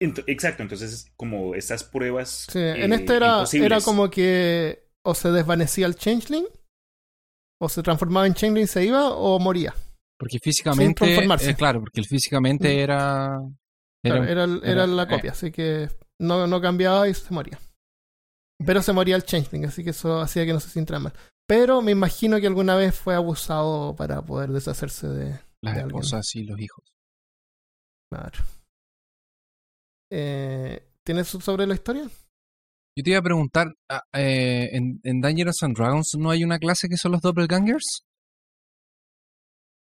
Ent- 0.02 0.24
exacto, 0.28 0.64
entonces 0.64 1.12
como 1.18 1.56
estas 1.56 1.84
pruebas... 1.84 2.48
Sí, 2.50 2.60
eh, 2.60 2.86
en 2.86 2.94
este 2.94 3.18
era, 3.18 3.44
era 3.52 3.82
como 3.82 4.10
que 4.10 4.88
o 5.06 5.14
se 5.14 5.32
desvanecía 5.32 5.86
el 5.86 5.96
changeling, 5.96 6.46
o 7.62 7.68
se 7.68 7.84
transformaba 7.84 8.26
en 8.26 8.34
changeling 8.34 8.64
y 8.64 8.68
se 8.68 8.86
iba, 8.86 9.10
o 9.10 9.38
moría. 9.40 9.74
Porque 10.18 10.40
físicamente. 10.40 10.94
transformarse. 11.04 11.50
eh, 11.52 11.56
claro, 11.56 11.80
porque 11.82 12.00
él 12.00 12.06
físicamente 12.08 12.68
Mm. 12.74 12.80
era. 12.80 13.40
Claro, 14.04 14.24
Era, 14.24 14.32
era, 14.32 14.44
el- 14.46 14.62
era 14.64 14.72
era- 14.72 14.88
la 14.88 15.04
eh. 15.04 15.08
copia, 15.10 15.32
así 15.32 15.52
que 15.52 15.90
no, 16.22 16.48
no 16.48 16.62
cambiaba 16.62 17.08
y 17.10 17.14
se 17.14 17.34
moría. 17.34 17.60
Pero 18.66 18.82
se 18.82 18.94
moría 18.94 19.16
el 19.16 19.24
changeling, 19.24 19.66
así 19.66 19.84
que 19.84 19.92
eso 19.92 20.20
hacía 20.20 20.46
que 20.46 20.54
no 20.54 20.60
se 20.60 20.70
sintiera 20.70 21.00
mal. 21.00 21.14
Pero 21.48 21.82
me 21.82 21.92
imagino 21.92 22.40
que 22.40 22.48
alguna 22.48 22.76
vez 22.76 22.96
fue 22.96 23.16
abusado 23.16 23.96
para 23.96 24.22
poder 24.22 24.50
deshacerse 24.52 25.08
de... 25.08 25.40
las 25.64 25.76
de 25.76 25.82
alguien. 25.82 25.88
esposas 26.02 26.36
y 26.36 26.44
los 26.44 26.60
hijos. 26.60 26.84
Claro. 28.12 28.40
Eh, 30.12 30.84
¿Tienes 31.06 31.28
sobre 31.28 31.66
la 31.66 31.76
historia? 31.76 32.04
Yo 32.98 33.04
te 33.04 33.12
iba 33.12 33.20
a 33.20 33.24
preguntar, 33.24 33.68
ah, 33.90 34.04
eh, 34.14 34.70
¿en, 34.74 35.00
en 35.04 35.22
Dangerous 35.22 35.64
and 35.64 35.76
Dragons 35.76 36.16
no 36.18 36.32
hay 36.32 36.44
una 36.44 36.60
clase 36.60 36.90
que 36.90 36.98
son 36.98 37.14
los 37.14 37.22
doppelgangers? 37.22 38.02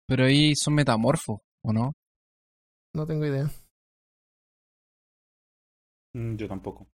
Pero 0.08 0.24
ahí 0.24 0.54
son 0.54 0.74
metamorfos, 0.74 1.38
¿o 1.64 1.72
no? 1.72 1.92
No 2.94 3.06
tengo 3.06 3.24
idea. 3.26 3.50
Mm, 6.14 6.36
Yo 6.36 6.48
tampoco. 6.48 6.86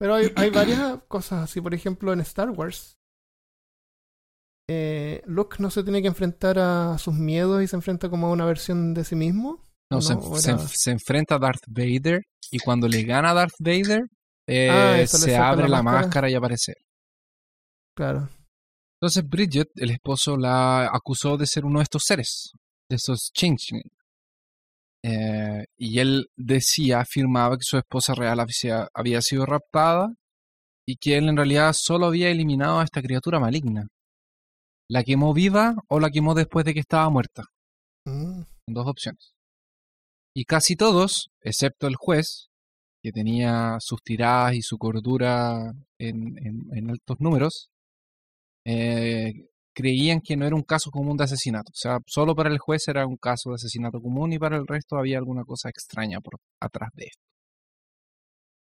Pero 0.00 0.14
hay, 0.14 0.32
hay 0.34 0.50
varias 0.50 1.02
cosas 1.08 1.44
así. 1.44 1.60
Por 1.60 1.74
ejemplo, 1.74 2.12
en 2.12 2.20
Star 2.20 2.50
Wars, 2.50 2.96
eh, 4.68 5.22
Luke 5.26 5.56
no 5.58 5.70
se 5.70 5.82
tiene 5.82 6.00
que 6.00 6.08
enfrentar 6.08 6.58
a 6.58 6.96
sus 6.98 7.14
miedos 7.14 7.62
y 7.62 7.66
se 7.66 7.76
enfrenta 7.76 8.08
como 8.08 8.28
a 8.28 8.30
una 8.30 8.46
versión 8.46 8.94
de 8.94 9.04
sí 9.04 9.14
mismo. 9.16 9.64
No, 9.92 10.00
se, 10.00 10.14
¿O 10.14 10.36
se- 10.36 10.50
era- 10.52 10.58
se 10.68 10.90
enfrenta 10.92 11.34
a 11.34 11.38
Darth 11.38 11.64
Vader 11.66 12.22
y 12.50 12.58
cuando 12.60 12.88
le 12.88 13.02
gana 13.02 13.30
a 13.30 13.34
Darth 13.34 13.56
Vader, 13.58 14.02
eh, 14.48 14.68
Ah, 14.70 15.06
se 15.06 15.36
abre 15.36 15.64
la 15.68 15.76
la 15.78 15.82
máscara. 15.82 16.06
máscara 16.06 16.30
y 16.30 16.34
aparece. 16.34 16.74
Claro. 17.96 18.28
Entonces 19.00 19.28
Bridget, 19.28 19.68
el 19.76 19.90
esposo, 19.90 20.36
la 20.36 20.86
acusó 20.92 21.36
de 21.36 21.46
ser 21.46 21.64
uno 21.64 21.80
de 21.80 21.84
estos 21.84 22.02
seres, 22.06 22.52
de 22.88 22.96
esos 22.96 23.30
changeling. 23.34 23.90
Eh, 25.02 25.64
y 25.78 25.98
él 25.98 26.26
decía, 26.36 27.00
afirmaba 27.00 27.56
que 27.56 27.62
su 27.64 27.78
esposa 27.78 28.14
real 28.14 28.38
había, 28.40 28.88
había 28.94 29.22
sido 29.22 29.46
raptada 29.46 30.08
y 30.86 30.96
que 30.96 31.16
él 31.16 31.28
en 31.28 31.36
realidad 31.36 31.72
solo 31.74 32.06
había 32.06 32.30
eliminado 32.30 32.80
a 32.80 32.84
esta 32.84 33.00
criatura 33.02 33.40
maligna. 33.40 33.86
¿La 34.88 35.04
quemó 35.04 35.32
viva 35.32 35.74
o 35.88 36.00
la 36.00 36.10
quemó 36.10 36.34
después 36.34 36.64
de 36.64 36.74
que 36.74 36.80
estaba 36.80 37.08
muerta? 37.10 37.44
Mm. 38.06 38.42
Dos 38.66 38.86
opciones. 38.86 39.32
Y 40.34 40.44
casi 40.44 40.76
todos, 40.76 41.28
excepto 41.40 41.86
el 41.86 41.96
juez, 41.96 42.48
que 43.02 43.12
tenía 43.12 43.76
sus 43.80 44.02
tiradas 44.02 44.54
y 44.54 44.62
su 44.62 44.76
cordura 44.78 45.72
en, 45.98 46.36
en- 46.46 46.66
en 46.76 46.90
altos 46.90 47.16
números, 47.20 47.70
eh, 48.66 49.32
creían 49.74 50.20
que 50.20 50.36
no 50.36 50.46
era 50.46 50.56
un 50.56 50.62
caso 50.62 50.90
común 50.90 51.16
de 51.16 51.24
asesinato. 51.24 51.70
O 51.70 51.76
sea, 51.76 51.98
solo 52.06 52.34
para 52.34 52.50
el 52.50 52.58
juez 52.58 52.88
era 52.88 53.06
un 53.06 53.16
caso 53.16 53.50
de 53.50 53.56
asesinato 53.56 54.00
común 54.00 54.32
y 54.32 54.38
para 54.38 54.56
el 54.56 54.66
resto 54.66 54.96
había 54.96 55.18
alguna 55.18 55.44
cosa 55.44 55.68
extraña 55.68 56.20
por 56.20 56.38
atrás 56.60 56.90
de 56.94 57.04
esto. 57.06 57.30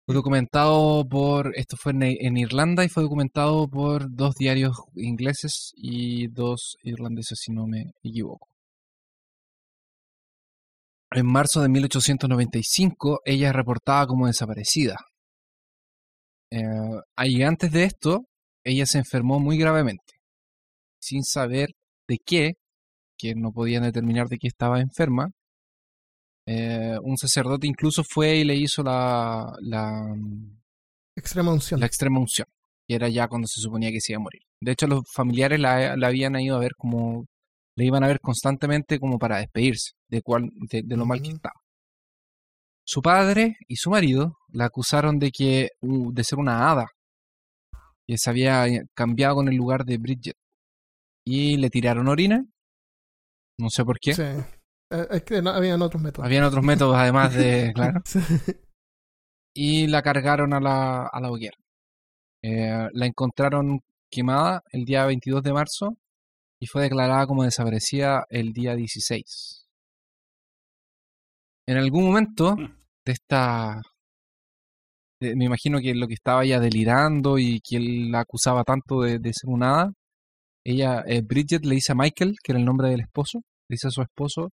Fue 0.05 0.15
documentado 0.15 1.05
por, 1.07 1.51
esto 1.55 1.77
fue 1.77 1.91
en, 1.91 2.35
Irlanda 2.37 2.83
y 2.83 2.89
fue 2.89 3.03
documentado 3.03 3.67
por 3.67 4.07
dos 4.09 4.33
diarios 4.35 4.75
ingleses 4.95 5.71
y 5.75 6.27
dos 6.29 6.77
irlandeses, 6.81 7.37
si 7.39 7.51
no 7.51 7.67
me 7.67 7.91
equivoco. 8.01 8.47
En 11.11 11.27
marzo 11.27 11.61
de 11.61 11.69
1895, 11.69 13.19
ella 13.23 13.49
es 13.49 13.55
reportada 13.55 14.07
como 14.07 14.25
desaparecida. 14.25 14.95
Eh, 16.51 16.63
y 17.25 17.43
antes 17.43 17.71
de 17.71 17.83
esto, 17.83 18.25
ella 18.63 18.85
se 18.87 18.97
enfermó 18.97 19.39
muy 19.39 19.57
gravemente, 19.59 20.18
sin 20.99 21.23
saber 21.23 21.69
de 22.07 22.17
qué, 22.23 22.53
que 23.17 23.35
no 23.35 23.51
podían 23.51 23.83
determinar 23.83 24.27
de 24.27 24.37
qué 24.37 24.47
estaba 24.47 24.79
enferma. 24.79 25.31
Eh, 26.45 26.97
un 27.03 27.17
sacerdote 27.17 27.67
incluso 27.67 28.03
fue 28.03 28.37
y 28.37 28.43
le 28.43 28.55
hizo 28.55 28.81
la, 28.81 29.53
la, 29.61 30.15
Extrema 31.15 31.51
unción. 31.51 31.79
la 31.79 31.85
extrema 31.85 32.19
unción, 32.19 32.47
que 32.87 32.95
era 32.95 33.09
ya 33.09 33.27
cuando 33.27 33.47
se 33.47 33.61
suponía 33.61 33.91
que 33.91 34.01
se 34.01 34.13
iba 34.13 34.19
a 34.19 34.23
morir. 34.23 34.41
De 34.61 34.71
hecho, 34.71 34.87
los 34.87 35.03
familiares 35.11 35.59
la, 35.59 35.95
la 35.95 36.07
habían 36.07 36.39
ido 36.39 36.55
a 36.55 36.59
ver 36.59 36.75
como, 36.75 37.25
le 37.75 37.85
iban 37.85 38.03
a 38.03 38.07
ver 38.07 38.19
constantemente 38.19 38.99
como 38.99 39.19
para 39.19 39.37
despedirse 39.37 39.91
de, 40.07 40.21
cuál, 40.21 40.49
de, 40.69 40.81
de 40.83 40.97
lo 40.97 41.05
mal 41.05 41.21
que 41.21 41.29
estaba. 41.29 41.55
Su 42.83 43.03
padre 43.03 43.57
y 43.67 43.75
su 43.75 43.91
marido 43.91 44.37
la 44.47 44.65
acusaron 44.65 45.19
de 45.19 45.29
que 45.29 45.69
uh, 45.81 46.11
de 46.11 46.23
ser 46.23 46.39
una 46.39 46.71
hada 46.71 46.87
que 48.07 48.17
se 48.17 48.29
había 48.31 48.67
eh, 48.67 48.85
cambiado 48.95 49.35
con 49.35 49.47
el 49.47 49.55
lugar 49.55 49.85
de 49.85 49.99
Bridget 49.99 50.35
y 51.25 51.57
le 51.57 51.69
tiraron 51.69 52.07
orina. 52.07 52.45
No 53.59 53.69
sé 53.69 53.83
por 53.85 53.99
qué. 53.99 54.13
Sí. 54.13 54.21
Eh, 54.91 55.07
es 55.11 55.23
que 55.23 55.41
no, 55.41 55.51
habían 55.51 55.81
otros 55.81 56.01
métodos. 56.01 56.25
Habían 56.25 56.43
otros 56.45 56.63
métodos 56.63 56.95
además 56.97 57.33
de, 57.33 57.71
claro, 57.75 58.01
Sí. 58.05 58.19
y 59.55 59.87
la 59.87 60.01
cargaron 60.01 60.53
a 60.53 60.59
la, 60.59 61.07
a 61.07 61.19
la 61.19 61.31
hoguera. 61.31 61.57
Eh, 62.43 62.87
la 62.93 63.05
encontraron 63.05 63.81
quemada 64.11 64.63
el 64.71 64.85
día 64.85 65.05
22 65.05 65.43
de 65.43 65.53
marzo 65.53 65.97
y 66.61 66.67
fue 66.67 66.83
declarada 66.83 67.27
como 67.27 67.43
desaparecida 67.43 68.25
el 68.29 68.53
día 68.53 68.75
16. 68.75 69.67
En 71.67 71.77
algún 71.77 72.05
momento 72.05 72.55
Mm. 72.55 72.75
de 73.05 73.11
esta... 73.11 73.81
de- 75.21 75.35
me 75.35 75.45
imagino 75.45 75.79
que 75.79 75.93
lo 75.93 76.07
que 76.07 76.13
estaba 76.15 76.45
ya 76.45 76.59
delirando 76.59 77.37
y 77.37 77.59
que 77.61 77.77
él 77.77 78.11
la 78.11 78.21
acusaba 78.21 78.63
tanto 78.63 79.01
de, 79.01 79.19
de 79.19 79.33
ser 79.33 79.49
una 79.49 79.73
hada, 79.81 79.93
ella, 80.71 81.03
eh, 81.07 81.21
Bridget 81.21 81.65
le 81.65 81.75
dice 81.75 81.91
a 81.91 81.95
Michael, 81.95 82.35
que 82.43 82.51
era 82.51 82.59
el 82.59 82.65
nombre 82.65 82.89
del 82.89 83.01
esposo, 83.01 83.39
le 83.69 83.73
dice 83.75 83.87
a 83.87 83.91
su 83.91 84.01
esposo 84.01 84.49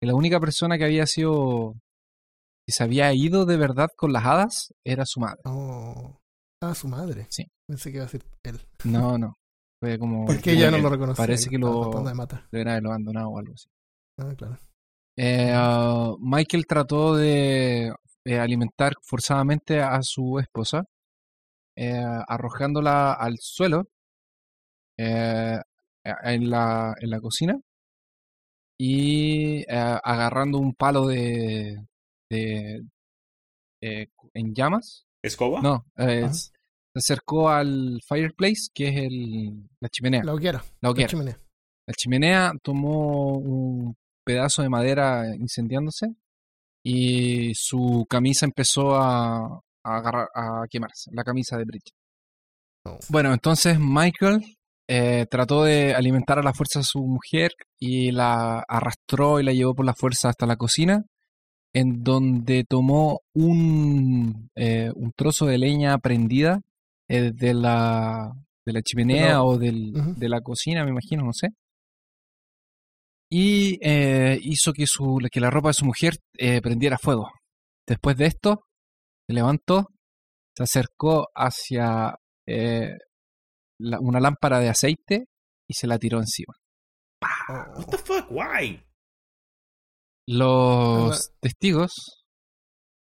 que 0.00 0.06
la 0.06 0.14
única 0.14 0.40
persona 0.40 0.78
que 0.78 0.84
había 0.84 1.06
sido 1.06 1.74
que 2.66 2.72
se 2.72 2.82
había 2.84 3.12
ido 3.14 3.46
de 3.46 3.56
verdad 3.56 3.88
con 3.96 4.12
las 4.12 4.24
hadas 4.24 4.72
era 4.84 5.04
su 5.06 5.20
madre. 5.20 5.40
Oh. 5.44 6.18
Ah, 6.62 6.74
su 6.74 6.88
madre. 6.88 7.26
Sí. 7.30 7.44
Pensé 7.66 7.90
que 7.90 7.96
iba 7.96 8.04
a 8.04 8.06
decir 8.06 8.24
él. 8.44 8.60
No, 8.84 9.16
no. 9.18 9.34
Fue 9.82 9.98
como. 9.98 10.26
Porque 10.26 10.52
ella 10.52 10.70
no 10.70 10.76
él 10.76 10.82
lo 10.82 10.90
reconoce. 10.90 11.16
parece 11.16 11.48
que 11.48 11.58
lo- 11.58 11.90
de 12.52 12.60
haberlo 12.60 12.90
abandonado 12.90 13.28
o 13.30 13.38
algo 13.38 13.54
así. 13.54 13.68
Ah, 14.18 14.34
claro. 14.36 14.58
Eh, 15.16 15.52
ah, 15.54 16.12
Michael 16.20 16.66
trató 16.66 17.16
de 17.16 17.92
eh, 18.26 18.38
alimentar 18.38 18.92
forzadamente 19.02 19.80
a 19.80 20.02
su 20.02 20.38
esposa, 20.38 20.84
eh, 21.76 22.04
arrojándola 22.28 23.14
al 23.14 23.36
suelo 23.40 23.88
eh, 25.00 25.58
en, 26.04 26.50
la, 26.50 26.94
en 27.00 27.10
la 27.10 27.20
cocina 27.20 27.58
y 28.78 29.60
eh, 29.60 29.66
agarrando 29.68 30.58
un 30.58 30.74
palo 30.74 31.06
de, 31.06 31.84
de 32.30 32.82
eh, 33.82 34.06
en 34.32 34.54
llamas. 34.54 35.04
¿Escoba? 35.22 35.60
No, 35.60 35.84
eh, 35.98 36.26
se 36.32 36.50
acercó 36.94 37.50
al 37.50 38.00
fireplace, 38.08 38.68
que 38.74 38.88
es 38.88 38.96
el, 38.96 39.68
la 39.80 39.88
chimenea. 39.90 40.22
La 40.24 40.32
hoguera. 40.32 40.58
la 40.58 40.74
La 40.80 40.90
hoguera. 40.90 41.08
chimenea. 41.08 41.38
La 41.86 41.94
chimenea 41.94 42.52
tomó 42.62 43.36
un 43.36 43.94
pedazo 44.24 44.62
de 44.62 44.70
madera 44.70 45.26
incendiándose 45.36 46.14
y 46.82 47.52
su 47.54 48.06
camisa 48.08 48.46
empezó 48.46 48.94
a, 48.94 49.60
a, 49.84 49.96
agarrar, 49.96 50.28
a 50.34 50.64
quemarse, 50.70 51.10
la 51.12 51.22
camisa 51.22 51.58
de 51.58 51.64
Bridget. 51.64 51.92
Oh. 52.86 52.98
Bueno, 53.10 53.34
entonces 53.34 53.78
Michael 53.78 54.42
eh, 54.92 55.26
trató 55.30 55.62
de 55.62 55.94
alimentar 55.94 56.40
a 56.40 56.42
la 56.42 56.52
fuerza 56.52 56.80
a 56.80 56.82
su 56.82 56.98
mujer 57.06 57.52
y 57.78 58.10
la 58.10 58.64
arrastró 58.66 59.38
y 59.38 59.44
la 59.44 59.52
llevó 59.52 59.72
por 59.74 59.86
la 59.86 59.94
fuerza 59.94 60.30
hasta 60.30 60.46
la 60.46 60.56
cocina, 60.56 61.04
en 61.72 62.02
donde 62.02 62.64
tomó 62.64 63.20
un, 63.32 64.50
eh, 64.56 64.90
un 64.96 65.12
trozo 65.12 65.46
de 65.46 65.58
leña 65.58 65.96
prendida 65.98 66.60
eh, 67.08 67.30
de, 67.32 67.54
la, 67.54 68.32
de 68.66 68.72
la 68.72 68.82
chimenea 68.82 69.26
Pero- 69.28 69.44
o 69.46 69.58
del, 69.58 69.92
de 70.16 70.28
la 70.28 70.40
cocina, 70.40 70.82
me 70.84 70.90
imagino, 70.90 71.22
no 71.24 71.32
sé. 71.32 71.50
Y 73.32 73.78
hizo 74.42 74.72
que, 74.72 74.86
su, 74.88 75.20
que 75.30 75.38
la 75.40 75.50
ropa 75.50 75.68
de 75.68 75.74
su 75.74 75.84
mujer 75.84 76.14
prendiera 76.62 76.98
fuego. 76.98 77.30
Después 77.86 78.16
de 78.16 78.26
esto, 78.26 78.64
se 79.28 79.34
levantó, 79.34 79.86
se 80.56 80.64
acercó 80.64 81.28
hacia 81.36 82.16
eh, 82.46 82.90
la- 83.80 83.98
una 84.00 84.20
lámpara 84.20 84.58
de 84.60 84.68
aceite 84.68 85.26
y 85.68 85.74
se 85.74 85.86
la 85.86 85.98
tiró 85.98 86.18
encima. 86.18 86.54
Oh. 87.48 87.78
What 87.78 87.86
the 87.90 87.98
fuck? 87.98 88.30
Why? 88.30 88.82
Los 90.26 91.32
testigos 91.40 92.24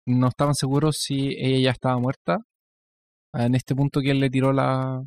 no 0.07 0.29
estaban 0.29 0.55
seguros 0.55 0.97
si 1.01 1.35
ella 1.39 1.59
ya 1.65 1.71
estaba 1.73 1.99
muerta 1.99 2.39
en 3.33 3.55
este 3.55 3.75
punto 3.75 4.01
que 4.01 4.13
él 4.13 4.21
le 4.21 4.31
tiró 4.31 4.53
la, 4.53 5.03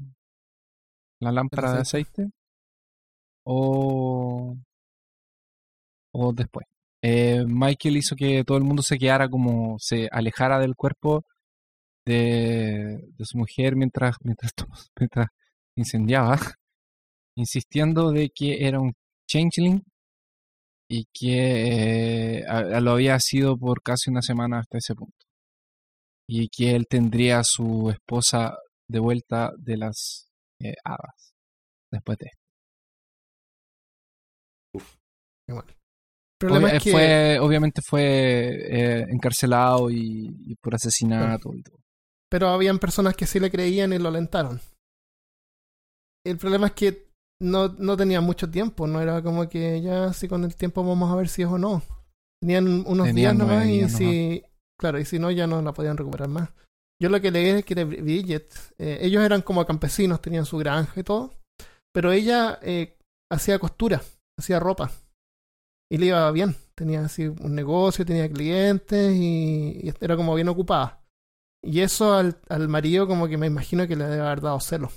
la 1.21 1.31
lámpara 1.31 1.73
de 1.73 1.79
aceite 1.81 2.27
o, 3.45 4.55
o 6.13 6.33
después. 6.33 6.65
Eh, 7.01 7.45
Michael 7.47 7.97
hizo 7.97 8.15
que 8.15 8.43
todo 8.43 8.57
el 8.57 8.65
mundo 8.65 8.81
se 8.83 8.97
quedara 8.97 9.29
como 9.29 9.77
se 9.79 10.09
alejara 10.11 10.59
del 10.59 10.75
cuerpo 10.75 11.23
de, 12.05 12.97
de 13.17 13.25
su 13.25 13.37
mujer 13.37 13.75
mientras, 13.77 14.17
mientras 14.23 14.51
incendiaba, 15.79 16.37
insistiendo 17.37 18.11
de 18.11 18.29
que 18.33 18.67
era 18.67 18.79
un 18.79 18.93
changeling 19.29 19.83
y 20.89 21.05
que 21.13 22.39
eh, 22.39 22.45
a- 22.47 22.79
lo 22.81 22.91
había 22.91 23.19
sido 23.19 23.57
por 23.57 23.81
casi 23.81 24.09
una 24.09 24.21
semana 24.21 24.59
hasta 24.59 24.77
ese 24.79 24.95
punto. 24.95 25.15
Y 26.27 26.47
que 26.49 26.75
él 26.75 26.85
tendría 26.87 27.39
a 27.39 27.43
su 27.43 27.89
esposa 27.89 28.55
de 28.87 28.99
vuelta 28.99 29.51
de 29.57 29.77
las 29.77 30.29
eh, 30.61 30.73
hadas 30.83 31.33
después 31.91 32.17
de 32.19 32.27
esto. 32.27 32.39
Problema 36.39 36.67
es 36.77 36.83
que 36.83 36.91
fue, 36.91 37.39
obviamente 37.39 37.81
fue 37.85 38.01
eh, 38.01 39.05
encarcelado 39.09 39.89
y, 39.89 40.29
y 40.45 40.55
por 40.55 40.75
asesinato 40.75 41.53
y 41.53 41.63
todo. 41.63 41.77
Pero 42.29 42.49
habían 42.49 42.79
personas 42.79 43.15
que 43.15 43.25
sí 43.25 43.39
le 43.39 43.51
creían 43.51 43.91
y 43.91 43.97
lo 43.97 44.09
alentaron. 44.09 44.61
El 46.29 46.37
problema 46.37 46.67
es 46.67 46.73
que 46.73 47.09
no, 47.41 47.69
no 47.69 47.97
tenían 47.97 48.23
mucho 48.23 48.49
tiempo, 48.49 48.85
no 48.85 49.01
era 49.01 49.21
como 49.21 49.47
que 49.47 49.81
ya 49.81 50.05
así 50.05 50.27
con 50.27 50.43
el 50.43 50.55
tiempo 50.55 50.83
vamos 50.83 51.11
a 51.11 51.15
ver 51.15 51.27
si 51.27 51.41
es 51.41 51.47
o 51.47 51.57
no. 51.57 51.81
Tenían 52.41 52.67
unos 52.85 53.07
Tenían 53.07 53.15
días 53.15 53.35
nomás 53.35 53.65
y 53.65 53.77
días 53.79 53.91
si, 53.93 54.43
claro, 54.79 54.99
y 54.99 55.05
si 55.05 55.19
no 55.19 55.31
ya 55.31 55.47
no 55.47 55.61
la 55.61 55.73
podían 55.73 55.97
recuperar 55.97 56.29
más. 56.29 56.49
Yo 57.01 57.09
lo 57.09 57.19
que 57.21 57.31
leí 57.31 57.47
es 57.47 57.65
que 57.65 57.75
de 57.75 57.85
Bridget, 57.85 58.53
eh, 58.77 58.99
ellos 59.01 59.23
eran 59.23 59.41
como 59.41 59.65
campesinos, 59.65 60.21
tenían 60.21 60.45
su 60.45 60.57
granja 60.57 60.99
y 60.99 61.03
todo, 61.03 61.33
pero 61.93 62.11
ella 62.11 62.59
eh, 62.61 62.97
hacía 63.31 63.57
costura, 63.57 64.01
hacía 64.37 64.59
ropa 64.59 64.91
y 65.89 65.97
le 65.97 66.07
iba 66.07 66.29
bien, 66.31 66.55
tenía 66.75 67.05
así 67.05 67.27
un 67.27 67.55
negocio, 67.55 68.05
tenía 68.05 68.29
clientes 68.29 69.15
y, 69.15 69.79
y 69.81 69.93
era 70.01 70.15
como 70.15 70.35
bien 70.35 70.49
ocupada. 70.49 71.01
Y 71.63 71.81
eso 71.81 72.13
al, 72.13 72.39
al 72.49 72.67
marido 72.67 73.07
como 73.07 73.27
que 73.27 73.37
me 73.37 73.47
imagino 73.47 73.87
que 73.87 73.95
le 73.95 74.05
debe 74.05 74.21
haber 74.21 74.41
dado 74.41 74.59
celo. 74.59 74.91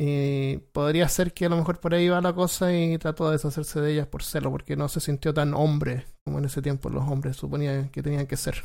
Y 0.00 0.58
podría 0.72 1.08
ser 1.08 1.34
que 1.34 1.46
a 1.46 1.48
lo 1.48 1.56
mejor 1.56 1.80
por 1.80 1.92
ahí 1.92 2.08
va 2.08 2.20
la 2.20 2.32
cosa 2.32 2.72
y 2.72 2.96
trató 2.98 3.26
de 3.26 3.32
deshacerse 3.32 3.80
de 3.80 3.92
ellas 3.94 4.06
por 4.06 4.22
celo, 4.22 4.50
porque 4.52 4.76
no 4.76 4.88
se 4.88 5.00
sintió 5.00 5.34
tan 5.34 5.54
hombre 5.54 6.06
como 6.24 6.38
en 6.38 6.44
ese 6.44 6.62
tiempo 6.62 6.88
los 6.88 7.02
hombres 7.10 7.36
suponían 7.36 7.88
que 7.90 8.00
tenían 8.02 8.28
que 8.28 8.36
ser. 8.36 8.62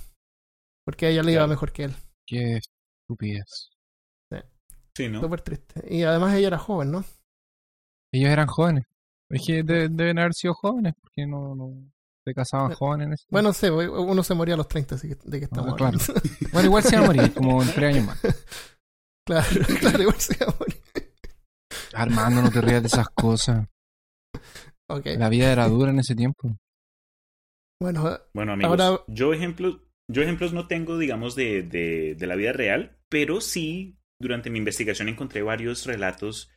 Porque 0.85 1.07
a 1.07 1.09
ella 1.09 1.23
le 1.23 1.31
iba 1.31 1.39
Claro. 1.39 1.49
mejor 1.49 1.71
que 1.71 1.85
él. 1.85 1.95
Qué 2.27 2.59
estupidez. 3.01 3.71
Sí, 4.95 5.09
¿no? 5.09 5.21
Súper 5.21 5.41
triste. 5.41 5.83
Y 5.89 6.03
además 6.03 6.35
ella 6.35 6.47
era 6.47 6.59
joven, 6.59 6.91
¿no? 6.91 7.03
Ellos 8.13 8.29
eran 8.29 8.45
jóvenes. 8.45 8.85
Es 9.31 9.43
que 9.43 9.63
de- 9.63 9.89
deben 9.89 10.19
haber 10.19 10.35
sido 10.35 10.53
jóvenes, 10.53 10.93
porque 11.01 11.25
no, 11.25 11.55
no 11.55 11.73
se 12.23 12.33
casaban 12.35 12.73
Eh, 12.73 12.75
jóvenes 12.75 13.07
en 13.07 13.13
ese 13.13 13.25
Bueno, 13.31 13.49
no 13.49 13.53
sé, 13.53 13.71
uno 13.71 14.21
se 14.23 14.35
moría 14.35 14.53
a 14.53 14.57
los 14.57 14.67
30, 14.67 14.93
así 14.93 15.09
que 15.09 15.15
de 15.23 15.37
estamos 15.39 15.73
Ah, 15.73 15.75
claro. 15.75 15.97
hablando. 15.97 16.21
Bueno, 16.51 16.67
igual 16.67 16.83
se 16.83 16.95
va 16.95 17.03
a 17.03 17.07
morir, 17.07 17.33
como 17.33 17.63
en 17.63 17.69
tres 17.73 17.95
años 17.95 18.05
más. 18.05 18.19
claro, 19.25 19.47
claro, 19.79 20.01
igual 20.03 20.19
se 20.19 20.35
iba 20.35 20.45
a 20.51 20.55
morir. 20.59 20.82
Armando, 21.93 22.41
no 22.41 22.51
te 22.51 22.61
rías 22.61 22.81
de 22.81 22.87
esas 22.87 23.09
cosas. 23.09 23.67
Ok. 24.89 25.05
La 25.17 25.29
vida 25.29 25.51
era 25.51 25.67
dura 25.67 25.91
en 25.91 25.99
ese 25.99 26.15
tiempo. 26.15 26.57
Bueno, 27.81 28.17
Bueno, 28.33 28.53
amigos, 28.53 28.79
Ahora- 28.79 29.03
yo 29.07 29.33
ejemplos, 29.33 29.81
yo 30.09 30.21
ejemplos 30.21 30.53
no 30.53 30.67
tengo, 30.67 30.97
digamos, 30.97 31.35
de, 31.35 31.63
de, 31.63 32.15
de 32.15 32.27
la 32.27 32.35
vida 32.35 32.53
real, 32.53 32.97
pero 33.09 33.41
sí, 33.41 33.97
durante 34.21 34.49
mi 34.49 34.59
investigación 34.59 35.09
encontré 35.09 35.41
varios 35.41 35.85
relatos 35.85 36.49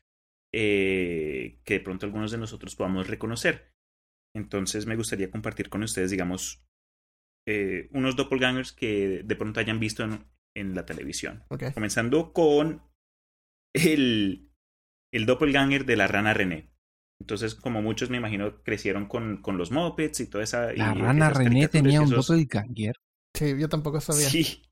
eh, 0.54 1.60
que 1.64 1.74
de 1.74 1.80
pronto 1.80 2.06
algunos 2.06 2.30
de 2.30 2.38
nosotros 2.38 2.76
podamos 2.76 3.08
reconocer. 3.08 3.72
Entonces 4.34 4.86
me 4.86 4.96
gustaría 4.96 5.30
compartir 5.30 5.68
con 5.68 5.82
ustedes, 5.82 6.10
digamos, 6.10 6.62
eh, 7.48 7.88
unos 7.92 8.16
doppelgangers 8.16 8.72
que 8.72 9.22
de 9.24 9.36
pronto 9.36 9.60
hayan 9.60 9.80
visto 9.80 10.04
en, 10.04 10.24
en 10.54 10.74
la 10.74 10.84
televisión. 10.86 11.44
ok. 11.48 11.72
Comenzando 11.74 12.32
con 12.32 12.82
el, 13.74 14.50
el 15.16 15.26
doppelganger 15.26 15.84
de 15.84 15.96
la 15.96 16.06
rana 16.06 16.34
René. 16.34 16.70
Entonces, 17.20 17.54
como 17.54 17.80
muchos 17.82 18.10
me 18.10 18.18
imagino, 18.18 18.62
crecieron 18.62 19.06
con, 19.06 19.40
con 19.40 19.56
los 19.56 19.70
mopeds 19.70 20.20
y 20.20 20.26
toda 20.28 20.44
esa... 20.44 20.66
La 20.72 20.94
y 20.94 20.98
rana 21.00 21.30
René 21.30 21.68
tenía 21.68 22.00
un 22.02 22.12
esos- 22.12 22.26
doppelganger. 22.28 22.94
Sí, 23.34 23.54
yo 23.58 23.68
tampoco 23.68 24.00
sabía. 24.00 24.28
Sí. 24.28 24.62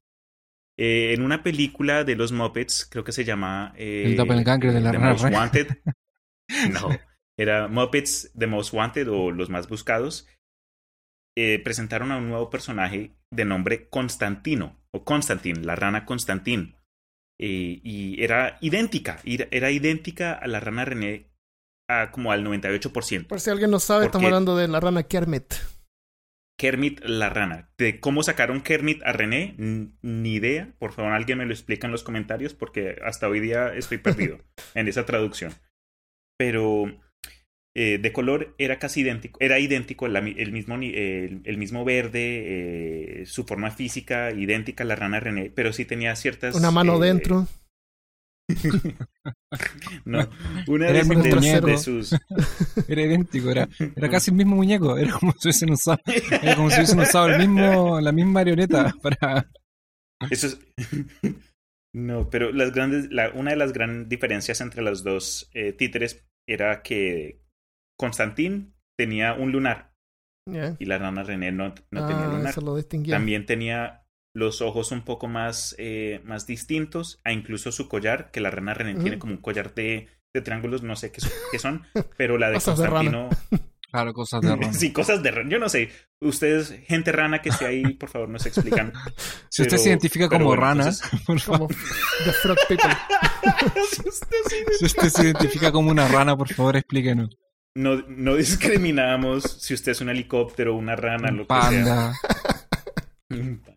Eh, 0.79 1.15
en 1.15 1.23
una 1.23 1.43
película 1.43 2.03
de 2.05 2.17
los 2.17 2.33
Muppets, 2.33 2.87
creo 2.91 3.05
que 3.05 3.13
se 3.13 3.25
llama... 3.25 3.73
eh, 3.77 4.05
El 4.07 4.17
doppelganger 4.17 4.73
de 4.73 4.81
la 4.81 4.91
The 4.91 4.99
rana 4.99 5.11
Most 5.13 5.25
René. 5.25 5.37
Wanted. 5.37 5.69
No, 6.73 6.91
era 7.39 7.69
Muppets 7.69 8.31
The 8.39 8.47
Most 8.47 8.75
Wanted 8.75 9.09
o 9.11 9.31
Los 9.31 9.49
Más 9.49 9.67
Buscados. 9.69 10.29
Eh, 11.37 11.59
presentaron 11.65 12.13
a 12.13 12.19
un 12.19 12.29
nuevo 12.29 12.51
personaje 12.51 13.17
de 13.31 13.45
nombre 13.47 13.89
Constantino, 13.89 14.79
o 14.93 15.05
Constantin, 15.05 15.67
la 15.67 15.75
rana 15.75 16.05
Constantin. 16.05 16.77
Eh, 17.39 17.81
y 17.83 18.23
era 18.23 18.59
idéntica, 18.61 19.19
era, 19.25 19.71
idéntica 19.71 20.33
a 20.33 20.47
la 20.47 20.61
rana 20.61 20.85
René 20.85 21.31
a 21.89 22.11
como 22.11 22.33
al 22.33 22.45
98%. 22.45 23.27
Por 23.27 23.41
si 23.41 23.51
alguien 23.51 23.71
no 23.71 23.81
sabe, 23.81 24.07
estamos 24.07 24.27
hablando 24.27 24.57
de 24.57 24.69
la 24.69 24.81
rana 24.81 25.03
Kermit. 25.03 25.55
Kermit 26.57 27.01
la 27.05 27.31
rana. 27.31 27.71
De 27.77 27.99
cómo 27.99 28.23
sacaron 28.23 28.63
Kermit 28.63 29.03
a 29.03 29.13
René, 29.13 29.55
ni 29.59 30.35
idea. 30.35 30.73
Por 30.79 30.93
favor, 30.93 31.13
alguien 31.13 31.39
me 31.39 31.47
lo 31.47 31.53
explica 31.53 31.87
en 31.87 31.93
los 31.93 32.05
comentarios 32.05 32.55
porque 32.55 32.97
hasta 33.05 33.29
hoy 33.29 33.41
día 33.41 33.75
estoy 33.75 33.99
perdido 33.99 34.39
en 34.75 34.89
esa 34.89 35.05
traducción. 35.05 35.53
Pero 36.39 36.87
eh, 37.75 37.99
de 37.99 38.13
color 38.13 38.55
era 38.59 38.79
casi 38.79 39.01
idéntico, 39.01 39.39
era 39.41 39.59
idéntico, 39.59 40.07
la 40.09 40.21
el, 40.21 40.53
mismo, 40.53 40.77
el, 40.77 41.41
el 41.45 41.59
mismo 41.59 41.85
verde, 41.85 43.23
eh, 43.23 43.27
su 43.27 43.45
forma 43.45 43.71
física 43.71 44.31
idéntica 44.33 44.85
a 44.85 44.87
la 44.87 44.97
rana 44.97 45.21
René, 45.21 45.51
pero 45.55 45.73
sí 45.73 45.85
tenía 45.85 46.15
ciertas... 46.17 46.55
Una 46.55 46.71
mano 46.71 47.03
eh, 47.03 47.09
dentro. 47.09 47.47
No, 50.05 50.29
una 50.67 50.89
Era 50.89 50.95
de, 50.95 51.01
el 51.01 51.07
mismo 51.09 51.23
de- 51.23 51.61
de 51.61 51.79
sus... 51.79 52.13
Era 52.89 53.03
idéntico, 53.03 53.51
era, 53.51 53.69
era 53.97 54.09
casi 54.11 54.31
el 54.31 54.37
mismo 54.37 54.57
muñeco. 54.57 54.97
Era 54.99 55.13
como 55.13 55.33
si 55.33 55.49
hubiesen 55.49 55.71
usado, 55.71 55.99
era 56.43 56.57
como 56.57 56.69
si 56.71 56.77
hubiesen 56.77 57.01
usado 57.01 57.29
el 57.29 57.39
mismo, 57.39 58.01
la 58.01 58.13
misma 58.13 58.33
marioneta 58.33 58.93
para. 59.03 59.49
Eso 60.31 60.49
es... 60.49 60.59
No, 61.97 62.29
pero 62.29 62.51
las 62.51 62.73
grandes, 62.73 63.13
la, 63.13 63.31
una 63.31 63.53
de 63.53 63.57
las 63.57 63.73
grandes 63.73 64.09
diferencias 64.09 64.61
entre 64.61 64.83
los 64.83 65.05
dos 65.05 65.49
eh, 65.55 65.73
títeres 65.73 66.25
era 66.45 66.83
que 66.83 67.39
Constantín 67.99 68.75
tenía 68.99 69.35
un 69.35 69.53
lunar 69.53 69.93
Ya. 70.51 70.77
y 70.79 70.85
la 70.87 70.99
rana 70.99 71.23
René 71.23 71.53
no, 71.53 71.75
no 71.91 72.07
tenía 72.07 72.25
ah, 72.27 72.33
lunar. 72.33 72.63
lo 72.63 72.77
distinguía. 72.77 73.15
También 73.17 73.47
tenía 73.47 74.03
los 74.37 74.61
ojos 74.63 74.91
un 74.93 75.03
poco 75.03 75.29
más, 75.29 75.75
eh, 75.79 76.21
más 76.25 76.47
distintos, 76.47 77.21
a 77.25 77.33
incluso 77.33 77.71
su 77.73 77.89
collar, 77.89 78.31
que 78.33 78.41
la 78.41 78.51
rana 78.51 78.75
René 78.75 79.01
tiene 79.01 79.19
como 79.19 79.33
un 79.35 79.41
collar 79.41 79.75
de, 79.75 80.09
de 80.35 80.41
triángulos, 80.43 80.83
no 80.83 80.97
sé 80.97 81.13
qué, 81.13 81.21
son- 81.21 81.31
qué 81.53 81.59
son, 81.59 81.87
pero 82.17 82.37
la 82.37 82.49
de 82.49 82.55
Cosas 82.55 82.79
de 82.79 82.89
Constantino... 82.89 83.29
Claro, 83.95 84.13
cosas 84.13 84.41
de 84.41 84.49
rana. 84.49 84.73
sí, 84.73 84.93
cosas 84.93 85.23
de 85.23 85.31
rana. 85.31 85.49
Yo 85.49 85.61
no 85.61 85.69
sé. 85.69 85.89
Ustedes, 86.21 86.75
gente 86.89 87.13
rana 87.13 87.41
que 87.41 87.51
esté 87.51 87.65
ahí, 87.65 87.85
por 87.95 88.09
favor, 88.09 88.29
nos 88.29 88.45
explican. 88.45 88.93
Si 89.49 89.63
usted 89.63 89.77
se 89.77 89.89
identifica 89.91 90.29
como 90.29 90.47
bueno, 90.47 90.63
rana, 90.63 90.89
entonces- 90.89 91.21
por 91.25 91.39
favor, 91.39 91.69
Como 91.69 91.81
The 92.25 92.33
Frog 92.33 92.59
People. 92.69 92.91
si 94.81 94.85
usted 94.87 95.09
se 95.11 95.23
identifica 95.23 95.71
como 95.71 95.93
una 95.93 96.09
rana, 96.09 96.37
por 96.37 96.53
favor, 96.53 96.77
explíquenos. 96.77 97.37
No, 97.77 98.03
no 98.09 98.37
discriminamos 98.37 99.43
si 99.43 99.75
usted 99.75 99.93
es 99.93 100.01
un 100.01 100.09
helicóptero, 100.09 100.75
una 100.75 100.97
rana, 100.97 101.31
Un 101.31 101.39
lo 101.39 101.47
que 101.47 101.55
sea. 101.55 102.13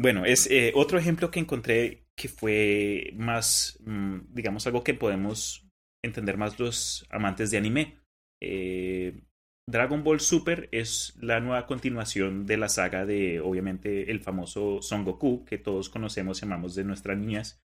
Bueno, 0.00 0.24
es 0.24 0.50
eh, 0.50 0.72
otro 0.74 0.98
ejemplo 0.98 1.30
que 1.30 1.38
encontré 1.38 2.08
que 2.16 2.28
fue 2.28 3.12
más, 3.14 3.78
mm, 3.84 4.34
digamos, 4.34 4.66
algo 4.66 4.82
que 4.82 4.94
podemos 4.94 5.64
entender 6.04 6.36
más 6.36 6.58
los 6.58 7.06
amantes 7.10 7.52
de 7.52 7.58
anime. 7.58 7.98
Eh, 8.42 9.22
Dragon 9.68 10.02
Ball 10.02 10.18
Super 10.18 10.68
es 10.72 11.14
la 11.20 11.38
nueva 11.38 11.66
continuación 11.66 12.46
de 12.46 12.56
la 12.56 12.68
saga 12.68 13.06
de, 13.06 13.40
obviamente, 13.40 14.10
el 14.10 14.20
famoso 14.20 14.82
Son 14.82 15.04
Goku, 15.04 15.44
que 15.44 15.58
todos 15.58 15.88
conocemos 15.88 16.42
y 16.42 16.46
amamos 16.46 16.74
de 16.74 16.82
nuestras 16.82 17.16
niñas. 17.16 17.62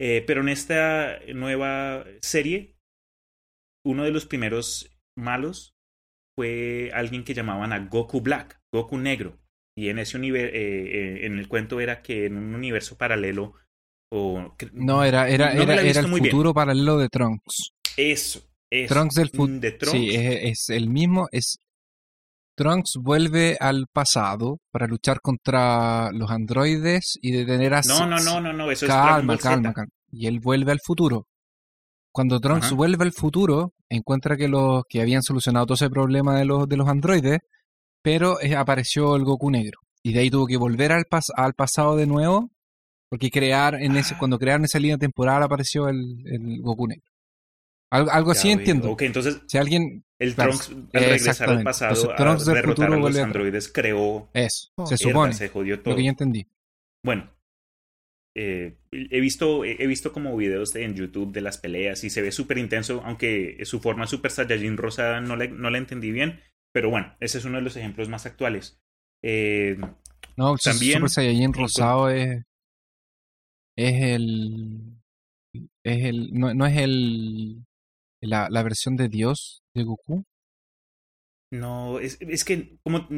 Eh, 0.00 0.24
pero 0.26 0.40
en 0.40 0.48
esta 0.48 1.18
nueva 1.34 2.04
serie, 2.22 2.75
uno 3.86 4.04
de 4.04 4.10
los 4.10 4.26
primeros 4.26 4.90
malos 5.16 5.74
fue 6.36 6.90
alguien 6.92 7.24
que 7.24 7.34
llamaban 7.34 7.72
a 7.72 7.78
Goku 7.86 8.20
Black, 8.20 8.58
Goku 8.72 8.98
Negro. 8.98 9.38
Y 9.78 9.88
en 9.90 9.98
ese 9.98 10.16
universo, 10.16 10.50
en 10.54 11.38
el 11.38 11.48
cuento 11.48 11.80
era 11.80 12.02
que 12.02 12.26
en 12.26 12.36
un 12.36 12.54
universo 12.54 12.96
paralelo, 12.96 13.54
o 14.12 14.54
No, 14.72 15.04
era, 15.04 15.28
era, 15.28 15.52
no 15.54 15.62
era, 15.62 15.74
el 15.80 15.92
bien. 15.92 16.24
futuro 16.24 16.54
paralelo 16.54 16.96
de 16.98 17.08
Trunks. 17.08 17.70
Eso, 17.96 18.42
eso. 18.70 18.94
Trunks 18.94 19.14
del 19.14 19.30
Mm, 19.32 19.36
futuro. 19.36 19.60
Trunks. 19.78 19.90
Sí, 19.90 20.10
es, 20.14 20.38
es 20.42 20.68
el 20.70 20.88
mismo. 20.88 21.28
Es 21.30 21.58
Trunks 22.56 22.94
vuelve 23.02 23.56
al 23.60 23.86
pasado 23.92 24.58
para 24.72 24.86
luchar 24.86 25.20
contra 25.20 26.10
los 26.12 26.30
androides 26.30 27.18
y 27.20 27.32
detener 27.32 27.74
a 27.74 27.82
No, 27.82 28.06
no, 28.06 28.18
no, 28.18 28.40
no, 28.40 28.52
no, 28.52 28.70
eso 28.70 28.86
es 28.86 28.92
Dragon 28.92 29.08
Calma, 29.12 29.32
Ball 29.34 29.38
Z. 29.42 29.50
calma, 29.50 29.72
calma. 29.74 29.90
Y 30.10 30.26
él 30.26 30.40
vuelve 30.40 30.72
al 30.72 30.80
futuro. 30.82 31.26
Cuando 32.16 32.40
Trunks 32.40 32.68
Ajá. 32.68 32.74
vuelve 32.74 33.04
al 33.04 33.12
futuro, 33.12 33.74
encuentra 33.90 34.38
que 34.38 34.48
los 34.48 34.84
que 34.88 35.02
habían 35.02 35.22
solucionado 35.22 35.66
todo 35.66 35.74
ese 35.74 35.90
problema 35.90 36.34
de 36.38 36.46
los, 36.46 36.66
de 36.66 36.78
los 36.78 36.88
androides, 36.88 37.40
pero 38.02 38.40
eh, 38.40 38.56
apareció 38.56 39.16
el 39.16 39.24
Goku 39.24 39.50
negro. 39.50 39.80
Y 40.02 40.14
de 40.14 40.20
ahí 40.20 40.30
tuvo 40.30 40.46
que 40.46 40.56
volver 40.56 40.92
al, 40.92 41.04
pas- 41.04 41.30
al 41.36 41.52
pasado 41.52 41.94
de 41.94 42.06
nuevo, 42.06 42.48
porque 43.10 43.28
crear 43.30 43.74
en 43.74 43.96
ese, 43.96 44.14
Ah. 44.14 44.18
cuando 44.18 44.38
crearon 44.38 44.64
esa 44.64 44.78
línea 44.78 44.96
temporal 44.96 45.42
apareció 45.42 45.88
el, 45.90 46.22
el 46.24 46.62
Goku 46.62 46.86
negro. 46.88 47.04
Algo, 47.90 48.30
así 48.30 48.50
entiendo. 48.50 48.92
Ok, 48.92 49.02
entonces 49.02 49.42
Si 49.46 49.58
alguien 49.58 50.02
el 50.18 50.34
Trunks, 50.34 50.70
al 50.70 50.86
regresar 51.04 51.50
al 51.50 51.62
pasado 51.62 51.92
Entonces, 51.92 52.16
Trunks 52.16 52.48
a 52.48 52.52
derrotar 52.54 52.86
futuro 52.88 53.06
a 53.06 53.10
los 53.10 53.18
androides, 53.18 53.68
creó... 53.72 54.30
es, 54.32 54.72
Oh. 54.76 54.86
se 54.86 54.96
supone, 54.96 55.34
se 55.34 55.48
jodió 55.50 55.80
todo. 55.82 55.90
lo 55.92 55.96
que 55.98 56.04
yo 56.04 56.10
entendí. 56.10 56.46
Bueno, 57.04 57.30
eh, 58.36 58.76
he 58.92 59.20
visto 59.20 59.64
he 59.64 59.86
visto 59.86 60.12
como 60.12 60.36
videos 60.36 60.72
de- 60.72 60.84
en 60.84 60.94
YouTube 60.94 61.32
de 61.32 61.40
las 61.40 61.58
peleas 61.58 62.04
y 62.04 62.10
se 62.10 62.22
ve 62.22 62.32
súper 62.32 62.58
intenso, 62.58 63.02
aunque 63.04 63.58
su 63.64 63.80
forma 63.80 64.06
Super 64.06 64.30
Saiyajin 64.30 64.76
rosada 64.76 65.20
no 65.20 65.36
la, 65.36 65.48
no 65.48 65.70
la 65.70 65.78
entendí 65.78 66.12
bien, 66.12 66.40
pero 66.72 66.90
bueno, 66.90 67.16
ese 67.20 67.38
es 67.38 67.44
uno 67.46 67.56
de 67.58 67.62
los 67.64 67.76
ejemplos 67.76 68.08
más 68.08 68.26
actuales. 68.26 68.78
Eh, 69.22 69.76
No, 70.36 70.56
También 70.56 70.94
Super 70.98 71.10
Saiyajin 71.10 71.52
rosado 71.54 72.10
es. 72.10 72.42
Es 73.76 73.94
el. 74.02 74.98
Es 75.84 76.04
el. 76.04 76.32
No, 76.32 76.52
no 76.54 76.66
es 76.66 76.76
el. 76.78 77.64
La, 78.22 78.48
la 78.50 78.62
versión 78.62 78.96
de 78.96 79.08
Dios 79.08 79.62
de 79.74 79.84
Goku. 79.84 80.24
no, 81.52 81.98
es, 82.00 82.18
es 82.20 82.44
que 82.44 82.78
como, 82.82 83.08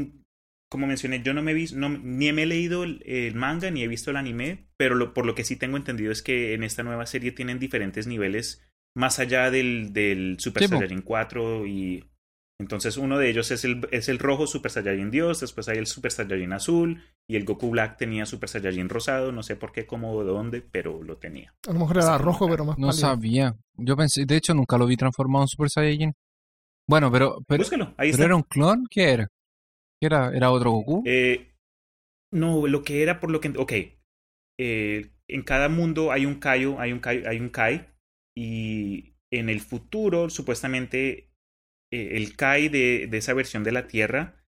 como 0.70 0.86
mencioné, 0.86 1.22
yo 1.22 1.34
no 1.34 1.42
me 1.42 1.52
he 1.52 1.54
visto, 1.54 1.76
no, 1.78 1.88
ni 1.88 2.32
me 2.32 2.42
he 2.42 2.46
leído 2.46 2.84
el, 2.84 3.02
el 3.06 3.34
manga 3.34 3.70
ni 3.70 3.82
he 3.82 3.88
visto 3.88 4.10
el 4.10 4.16
anime, 4.16 4.68
pero 4.76 4.94
lo, 4.94 5.14
por 5.14 5.26
lo 5.26 5.34
que 5.34 5.44
sí 5.44 5.56
tengo 5.56 5.76
entendido 5.76 6.12
es 6.12 6.22
que 6.22 6.54
en 6.54 6.62
esta 6.62 6.82
nueva 6.82 7.06
serie 7.06 7.32
tienen 7.32 7.58
diferentes 7.58 8.06
niveles 8.06 8.62
más 8.96 9.18
allá 9.18 9.50
del, 9.50 9.92
del 9.92 10.36
Super 10.40 10.64
Sí, 10.64 10.68
po. 10.68 10.76
Saiyajin 10.78 11.02
4 11.02 11.66
y 11.66 12.04
Entonces 12.60 12.96
uno 12.96 13.18
de 13.18 13.30
ellos 13.30 13.50
es 13.52 13.64
el, 13.64 13.86
es 13.92 14.08
el 14.08 14.18
rojo 14.18 14.46
Super 14.46 14.70
Saiyajin 14.70 15.10
Dios, 15.10 15.40
después 15.40 15.68
hay 15.68 15.78
el 15.78 15.86
Super 15.86 16.10
Saiyajin 16.10 16.52
azul 16.52 17.02
y 17.28 17.36
el 17.36 17.44
Goku 17.44 17.70
Black 17.70 17.96
tenía 17.96 18.26
Super 18.26 18.48
Saiyajin 18.48 18.88
rosado, 18.88 19.30
no 19.32 19.42
sé 19.42 19.54
por 19.56 19.70
qué, 19.72 19.86
cómo 19.86 20.12
o 20.12 20.24
dónde, 20.24 20.60
pero 20.62 21.02
lo 21.02 21.16
tenía. 21.18 21.54
A 21.68 21.72
lo 21.72 21.78
mejor 21.80 21.98
era 21.98 22.18
rojo, 22.18 22.48
pero 22.48 22.64
más 22.64 22.76
No 22.78 22.88
pálido. 22.88 23.00
sabía. 23.00 23.54
Yo 23.76 23.96
pensé, 23.96 24.24
de 24.26 24.36
hecho, 24.36 24.54
nunca 24.54 24.76
lo 24.76 24.86
vi 24.86 24.96
transformado 24.96 25.44
en 25.44 25.48
Super 25.48 25.70
Saiyajin. 25.70 26.12
Bueno, 26.88 27.12
pero, 27.12 27.38
pero, 27.46 27.58
Búscalo, 27.58 27.94
ahí 27.96 28.10
pero 28.10 28.10
está. 28.10 28.24
era 28.24 28.36
un 28.36 28.42
clon, 28.42 28.84
¿qué 28.90 29.10
era? 29.12 29.28
¿Qué 30.00 30.06
era? 30.06 30.30
¿Era 30.34 30.50
otro 30.50 30.70
Goku? 30.72 31.04
Eh, 31.04 31.54
no, 32.32 32.66
lo 32.66 32.82
que 32.84 33.02
era 33.02 33.20
por 33.20 33.30
lo 33.30 33.40
que... 33.40 33.50
Ok. 33.56 33.72
Eh, 34.60 35.12
en 35.28 35.42
cada 35.42 35.68
mundo 35.68 36.12
hay 36.12 36.26
un 36.26 36.36
Kaio, 36.40 36.80
hay 36.80 36.92
un 36.92 37.00
Kai, 37.00 37.24
hay 37.26 37.40
un 37.40 37.50
Kai. 37.50 37.88
Y 38.36 39.14
en 39.32 39.48
el 39.48 39.60
futuro, 39.60 40.30
supuestamente, 40.30 41.30
eh, 41.92 42.10
el 42.16 42.36
Kai 42.36 42.68
de, 42.68 43.08
de 43.08 43.18
esa 43.18 43.34
versión 43.34 43.64
de 43.64 43.72
la 43.72 43.88
Tierra 43.88 44.44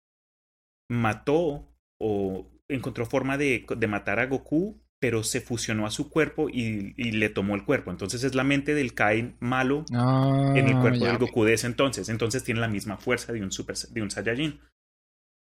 mató 0.89 1.73
o 2.01 2.51
encontró 2.69 3.05
forma 3.05 3.37
de, 3.37 3.65
de 3.77 3.87
matar 3.87 4.19
a 4.19 4.25
Goku, 4.27 4.81
pero 4.99 5.23
se 5.23 5.41
fusionó 5.41 5.85
a 5.85 5.91
su 5.91 6.09
cuerpo 6.09 6.49
y, 6.49 6.93
y 6.97 7.11
le 7.11 7.29
tomó 7.29 7.55
el 7.55 7.65
cuerpo. 7.65 7.91
Entonces 7.91 8.23
es 8.23 8.35
la 8.35 8.43
mente 8.43 8.73
del 8.73 8.93
Kai 8.93 9.35
malo 9.39 9.85
Ah, 9.93 10.53
en 10.53 10.67
el 10.67 10.77
cuerpo 10.77 11.05
ya, 11.05 11.07
del 11.07 11.17
ok. 11.17 11.19
Goku 11.19 11.43
de 11.45 11.53
ese 11.53 11.67
entonces. 11.67 12.09
Entonces 12.09 12.43
tiene 12.43 12.61
la 12.61 12.67
misma 12.67 12.97
fuerza 12.97 13.33
de 13.33 13.41
un 13.43 13.51
super 13.51 13.75
de 13.77 14.01
un 14.01 14.11
Saiyajin. 14.11 14.59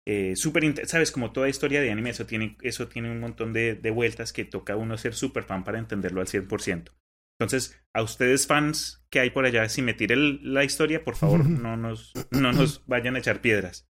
Eh, 0.07 0.35
súper 0.35 0.63
inte- 0.63 0.85
sabes, 0.85 1.11
como 1.11 1.31
toda 1.31 1.49
historia 1.49 1.81
de 1.81 1.91
anime, 1.91 2.09
eso 2.09 2.25
tiene, 2.25 2.57
eso 2.61 2.87
tiene 2.87 3.11
un 3.11 3.19
montón 3.19 3.53
de, 3.53 3.75
de 3.75 3.91
vueltas 3.91 4.33
que 4.33 4.45
toca 4.45 4.73
a 4.73 4.77
uno 4.77 4.97
ser 4.97 5.13
super 5.13 5.43
fan 5.43 5.63
para 5.63 5.77
entenderlo 5.79 6.21
al 6.21 6.27
100%. 6.27 6.91
Entonces, 7.39 7.79
a 7.93 8.01
ustedes 8.03 8.45
fans 8.47 9.03
que 9.11 9.19
hay 9.19 9.29
por 9.31 9.45
allá, 9.45 9.67
si 9.69 9.81
me 9.81 9.93
tiren 9.93 10.53
la 10.53 10.63
historia, 10.63 11.03
por 11.03 11.15
favor, 11.15 11.45
no 11.49 11.77
nos, 11.77 12.13
no 12.31 12.51
nos 12.51 12.85
vayan 12.87 13.15
a 13.15 13.19
echar 13.19 13.41
piedras. 13.41 13.87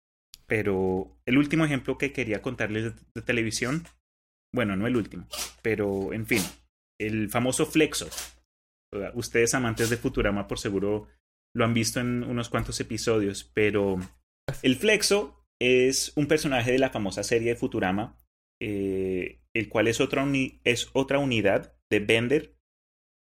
Pero 0.46 1.18
el 1.26 1.38
último 1.38 1.64
ejemplo 1.64 1.98
que 1.98 2.12
quería 2.12 2.40
contarles 2.42 2.84
de, 2.84 2.92
de 3.14 3.22
televisión, 3.22 3.84
bueno, 4.54 4.76
no 4.76 4.86
el 4.86 4.96
último, 4.96 5.26
pero 5.62 6.12
en 6.12 6.26
fin, 6.26 6.42
el 7.00 7.28
famoso 7.30 7.66
Flexo. 7.66 8.08
Ustedes 9.14 9.54
amantes 9.54 9.90
de 9.90 9.96
Futurama 9.96 10.46
por 10.46 10.58
seguro 10.58 11.08
lo 11.54 11.64
han 11.64 11.74
visto 11.74 12.00
en 12.00 12.22
unos 12.22 12.48
cuantos 12.48 12.78
episodios, 12.80 13.44
pero 13.52 13.98
el 14.62 14.76
Flexo 14.76 15.45
es 15.60 16.12
un 16.16 16.26
personaje 16.26 16.72
de 16.72 16.78
la 16.78 16.90
famosa 16.90 17.22
serie 17.22 17.50
de 17.50 17.56
Futurama, 17.56 18.16
eh, 18.60 19.40
el 19.54 19.68
cual 19.68 19.88
es 19.88 20.00
otra, 20.00 20.22
uni- 20.22 20.60
es 20.64 20.88
otra 20.92 21.18
unidad 21.18 21.74
de 21.90 22.00
Bender, 22.00 22.56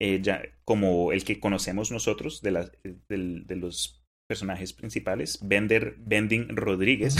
eh, 0.01 0.21
ya, 0.23 0.43
como 0.65 1.13
el 1.13 1.25
que 1.25 1.39
conocemos 1.41 1.91
nosotros 1.91 2.43
de, 2.43 2.51
la- 2.51 2.71
del- 3.09 3.47
de 3.47 3.57
los 3.57 4.03
personajes 4.29 4.73
principales, 4.73 5.39
Bender 5.43 5.97
Bending 5.99 6.57
Rodríguez, 6.57 7.17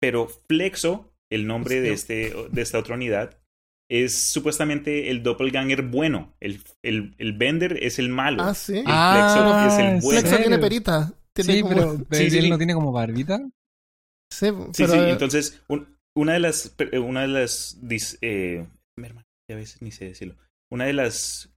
pero 0.00 0.28
Flexo, 0.48 1.12
el 1.30 1.46
nombre 1.46 1.80
de, 1.80 1.92
este, 1.92 2.32
de 2.50 2.62
esta 2.62 2.78
otra 2.78 2.94
unidad, 2.94 3.38
es 3.90 4.16
supuestamente 4.16 5.10
el 5.10 5.22
doppelganger 5.22 5.82
bueno. 5.82 6.34
El, 6.40 6.60
el, 6.84 7.14
el 7.18 7.32
Bender 7.34 7.78
es 7.82 7.98
el 7.98 8.08
malo. 8.08 8.42
Ah, 8.42 8.54
sí. 8.54 8.78
El 8.78 8.84
Ah, 8.86 9.32
Flexo 9.32 9.68
es 9.68 9.78
el 9.78 9.86
¿en 9.94 10.00
bueno. 10.00 10.20
Flexo 10.20 10.36
tiene 10.38 10.58
perita. 10.58 11.12
Tiene 11.32 11.52
Sí, 11.52 11.60
como- 11.62 11.74
pero, 11.74 11.96
pero 12.08 12.22
Sí, 12.24 12.30
sí, 12.30 12.38
él 12.38 12.44
sí. 12.44 12.50
no 12.50 12.58
tiene 12.58 12.74
como 12.74 12.90
barbita. 12.92 13.40
Sí, 14.38 14.46
Sí, 14.72 14.82
pero, 14.84 14.92
sí, 14.92 14.98
eh, 14.98 15.10
entonces 15.10 15.62
un- 15.68 15.96
una 16.16 16.32
de 16.34 16.40
las, 16.40 16.68
per- 16.70 16.98
una 16.98 17.22
de 17.22 17.28
las, 17.28 17.78
dis- 17.82 18.18
eh, 18.22 18.66
mi 18.98 19.06
hermano, 19.06 19.26
ya 19.50 19.56
a 19.56 19.58
veces 19.58 19.82
ni 19.82 19.90
sé 19.92 20.06
decirlo, 20.06 20.36
una 20.70 20.84
de 20.86 20.92
las 20.92 21.50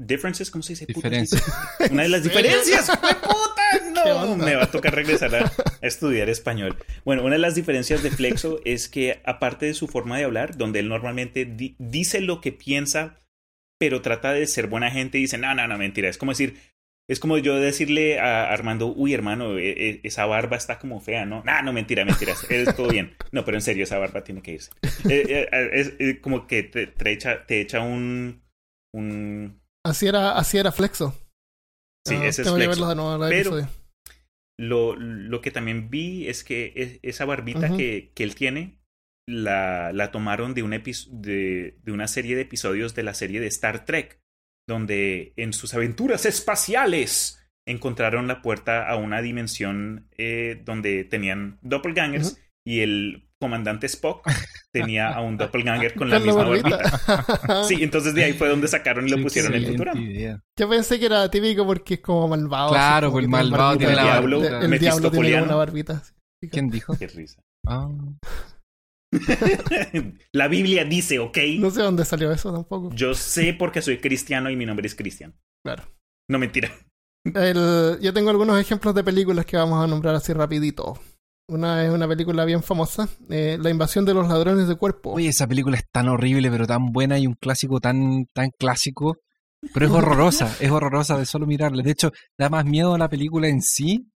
differences, 0.00 0.50
¿cómo 0.50 0.62
se 0.62 0.72
dice? 0.74 0.86
Puta, 0.86 1.08
Diferencia. 1.08 1.40
Una 1.90 2.02
de 2.02 2.08
las 2.10 2.22
diferencias, 2.22 2.86
¡fue 3.00 3.14
puta! 3.14 3.62
¿Qué 3.82 3.90
No, 4.10 4.36
me 4.36 4.54
va 4.54 4.64
a 4.64 4.70
tocar 4.70 4.94
regresar 4.94 5.34
a, 5.34 5.46
a 5.46 5.86
estudiar 5.86 6.28
español. 6.28 6.76
Bueno, 7.04 7.22
una 7.24 7.32
de 7.34 7.38
las 7.40 7.54
diferencias 7.54 8.02
de 8.02 8.10
Flexo 8.10 8.60
es 8.64 8.88
que 8.88 9.20
aparte 9.24 9.66
de 9.66 9.74
su 9.74 9.88
forma 9.88 10.18
de 10.18 10.24
hablar, 10.24 10.56
donde 10.56 10.80
él 10.80 10.88
normalmente 10.88 11.44
di- 11.46 11.74
dice 11.78 12.20
lo 12.20 12.40
que 12.40 12.52
piensa, 12.52 13.18
pero 13.80 14.02
trata 14.02 14.32
de 14.32 14.46
ser 14.46 14.66
buena 14.68 14.90
gente 14.90 15.18
y 15.18 15.22
dice, 15.22 15.38
no, 15.38 15.54
no, 15.54 15.66
no, 15.66 15.76
mentira. 15.78 16.08
Es 16.08 16.18
como 16.18 16.32
decir, 16.32 16.56
es 17.08 17.20
como 17.20 17.38
yo 17.38 17.56
decirle 17.56 18.18
a 18.18 18.50
Armando, 18.52 18.86
uy, 18.88 19.14
hermano, 19.14 19.58
e- 19.58 19.70
e- 19.90 20.00
esa 20.02 20.26
barba 20.26 20.56
está 20.56 20.78
como 20.78 21.00
fea, 21.00 21.24
¿no? 21.24 21.42
No, 21.44 21.62
no, 21.62 21.72
mentira, 21.72 22.04
mentira, 22.04 22.34
es 22.48 22.74
todo 22.76 22.88
bien. 22.88 23.14
No, 23.32 23.44
pero 23.44 23.56
en 23.56 23.62
serio, 23.62 23.84
esa 23.84 23.98
barba 23.98 24.24
tiene 24.24 24.42
que 24.42 24.52
irse. 24.54 24.70
Eh, 25.08 25.46
eh, 25.52 25.70
es, 25.72 25.94
eh, 25.98 26.20
como 26.20 26.46
que 26.46 26.62
te, 26.64 26.86
te 26.88 27.12
echa, 27.12 27.46
te 27.46 27.60
echa 27.60 27.80
un... 27.80 28.42
un 28.94 29.60
así, 29.84 30.06
era, 30.08 30.32
así 30.36 30.58
era 30.58 30.72
Flexo. 30.72 31.14
sí, 32.06 32.14
Ah, 32.16 32.26
ese 32.26 32.42
es 32.42 32.48
que 32.48 32.54
Flexo. 32.54 32.88
de 32.88 32.94
nuevo 32.96 33.28
Pero-. 33.28 33.68
Lo, 34.58 34.96
lo 34.96 35.40
que 35.42 35.50
también 35.50 35.90
vi 35.90 36.28
es 36.28 36.42
que 36.42 36.72
es- 36.76 36.98
esa 37.02 37.24
barbita 37.24 37.76
que, 37.76 38.10
que 38.14 38.24
él 38.24 38.34
tiene 38.34 38.78
la, 39.28 39.92
la 39.92 40.10
tomaron 40.10 40.54
de, 40.54 40.62
un 40.62 40.70
de, 40.70 41.76
de 41.82 41.92
una 41.92 42.08
serie 42.08 42.36
de 42.36 42.42
episodios 42.42 42.94
de 42.94 43.02
la 43.02 43.12
serie 43.14 43.38
de 43.40 43.48
Star 43.48 43.84
Trek, 43.84 44.18
donde 44.66 45.32
en 45.36 45.52
sus 45.52 45.74
aventuras 45.74 46.26
espaciales 46.26 47.42
encontraron 47.66 48.26
la 48.28 48.42
puerta 48.42 48.88
a 48.88 48.96
una 48.96 49.22
dimensión 49.22 50.08
eh, 50.16 50.62
donde 50.64 51.04
tenían 51.04 51.58
doppelgangers 51.62 52.38
y 52.64 52.80
el 52.80 53.28
comandante 53.40 53.86
Spock 53.86 54.26
tenía 54.72 55.08
a 55.10 55.20
un 55.20 55.36
doppelganger 55.36 55.94
con 55.94 56.08
la 56.10 56.16
Con 56.18 56.26
misma 56.26 56.44
barbita. 56.44 56.78
barbita. 57.06 57.64
Sí, 57.64 57.76
entonces 57.82 58.14
de 58.14 58.24
ahí 58.24 58.32
fue 58.32 58.48
donde 58.48 58.66
sacaron 58.68 59.06
y 59.06 59.10
lo 59.10 59.20
pusieron 59.22 59.52
en 59.54 59.64
el 59.64 59.70
Futurama. 59.72 60.00
idea. 60.00 60.40
Yo 60.58 60.68
pensé 60.68 60.98
que 60.98 61.06
era 61.06 61.30
típico 61.30 61.66
porque 61.66 61.94
es 61.94 62.00
como 62.00 62.28
malvado. 62.28 62.70
Claro, 62.70 63.10
pues 63.12 63.24
el 63.24 63.30
tiene 63.30 63.42
malvado 63.50 63.64
barbita. 63.78 63.78
tiene 63.78 63.94
la 63.96 64.02
El 64.18 64.30
barbita. 64.30 64.60
El 64.64 64.78
diablo 64.78 65.10
tiene 65.10 65.42
una 65.42 65.54
barbita. 65.54 66.02
¿Quién 66.50 66.70
dijo? 66.70 66.96
Qué 66.98 67.08
risa. 67.08 67.40
Ah, 67.66 67.88
la 70.32 70.48
Biblia 70.48 70.84
dice, 70.84 71.18
ok. 71.18 71.38
No 71.58 71.70
sé 71.70 71.82
dónde 71.82 72.04
salió 72.04 72.30
eso 72.32 72.52
tampoco. 72.52 72.90
Yo 72.94 73.14
sé 73.14 73.54
porque 73.54 73.82
soy 73.82 73.98
cristiano 73.98 74.50
y 74.50 74.56
mi 74.56 74.66
nombre 74.66 74.86
es 74.86 74.94
Cristian. 74.94 75.34
Claro. 75.64 75.84
No 76.28 76.38
mentira. 76.38 76.70
El- 77.24 77.98
yo 78.00 78.12
tengo 78.12 78.30
algunos 78.30 78.60
ejemplos 78.60 78.94
de 78.94 79.04
películas 79.04 79.46
que 79.46 79.56
vamos 79.56 79.82
a 79.82 79.86
nombrar 79.86 80.14
así 80.14 80.32
rapidito. 80.32 80.98
Una 81.48 81.84
es 81.84 81.90
una 81.92 82.08
película 82.08 82.44
bien 82.44 82.62
famosa, 82.62 83.08
eh, 83.30 83.56
La 83.60 83.70
invasión 83.70 84.04
de 84.04 84.14
los 84.14 84.26
ladrones 84.28 84.66
de 84.66 84.74
cuerpo. 84.74 85.12
Oye, 85.12 85.28
esa 85.28 85.46
película 85.46 85.76
es 85.76 85.84
tan 85.92 86.08
horrible, 86.08 86.50
pero 86.50 86.66
tan 86.66 86.86
buena 86.92 87.18
y 87.18 87.26
un 87.26 87.34
clásico 87.34 87.78
tan, 87.78 88.26
tan 88.34 88.50
clásico. 88.58 89.18
Pero 89.72 89.86
es 89.86 89.92
horrorosa, 89.92 90.52
es 90.60 90.70
horrorosa 90.70 91.16
de 91.18 91.26
solo 91.26 91.46
mirarla. 91.46 91.82
De 91.82 91.92
hecho, 91.92 92.10
da 92.36 92.48
más 92.48 92.64
miedo 92.64 92.94
a 92.94 92.98
la 92.98 93.08
película 93.08 93.48
en 93.48 93.62
sí. 93.62 94.08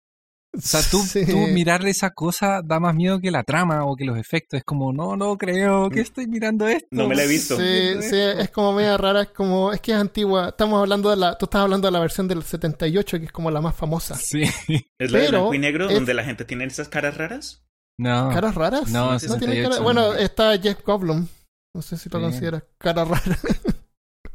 O 0.57 0.61
sea, 0.61 0.80
tú, 0.90 0.99
Sí. 1.03 1.26
tú 1.26 1.36
mirarle 1.49 1.90
esa 1.90 2.11
cosa 2.11 2.62
da 2.64 2.80
más 2.80 2.94
miedo 2.94 3.20
que 3.20 3.30
la 3.30 3.42
trama 3.44 3.84
o 3.84 3.94
que 3.94 4.05
los 4.05 4.18
efectos. 4.18 4.59
Es 4.59 4.64
como, 4.64 4.92
no, 4.92 5.14
no 5.16 5.36
creo 5.36 5.90
que 5.90 6.01
estoy 6.01 6.26
mirando 6.26 6.66
esto. 6.66 6.88
No 6.90 7.07
me 7.07 7.14
la 7.14 7.24
he 7.24 7.28
visto. 7.28 7.57
Sí, 7.57 7.62
sí, 8.03 8.16
es 8.16 8.51
como 8.51 8.72
media 8.72 8.96
rara, 8.96 9.22
es 9.22 9.28
como, 9.28 9.72
es 9.72 9.80
que 9.80 9.92
es 9.92 9.99
antigua. 9.99 10.49
Estamos 10.49 10.80
hablando 10.80 11.11
de 11.11 11.16
la, 11.16 11.36
tú 11.36 11.44
estás 11.46 11.61
hablando 11.62 11.86
de 11.86 11.92
la 11.92 12.01
versión 12.01 12.26
del 12.28 12.42
78, 12.42 13.18
que 13.20 13.26
es 13.26 13.32
como 13.32 13.51
la 13.51 13.61
más 13.61 13.74
famosa. 13.76 14.14
Sí. 14.16 14.42
¿Es 14.99 15.11
la 15.12 15.18
de 15.18 15.28
blanco 15.28 15.55
y 15.55 15.59
negro 15.59 15.88
es- 15.88 15.94
donde 15.94 16.14
la 16.14 16.24
gente 16.24 16.44
tiene 16.44 16.64
esas 16.64 16.88
caras 16.88 17.16
raras? 17.18 17.62
No. 17.99 18.30
¿Caras 18.30 18.55
raras? 18.55 18.88
No, 18.90 19.12
No 19.12 19.18
tiene 19.18 19.55
68. 19.55 19.70
cara- 19.70 19.82
Bueno, 19.82 20.14
está 20.14 20.59
Jeff 20.59 20.82
Goldblum. 20.84 21.26
No 21.74 21.82
sé 21.82 21.96
si 21.99 22.09
lo 22.09 22.18
Sí. 22.18 22.24
consideras 22.24 22.62
cara 22.78 23.05
rara. 23.05 23.38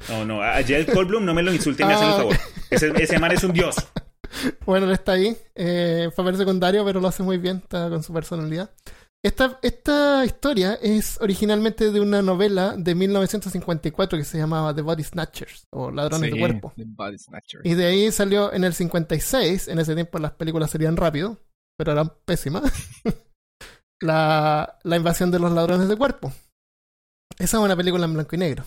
No, 0.09 0.25
no. 0.25 0.41
A 0.43 0.61
Jel 0.63 0.85
Goldblum 0.93 1.23
no 1.25 1.33
me 1.33 1.41
lo 1.41 1.53
insulte 1.53 1.83
y 1.83 1.85
me 1.85 1.93
hacen 1.93 2.07
el 2.07 2.13
Ah, 2.13 2.17
favor. 2.17 2.37
Ese, 2.69 2.91
ese 3.01 3.19
man 3.19 3.31
es 3.31 3.43
un 3.43 3.53
dios. 3.53 3.75
Bueno, 4.65 4.87
él 4.87 4.93
está 4.93 5.13
ahí. 5.13 5.37
Eh, 5.55 6.09
papel 6.15 6.37
secundario, 6.37 6.83
pero 6.85 6.99
lo 6.99 7.07
hace 7.07 7.23
muy 7.23 7.37
bien. 7.37 7.57
Está 7.57 7.89
con 7.89 8.03
su 8.03 8.13
personalidad. 8.13 8.71
Esta, 9.25 9.57
esta 9.61 10.25
historia 10.25 10.77
es 10.81 11.17
originalmente 11.21 11.91
de 11.91 12.01
una 12.01 12.21
novela 12.21 12.75
de 12.77 12.93
1954 12.93 14.17
que 14.17 14.25
se 14.25 14.37
llamaba 14.37 14.75
The 14.75 14.81
Body 14.81 15.03
Snatchers 15.03 15.65
o 15.69 15.91
Ladrones 15.91 16.29
de 16.29 16.35
Sí, 16.35 16.39
Cuerpo. 16.39 16.73
The 16.75 16.83
Body 16.85 17.17
Snatcher. 17.17 17.61
Y 17.63 17.73
de 17.75 17.85
ahí 17.85 18.11
salió 18.11 18.51
en 18.51 18.65
el 18.65 18.73
56. 18.73 19.69
En 19.69 19.79
ese 19.79 19.95
tiempo 19.95 20.19
las 20.19 20.33
películas 20.33 20.71
serían 20.71 20.97
rápido, 20.97 21.37
pero 21.77 21.93
eran 21.93 22.11
pésimas. 22.25 22.63
la, 24.01 24.77
la 24.83 24.97
invasión 24.97 25.31
de 25.31 25.39
los 25.39 25.53
ladrones 25.53 25.87
de 25.87 25.95
cuerpo. 25.95 26.33
Esa 27.39 27.57
es 27.57 27.63
una 27.63 27.77
película 27.77 28.03
en 28.03 28.13
blanco 28.13 28.35
y 28.35 28.39
negro. 28.39 28.65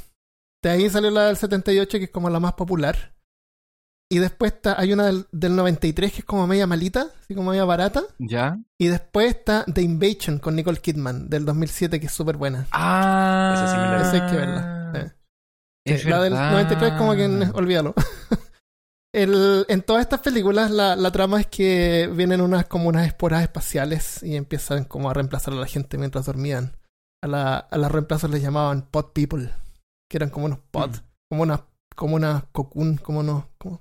De 0.62 0.70
ahí 0.70 0.88
salió 0.88 1.10
la 1.10 1.26
del 1.26 1.36
78, 1.36 1.98
que 1.98 2.04
es 2.04 2.10
como 2.10 2.30
la 2.30 2.40
más 2.40 2.54
popular. 2.54 3.15
Y 4.08 4.18
después 4.18 4.52
está, 4.52 4.78
hay 4.80 4.92
una 4.92 5.06
del, 5.06 5.26
del 5.32 5.56
93 5.56 6.12
que 6.12 6.18
es 6.20 6.24
como 6.24 6.46
media 6.46 6.66
malita, 6.66 7.08
así 7.22 7.34
como 7.34 7.50
media 7.50 7.64
barata. 7.64 8.02
¿Ya? 8.18 8.56
Y 8.78 8.86
después 8.86 9.28
está 9.34 9.64
The 9.64 9.82
Invasion 9.82 10.38
con 10.38 10.54
Nicole 10.54 10.78
Kidman 10.78 11.28
del 11.28 11.44
2007, 11.44 11.98
que 11.98 12.06
es 12.06 12.12
súper 12.12 12.36
buena. 12.36 12.66
Ah. 12.70 13.52
Esa 13.56 13.70
sí 13.72 13.76
me 13.76 13.86
la. 13.88 14.02
Esa 14.02 14.24
hay 14.24 14.30
que 14.30 14.36
verla. 14.36 14.92
Sí. 14.94 15.12
Es 15.86 16.02
Sí, 16.02 16.08
la 16.08 16.20
del 16.22 16.32
verdad. 16.34 16.50
93 16.52 16.92
como 16.94 17.14
que 17.14 17.24
olvídalo. 17.54 17.94
El, 19.14 19.64
en 19.68 19.80
todas 19.82 20.02
estas 20.02 20.20
películas 20.20 20.70
la, 20.70 20.94
la 20.94 21.10
trama 21.10 21.40
es 21.40 21.46
que 21.46 22.10
vienen 22.14 22.42
unas 22.42 22.66
como 22.66 22.88
unas 22.88 23.06
esporas 23.06 23.42
espaciales 23.42 24.22
y 24.22 24.36
empiezan 24.36 24.84
como 24.84 25.08
a 25.08 25.14
reemplazar 25.14 25.54
a 25.54 25.56
la 25.56 25.66
gente 25.66 25.96
mientras 25.96 26.26
dormían. 26.26 26.76
A, 27.22 27.26
la, 27.28 27.56
a 27.56 27.78
las 27.78 27.90
reemplazos 27.90 28.30
les 28.30 28.42
llamaban 28.42 28.82
pod 28.82 29.12
people, 29.14 29.50
que 30.10 30.18
eran 30.18 30.28
como 30.28 30.46
unos 30.46 30.58
pod, 30.70 30.90
Mm. 30.90 31.00
como 31.30 31.42
una 31.42 31.64
como 31.96 32.16
una 32.16 32.44
cocoon, 32.52 32.98
como 32.98 33.20
unos 33.20 33.44
como, 33.56 33.80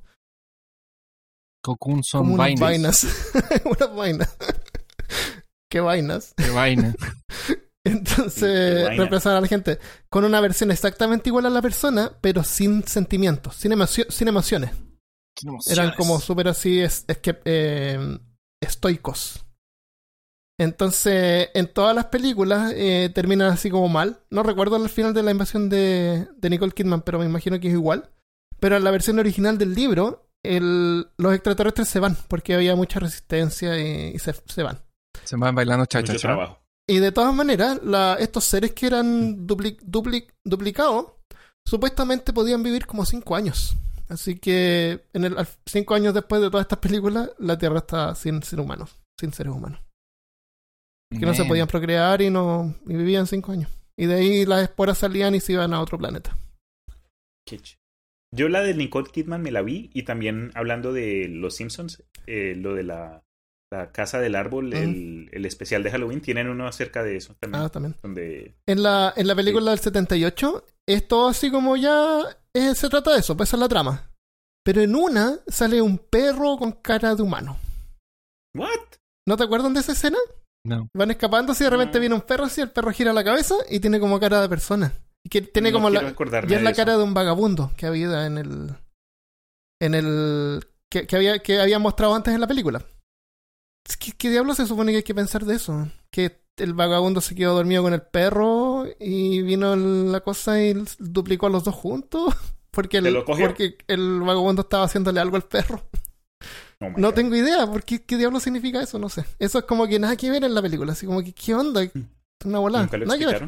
Cocoon 1.65 2.03
son 2.03 2.21
como 2.21 2.33
unas 2.35 2.59
vainas. 2.59 3.03
vainas. 3.03 3.61
unas 3.65 3.95
vainas. 3.95 4.37
¿Qué 5.71 5.79
vainas? 5.79 6.33
Qué 6.37 6.49
vaina. 6.51 6.95
Entonces, 7.83 8.83
vaina. 8.83 8.97
reemplazar 8.97 9.35
a 9.35 9.41
la 9.41 9.47
gente 9.47 9.79
con 10.09 10.23
una 10.25 10.39
versión 10.41 10.69
exactamente 10.71 11.29
igual 11.29 11.45
a 11.47 11.49
la 11.49 11.61
persona, 11.61 12.11
pero 12.21 12.43
sin 12.43 12.87
sentimientos, 12.87 13.55
sin, 13.55 13.71
emocio- 13.71 14.09
sin 14.09 14.27
emociones. 14.27 14.71
Eran 15.67 15.91
como 15.97 16.19
súper 16.19 16.47
así, 16.47 16.79
es, 16.81 17.03
es 17.07 17.17
que, 17.17 17.39
eh, 17.45 18.19
estoicos. 18.61 19.43
Entonces, 20.57 21.49
en 21.53 21.67
todas 21.73 21.93
las 21.95 22.05
películas 22.05 22.71
eh, 22.75 23.11
terminan 23.13 23.51
así 23.51 23.69
como 23.69 23.89
mal. 23.89 24.21
No 24.29 24.43
recuerdo 24.43 24.77
el 24.77 24.89
final 24.89 25.13
de 25.13 25.23
la 25.23 25.31
invasión 25.31 25.67
de, 25.67 26.27
de 26.37 26.49
Nicole 26.49 26.71
Kidman, 26.71 27.01
pero 27.01 27.19
me 27.19 27.25
imagino 27.25 27.59
que 27.59 27.67
es 27.67 27.73
igual. 27.73 28.09
Pero 28.59 28.77
en 28.77 28.85
la 28.85 28.91
versión 28.91 29.19
original 29.19 29.57
del 29.57 29.75
libro, 29.75 30.24
el- 30.47 31.07
los 31.17 31.33
extraterrestres 31.33 31.87
se 31.87 31.99
van, 31.99 32.17
porque 32.27 32.53
había 32.55 32.75
mucha 32.75 32.99
resistencia 32.99 33.77
y, 33.79 34.15
y 34.15 34.19
se, 34.19 34.33
se 34.33 34.63
van. 34.63 34.79
Se 35.23 35.35
van 35.37 35.55
bailando 35.55 35.81
Mucho 35.83 35.99
cha-cha-cha. 35.99 36.19
trabajo. 36.27 36.61
Y 36.87 36.99
de 36.99 37.11
todas 37.11 37.33
maneras, 37.33 37.79
la- 37.83 38.15
estos 38.19 38.43
seres 38.45 38.73
que 38.73 38.87
eran 38.87 39.47
dupli- 39.47 39.79
dupli- 39.81 40.27
duplicados, 40.43 41.13
supuestamente 41.67 42.31
podían 42.33 42.61
vivir 42.63 42.85
como 42.85 43.05
cinco 43.05 43.35
años. 43.35 43.75
Así 44.07 44.37
que 44.37 45.07
en 45.13 45.23
el, 45.25 45.35
cinco 45.65 45.95
años 45.95 46.13
después 46.13 46.39
de 46.41 46.49
todas 46.51 46.65
estas 46.65 46.77
películas, 46.79 47.31
la 47.39 47.57
Tierra 47.57 47.79
está 47.79 48.13
sin, 48.13 48.43
sin 48.43 48.59
humanos, 48.59 48.95
sin 49.19 49.33
seres 49.33 49.51
humanos. 49.53 49.79
Que 51.09 51.25
no 51.25 51.33
se 51.33 51.45
podían 51.45 51.67
procrear 51.67 52.21
y 52.21 52.29
no 52.29 52.75
y 52.85 52.93
vivían 52.95 53.25
cinco 53.25 53.51
años. 53.51 53.71
Y 53.97 54.05
de 54.05 54.15
ahí 54.15 54.45
las 54.45 54.61
esporas 54.63 54.97
salían 54.97 55.33
y 55.33 55.39
se 55.39 55.53
iban 55.53 55.73
a 55.73 55.79
otro 55.81 55.97
planeta. 55.97 56.37
Qué 57.47 57.57
ch- 57.57 57.77
Yo 58.31 58.49
la 58.49 58.61
de 58.61 58.73
Nicole 58.73 59.09
Kidman 59.11 59.41
me 59.41 59.51
la 59.51 59.61
vi 59.61 59.89
y 59.93 60.03
también 60.03 60.51
hablando 60.55 60.91
de 60.93 61.27
Los 61.29 61.55
Simpsons, 61.55 62.03
eh, 62.27 62.55
lo 62.57 62.73
de 62.73 62.83
la, 62.83 63.23
la 63.71 63.91
Casa 63.91 64.19
del 64.19 64.35
Árbol, 64.35 64.73
el, 64.73 65.29
el 65.31 65.45
especial 65.45 65.83
de 65.83 65.91
Halloween, 65.91 66.21
tienen 66.21 66.49
uno 66.49 66.67
acerca 66.67 67.03
de 67.03 67.15
eso 67.17 67.35
también. 67.39 67.63
Ah, 67.63 67.69
también. 67.69 67.95
Donde 68.01 68.55
En 68.65 68.83
la, 68.83 69.13
en 69.15 69.27
la 69.27 69.35
película 69.35 69.71
del 69.71 69.79
78, 69.79 70.65
es 70.87 71.07
todo 71.07 71.29
así 71.29 71.49
como 71.49 71.77
ya 71.77 72.19
se 72.53 72.89
trata 72.89 73.13
de 73.13 73.19
eso, 73.19 73.37
pues 73.37 73.49
esa 73.49 73.57
es 73.57 73.61
la 73.61 73.69
trama. 73.69 74.11
Pero 74.63 74.81
en 74.81 74.95
una 74.95 75.39
sale 75.47 75.81
un 75.81 75.97
perro 75.97 76.57
con 76.57 76.71
cara 76.73 77.15
de 77.15 77.21
humano. 77.21 77.57
¿What? 78.55 78.69
¿No 79.27 79.37
te 79.37 79.43
acuerdan 79.43 79.73
de 79.73 79.79
esa 79.81 79.91
escena? 79.91 80.17
No. 80.65 80.89
Van 80.95 81.11
escapando 81.11 81.51
así 81.51 81.63
de 81.63 81.69
repente 81.69 81.97
No. 81.97 81.99
viene 81.99 82.15
un 82.15 82.21
perro 82.21 82.45
así, 82.45 82.61
el 82.61 82.71
perro 82.71 82.91
gira 82.91 83.13
la 83.13 83.23
cabeza 83.23 83.53
y 83.69 83.79
tiene 83.79 83.99
como 83.99 84.19
cara 84.19 84.41
de 84.41 84.49
persona. 84.49 84.91
Y 85.25 85.29
que 85.29 85.41
tiene 85.41 85.71
No 85.71 85.77
como 85.77 85.89
la. 85.89 86.07
acordarme 86.07 86.51
Y 86.51 86.55
es 86.55 86.61
la 86.61 86.71
cara 86.73 86.97
de 86.97 87.03
un 87.03 87.13
vagabundo 87.13 87.71
que 87.75 87.87
había 87.87 88.25
en 88.27 88.37
el. 88.37 88.75
En 89.81 89.93
el. 89.95 90.65
Que, 90.89 91.07
que 91.07 91.15
había, 91.15 91.39
que 91.39 91.59
había 91.59 91.79
mostrado 91.79 92.13
antes 92.15 92.33
en 92.33 92.39
la 92.41 92.47
película. 92.47 92.85
Que- 93.99 94.11
¿Qué 94.13 94.29
diablos 94.29 94.57
se 94.57 94.67
supone 94.67 94.91
que 94.91 94.97
hay 94.97 95.03
que 95.03 95.15
pensar 95.15 95.45
de 95.45 95.55
eso? 95.55 95.89
Que 96.11 96.41
el 96.57 96.73
vagabundo 96.73 97.19
se 97.21 97.35
quedó 97.35 97.55
dormido 97.55 97.83
con 97.83 97.93
el 97.93 98.01
perro 98.01 98.85
y 98.99 99.41
vino 99.41 99.75
la 99.75 100.21
cosa 100.21 100.61
y 100.63 100.73
duplicó 100.99 101.47
a 101.47 101.49
los 101.49 101.63
dos 101.63 101.75
juntos. 101.75 102.33
Porque 102.71 103.01
¿Se 103.01 103.07
el, 103.07 103.23
porque 103.23 103.77
el 103.87 104.19
vagabundo 104.19 104.63
estaba 104.63 104.83
haciéndole 104.83 105.21
algo 105.21 105.37
al 105.37 105.43
perro. 105.43 105.81
Oh 106.81 106.89
No 106.97 107.07
God. 107.07 107.13
tengo 107.13 107.33
idea, 107.37 107.65
porque 107.71 108.03
qué 108.03 108.17
diablo 108.17 108.41
significa 108.41 108.81
eso, 108.81 108.99
no 108.99 109.07
sé. 109.07 109.23
Eso 109.39 109.59
es 109.59 109.63
como 109.63 109.87
que 109.87 109.97
nada 109.97 110.17
que 110.17 110.29
ver 110.29 110.43
en 110.43 110.53
la 110.53 110.61
película, 110.61 110.91
así 110.91 111.05
como 111.05 111.23
que 111.23 111.31
qué 111.31 111.55
onda, 111.55 111.89
una 112.43 112.59
volada. 112.59 112.83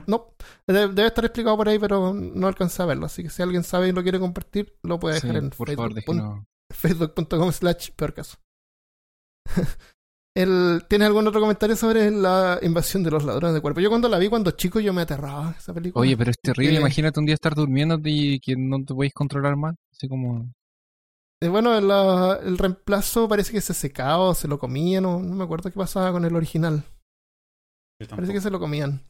No, 0.07 0.33
debe, 0.65 0.87
debe 0.93 1.07
estar 1.07 1.25
explicado 1.25 1.57
por 1.57 1.67
ahí, 1.69 1.77
pero 1.79 2.13
no 2.13 2.47
alcancé 2.47 2.81
a 2.81 2.85
verlo, 2.85 3.05
así 3.05 3.23
que 3.23 3.29
si 3.29 3.41
alguien 3.41 3.63
sabe 3.63 3.89
y 3.89 3.91
lo 3.91 4.01
quiere 4.03 4.19
compartir, 4.19 4.75
lo 4.83 4.99
puede 4.99 5.19
Sí, 5.19 5.27
dejar 5.27 5.43
en 5.43 5.51
Facebook. 5.51 5.93
déjenos. 5.93 6.45
Facebook.com 6.73 7.51
slash 7.51 7.91
peor 7.95 8.13
caso. 8.13 8.37
El- 10.35 10.83
¿Tienes 10.87 11.07
algún 11.07 11.27
otro 11.27 11.39
comentario 11.41 11.75
sobre 11.75 12.11
la 12.11 12.59
invasión 12.61 13.01
de 13.03 13.09
los 13.09 13.23
ladrones 13.23 13.55
de 13.55 13.61
cuerpo? 13.61 13.79
Yo 13.79 13.89
cuando 13.89 14.07
la 14.07 14.19
vi 14.19 14.29
cuando 14.29 14.51
chico 14.51 14.79
yo 14.79 14.93
me 14.93 15.01
aterraba 15.01 15.55
esa 15.57 15.73
película. 15.73 16.01
Oye, 16.01 16.15
pero 16.15 16.29
es 16.29 16.37
terrible. 16.39 16.73
Porque- 16.73 16.79
Imagínate 16.81 17.19
un 17.19 17.25
día 17.25 17.33
estar 17.35 17.55
durmiendo 17.55 17.99
y 18.03 18.39
que 18.39 18.55
no 18.55 18.77
te 18.85 18.93
podéis 18.93 19.13
controlar 19.13 19.55
más. 19.55 19.75
Así 19.91 20.07
como. 20.07 20.51
Eh, 21.41 21.47
bueno, 21.49 21.79
la- 21.81 22.39
el 22.43 22.57
reemplazo 22.57 23.27
parece 23.27 23.51
que 23.51 23.61
se 23.61 23.73
secaba 23.73 24.19
o 24.19 24.33
se 24.35 24.47
lo 24.47 24.59
comían, 24.59 25.03
no, 25.03 25.19
no 25.19 25.35
me 25.35 25.43
acuerdo 25.43 25.71
qué 25.71 25.77
pasaba 25.77 26.11
con 26.11 26.23
el 26.25 26.35
original. 26.35 26.83
Parece 28.09 28.33
que 28.33 28.41
se 28.41 28.51
lo 28.51 28.59
comían. 28.59 29.01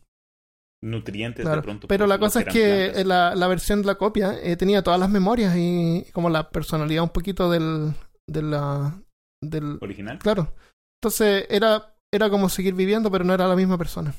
Nutrientes 0.81 1.43
Claro, 1.43 1.57
de 1.57 1.63
pronto. 1.63 1.87
Pero 1.87 2.05
la 2.05 2.15
porque 2.15 2.25
cosa 2.25 2.39
es 2.41 2.47
que 2.47 3.03
la, 3.03 3.35
la 3.35 3.47
versión 3.47 3.81
de 3.81 3.87
la 3.87 3.95
copia 3.95 4.37
eh, 4.41 4.55
tenía 4.55 4.83
todas 4.83 4.99
las 4.99 5.09
memorias 5.09 5.55
y 5.57 6.05
como 6.13 6.29
la 6.29 6.49
personalidad 6.49 7.03
un 7.03 7.09
poquito 7.09 7.49
del, 7.49 7.93
de 8.27 8.41
la, 8.43 9.01
del... 9.41 9.79
original. 9.81 10.19
Claro. 10.19 10.53
Entonces 11.01 11.45
era, 11.49 11.95
era 12.13 12.29
como 12.29 12.49
seguir 12.49 12.75
viviendo, 12.75 13.11
pero 13.11 13.23
no 13.23 13.33
era 13.33 13.47
la 13.47 13.55
misma 13.55 13.77
persona. 13.77 14.13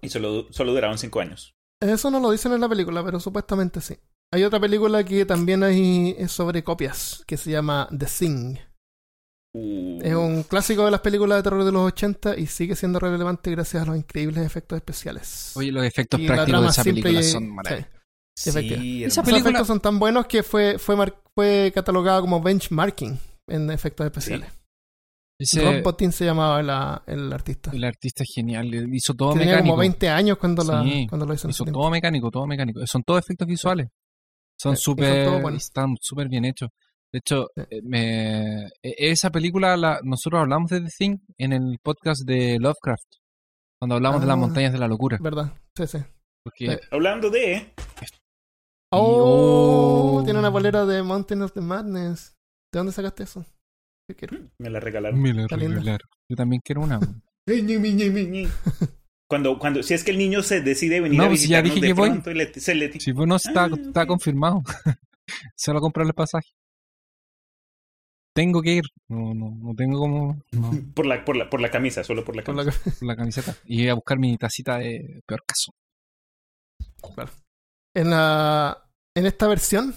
Y 0.00 0.08
solo, 0.08 0.46
solo 0.50 0.72
duraron 0.72 0.98
cinco 0.98 1.20
años. 1.20 1.54
Eso 1.80 2.10
no 2.10 2.20
lo 2.20 2.30
dicen 2.30 2.52
en 2.52 2.60
la 2.60 2.68
película, 2.68 3.04
pero 3.04 3.20
supuestamente 3.20 3.80
sí. 3.80 3.96
Hay 4.32 4.42
otra 4.42 4.58
película 4.58 5.04
que 5.04 5.26
también 5.26 5.62
hay 5.62 6.16
es 6.18 6.32
sobre 6.32 6.64
copias, 6.64 7.22
que 7.26 7.36
se 7.36 7.50
llama 7.50 7.88
The 7.96 8.06
Thing. 8.06 8.56
Uh, 9.58 10.00
Es 10.02 10.14
un 10.14 10.42
clásico 10.42 10.84
de 10.84 10.90
las 10.90 11.00
películas 11.00 11.38
de 11.38 11.42
terror 11.42 11.64
de 11.64 11.72
los 11.72 11.82
80 11.82 12.36
y 12.38 12.46
sigue 12.46 12.76
siendo 12.76 12.98
relevante 12.98 13.50
gracias 13.50 13.82
a 13.82 13.86
los 13.86 13.96
increíbles 13.96 14.44
efectos 14.44 14.76
especiales. 14.76 15.52
Oye, 15.56 15.72
los 15.72 15.84
efectos 15.84 16.20
Y 16.20 16.26
prácticos 16.26 16.62
de 16.62 16.68
esa 16.68 16.84
película 16.84 17.20
y- 17.20 17.22
son 17.24 17.42
sí. 17.44 17.48
maravillosos. 17.50 17.90
sí, 18.36 18.52
película- 18.52 19.38
efectos 19.38 19.66
son 19.66 19.80
tan 19.80 19.98
buenos 19.98 20.26
que 20.26 20.42
fue, 20.42 20.78
fue, 20.78 20.96
mar- 20.96 21.20
fue 21.34 21.72
catalogado 21.74 22.20
como 22.20 22.40
benchmarking 22.40 23.18
en 23.48 23.70
efectos 23.70 24.04
especiales. 24.06 24.50
Ese- 25.38 25.62
Rob 25.62 25.82
Bottin 25.82 26.12
se 26.12 26.24
llamaba 26.24 26.62
la- 26.62 27.02
el 27.06 27.32
artista. 27.32 27.70
el 27.72 27.84
artista 27.84 28.22
es 28.22 28.30
genial. 28.34 28.72
Hizo 28.94 29.14
todo 29.14 29.30
tenía 29.32 29.46
mecánico. 29.46 29.64
como 29.72 29.80
20 29.80 30.08
años 30.08 30.38
cuando, 30.38 30.64
la, 30.64 30.82
Sí, 30.82 31.06
cuando 31.08 31.26
lo 31.26 31.34
hizo. 31.34 31.48
Hizo 31.48 31.64
todo 31.64 31.90
mecánico, 31.90 32.30
todo 32.30 32.46
mecánico. 32.46 32.80
Son 32.86 33.02
todos 33.02 33.20
efectos 33.20 33.46
visuales. 33.46 33.88
Son 34.58 34.76
Sí, 34.76 34.82
son 34.82 34.94
súper. 34.96 35.28
súper 36.00 36.28
bien 36.28 36.46
hechos. 36.46 36.70
De 37.16 37.20
hecho, 37.20 37.46
eh, 37.56 37.80
me, 37.82 38.66
e- 38.82 39.10
esa 39.10 39.30
película, 39.30 39.74
la, 39.78 40.00
nosotros 40.04 40.42
hablamos 40.42 40.70
de 40.70 40.82
The 40.82 40.90
Thing 40.98 41.16
en 41.38 41.54
el 41.54 41.78
podcast 41.82 42.26
de 42.26 42.58
Lovecraft. 42.60 43.06
Cuando 43.80 43.94
hablamos 43.94 44.20
de 44.20 44.26
las 44.26 44.34
Ah. 44.34 44.40
montañas 44.40 44.72
de 44.74 44.78
la 44.78 44.86
locura. 44.86 45.16
¿Verdad? 45.18 45.54
Sí, 45.74 45.86
sí. 45.86 45.98
Porque 46.44 46.72
Sí. 46.72 46.78
Hablando 46.90 47.30
de. 47.30 47.72
Oh, 48.92 50.18
Oh. 50.18 50.24
tiene 50.24 50.38
una 50.38 50.50
bolera 50.50 50.84
de 50.84 51.02
Mountain 51.02 51.40
of 51.40 51.52
the 51.54 51.62
Madness. 51.62 52.34
¿De 52.70 52.78
dónde 52.80 52.92
sacaste 52.92 53.22
eso? 53.22 53.46
Yo 54.10 54.14
quiero. 54.16 54.36
Me 54.58 54.68
la 54.68 54.78
regalaron. 54.78 55.18
me 55.20 55.32
la 55.32 55.46
regalaron. 55.46 56.06
Yo 56.30 56.36
también 56.36 56.60
quiero 56.62 56.82
una. 56.82 57.00
Cuando, 59.28 59.58
cuando, 59.58 59.82
si 59.82 59.94
es 59.94 60.04
que 60.04 60.10
el 60.10 60.18
niño 60.18 60.42
se 60.42 60.60
decide 60.60 61.00
venir 61.00 61.16
No, 61.18 61.24
a 61.24 61.28
pues 61.28 61.48
ya 61.48 61.62
visitarnos 61.62 61.74
dije 61.74 61.80
de 61.80 61.86
que 61.88 61.92
voy. 61.98 62.10
pronto 62.10 62.30
y 62.30 62.34
le- 62.34 62.52
se 62.60 62.74
le 62.74 62.92
Si 63.00 63.12
pues 63.14 63.26
no 63.26 63.36
está, 63.36 63.64
Ah, 63.64 63.70
está 63.74 64.06
confirmado. 64.06 64.62
Solo 65.56 65.80
comprar 65.80 66.06
el 66.06 66.12
pasaje. 66.12 66.50
Tengo 68.36 68.60
que 68.60 68.74
ir. 68.74 68.84
No, 69.08 69.32
no, 69.34 69.50
no 69.58 69.74
tengo 69.74 69.98
como. 69.98 70.42
no, 70.52 70.70
por 70.94 71.06
la, 71.06 71.24
por 71.24 71.36
la, 71.36 71.48
por 71.50 71.60
la 71.60 71.70
camisa, 71.70 72.04
solo 72.04 72.22
por 72.24 72.36
la 72.36 72.44
Por 72.44 72.54
camisa. 72.54 72.80
la- 72.84 72.92
por 72.98 73.08
la 73.08 73.16
camiseta. 73.16 73.56
Y 73.64 73.78
voy 73.78 73.88
a 73.88 73.94
buscar 73.94 74.18
mi 74.18 74.36
tacita 74.36 74.76
de 74.78 75.22
peor 75.26 75.42
caso. 75.46 75.72
En 77.94 78.10
la 78.10 78.88
en 79.16 79.26
esta 79.26 79.46
versión 79.48 79.94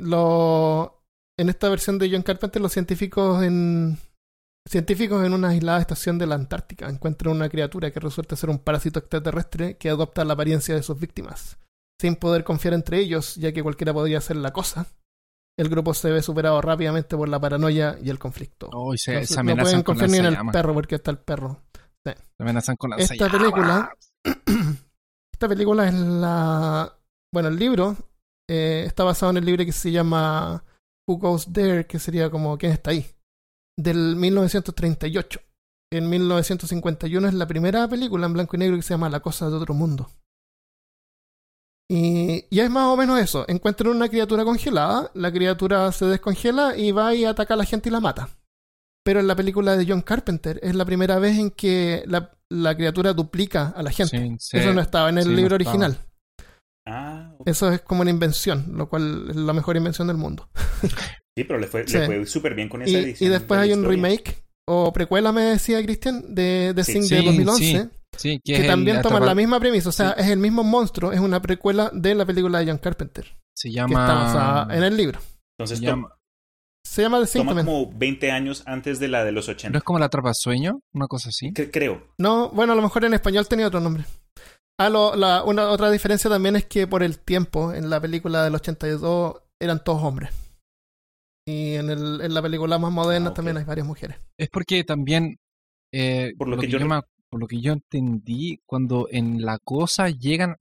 lo 0.00 1.02
en 1.38 1.48
esta 1.48 1.68
versión 1.68 1.98
de 1.98 2.10
John 2.10 2.22
Carpenter 2.22 2.62
los 2.62 2.72
científicos 2.72 3.42
en 3.42 3.98
científicos 4.68 5.24
en 5.24 5.32
una 5.34 5.48
aislada 5.48 5.80
estación 5.80 6.18
de 6.18 6.26
la 6.26 6.34
Antártica 6.36 6.88
encuentran 6.88 7.34
una 7.34 7.48
criatura 7.48 7.90
que 7.90 8.00
resulta 8.00 8.36
ser 8.36 8.50
un 8.50 8.58
parásito 8.58 8.98
extraterrestre 9.00 9.76
que 9.76 9.88
adopta 9.88 10.24
la 10.24 10.34
apariencia 10.34 10.74
de 10.74 10.82
sus 10.82 10.98
víctimas 10.98 11.58
sin 12.00 12.16
poder 12.16 12.44
confiar 12.44 12.74
entre 12.74 12.98
ellos 12.98 13.34
ya 13.36 13.52
que 13.52 13.62
cualquiera 13.62 13.92
podría 13.92 14.18
hacer 14.18 14.36
la 14.36 14.52
cosa 14.52 14.86
el 15.58 15.68
grupo 15.68 15.92
se 15.92 16.10
ve 16.10 16.22
superado 16.22 16.60
rápidamente 16.62 17.16
por 17.16 17.28
la 17.28 17.38
paranoia 17.40 17.98
y 18.02 18.08
el 18.10 18.18
conflicto 18.18 18.70
Oh, 18.72 18.94
y 18.94 18.98
se, 18.98 19.12
Entonces, 19.12 19.34
se 19.36 19.42
no 19.42 19.56
pueden 19.56 19.82
con 19.82 19.96
confiar 19.98 20.10
ni 20.10 20.18
en 20.18 20.24
el 20.26 20.50
perro 20.52 20.72
porque 20.72 20.94
está 20.94 21.10
el 21.10 21.18
perro 21.18 21.60
Se 22.04 22.14
amenazan 22.38 22.76
con 22.76 22.92
Esta 22.98 23.14
lanzallamas. 23.26 23.38
película- 23.40 23.92
Esta 25.32 25.48
película 25.48 25.86
es 25.88 25.94
la. 25.94 26.98
Bueno, 27.32 27.48
el 27.48 27.56
libro 27.56 27.96
eh, 28.50 28.84
está 28.86 29.04
basado 29.04 29.30
en 29.30 29.36
el 29.38 29.44
libro 29.44 29.64
que 29.64 29.72
se 29.72 29.92
llama 29.92 30.64
Who 31.08 31.18
Goes 31.18 31.52
There, 31.52 31.86
que 31.86 31.98
sería 31.98 32.30
como 32.30 32.56
¿Quién 32.58 32.72
está 32.72 32.90
ahí? 32.90 33.06
Del 33.78 34.16
1938. 34.16 35.40
En 35.92 36.08
1951 36.10 37.28
es 37.28 37.34
la 37.34 37.46
primera 37.46 37.86
película 37.88 38.26
en 38.26 38.32
blanco 38.32 38.56
y 38.56 38.58
negro 38.58 38.76
que 38.76 38.82
se 38.82 38.94
llama 38.94 39.08
La 39.08 39.20
cosa 39.20 39.48
de 39.48 39.56
otro 39.56 39.74
mundo. 39.74 40.10
Y, 41.90 42.44
y 42.50 42.60
es 42.60 42.68
más 42.70 42.86
o 42.88 42.96
menos 42.96 43.18
eso. 43.18 43.44
Encuentran 43.48 43.90
una 43.90 44.08
criatura 44.08 44.44
congelada, 44.44 45.10
la 45.14 45.32
criatura 45.32 45.90
se 45.92 46.04
descongela 46.06 46.76
y 46.76 46.92
va 46.92 47.14
y 47.14 47.24
ataca 47.24 47.54
a 47.54 47.56
la 47.56 47.64
gente 47.64 47.88
y 47.88 47.92
la 47.92 48.00
mata. 48.00 48.28
Pero 49.04 49.20
en 49.20 49.26
la 49.26 49.36
película 49.36 49.76
de 49.76 49.86
John 49.88 50.02
Carpenter 50.02 50.60
es 50.62 50.74
la 50.74 50.84
primera 50.84 51.18
vez 51.18 51.38
en 51.38 51.50
que 51.50 52.02
la, 52.06 52.30
la 52.50 52.76
criatura 52.76 53.14
duplica 53.14 53.72
a 53.74 53.82
la 53.82 53.90
gente. 53.90 54.18
Sí, 54.18 54.36
sí. 54.38 54.56
Eso 54.58 54.74
no 54.74 54.82
estaba 54.82 55.08
en 55.08 55.16
el 55.18 55.24
sí, 55.24 55.34
libro 55.34 55.54
original. 55.54 55.96
Ah. 56.86 57.34
Eso 57.46 57.70
es 57.72 57.80
como 57.80 58.02
una 58.02 58.10
invención, 58.10 58.66
lo 58.76 58.88
cual 58.88 59.26
es 59.30 59.36
la 59.36 59.52
mejor 59.54 59.76
invención 59.76 60.08
del 60.08 60.16
mundo. 60.18 60.48
Sí, 61.36 61.44
pero 61.44 61.58
le 61.58 61.68
fue, 61.68 61.86
Sí. 61.86 61.96
le 61.98 62.06
fue 62.06 62.26
súper 62.26 62.54
bien 62.54 62.68
con 62.68 62.80
Y, 62.82 62.84
esa 62.84 62.90
y 62.98 63.02
edición. 63.04 63.30
después 63.32 63.60
de 63.60 63.64
hay 63.64 63.72
un 63.72 63.84
remake 63.84 64.42
o 64.66 64.92
precuela, 64.92 65.32
me 65.32 65.42
decía 65.42 65.82
Cristian, 65.82 66.34
de, 66.34 66.72
de 66.74 66.84
Sí. 66.84 66.92
Sing 66.92 67.02
Sí, 67.04 67.14
de 67.14 67.22
2011. 67.22 67.88
Sí. 68.18 68.40
Que, 68.44 68.54
Que 68.60 68.64
también 68.64 69.00
toman 69.02 69.24
la 69.24 69.34
misma 69.34 69.58
premisa, 69.58 69.88
o 69.88 69.92
sea, 69.92 70.10
Sí. 70.14 70.22
es 70.22 70.26
el 70.28 70.38
mismo 70.38 70.62
monstruo, 70.64 71.12
es 71.12 71.20
una 71.20 71.40
precuela 71.40 71.90
de 71.94 72.14
la 72.14 72.26
película 72.26 72.58
de 72.58 72.66
John 72.66 72.78
Carpenter, 72.78 73.38
Se 73.54 73.68
que 73.68 73.74
llama. 73.74 74.00
está 74.02 74.14
basada 74.14 74.76
en 74.76 74.84
el 74.84 74.96
libro. 74.96 75.18
Entonces 75.58 75.78
se 75.78 75.84
llama- 75.86 76.14
Se 76.84 77.02
llama 77.02 77.20
The 77.24 77.38
toma 77.38 77.54
como 77.64 77.90
20 77.92 78.30
años 78.30 78.62
antes 78.66 78.98
de 78.98 79.08
la 79.08 79.24
de 79.24 79.32
los 79.32 79.46
¿No 79.48 79.52
80. 79.52 79.78
es 79.78 79.84
como 79.84 79.98
la 79.98 80.06
atrapa 80.06 80.32
sueño? 80.34 80.80
Una 80.94 81.06
cosa 81.06 81.28
así. 81.30 81.50
Cre- 81.52 81.70
creo. 81.72 82.06
No, 82.18 82.48
bueno, 82.50 82.72
a 82.72 82.76
lo 82.76 82.82
mejor 82.82 83.04
en 83.04 83.12
español 83.14 83.46
tenía 83.46 83.66
otro 83.66 83.80
nombre. 83.80 84.04
Ah, 84.80 84.88
lo- 84.88 85.14
la, 85.16 85.42
una 85.44 85.68
otra 85.70 85.90
diferencia 85.90 86.30
también 86.30 86.56
es 86.56 86.64
que 86.64 86.86
por 86.86 87.02
el 87.02 87.18
tiempo, 87.18 87.72
en 87.74 87.90
la 87.90 88.00
película 88.00 88.42
del 88.44 88.54
82 88.54 89.34
eran 89.60 89.82
todos 89.84 90.02
hombres. 90.02 90.30
Y 91.46 91.74
en, 91.74 91.90
el, 91.90 92.20
en 92.20 92.32
la 92.34 92.42
película 92.42 92.78
más 92.78 92.92
moderna 92.92 93.30
Ah, 93.30 93.34
también 93.34 93.56
hay 93.56 93.64
varias 93.64 93.86
mujeres. 93.86 94.16
Es 94.38 94.48
porque 94.50 94.84
también. 94.84 95.36
eh, 95.92 96.32
Por 96.38 96.48
lo 96.48 96.58
que 96.58 96.68
yo 96.68 96.78
yo 96.78 96.86
me- 96.86 97.00
por 97.30 97.40
lo 97.40 97.46
que 97.46 97.60
yo 97.60 97.72
entendí, 97.72 98.60
cuando 98.66 99.08
en 99.10 99.42
la 99.42 99.58
cosa 99.58 100.08
llegan. 100.08 100.56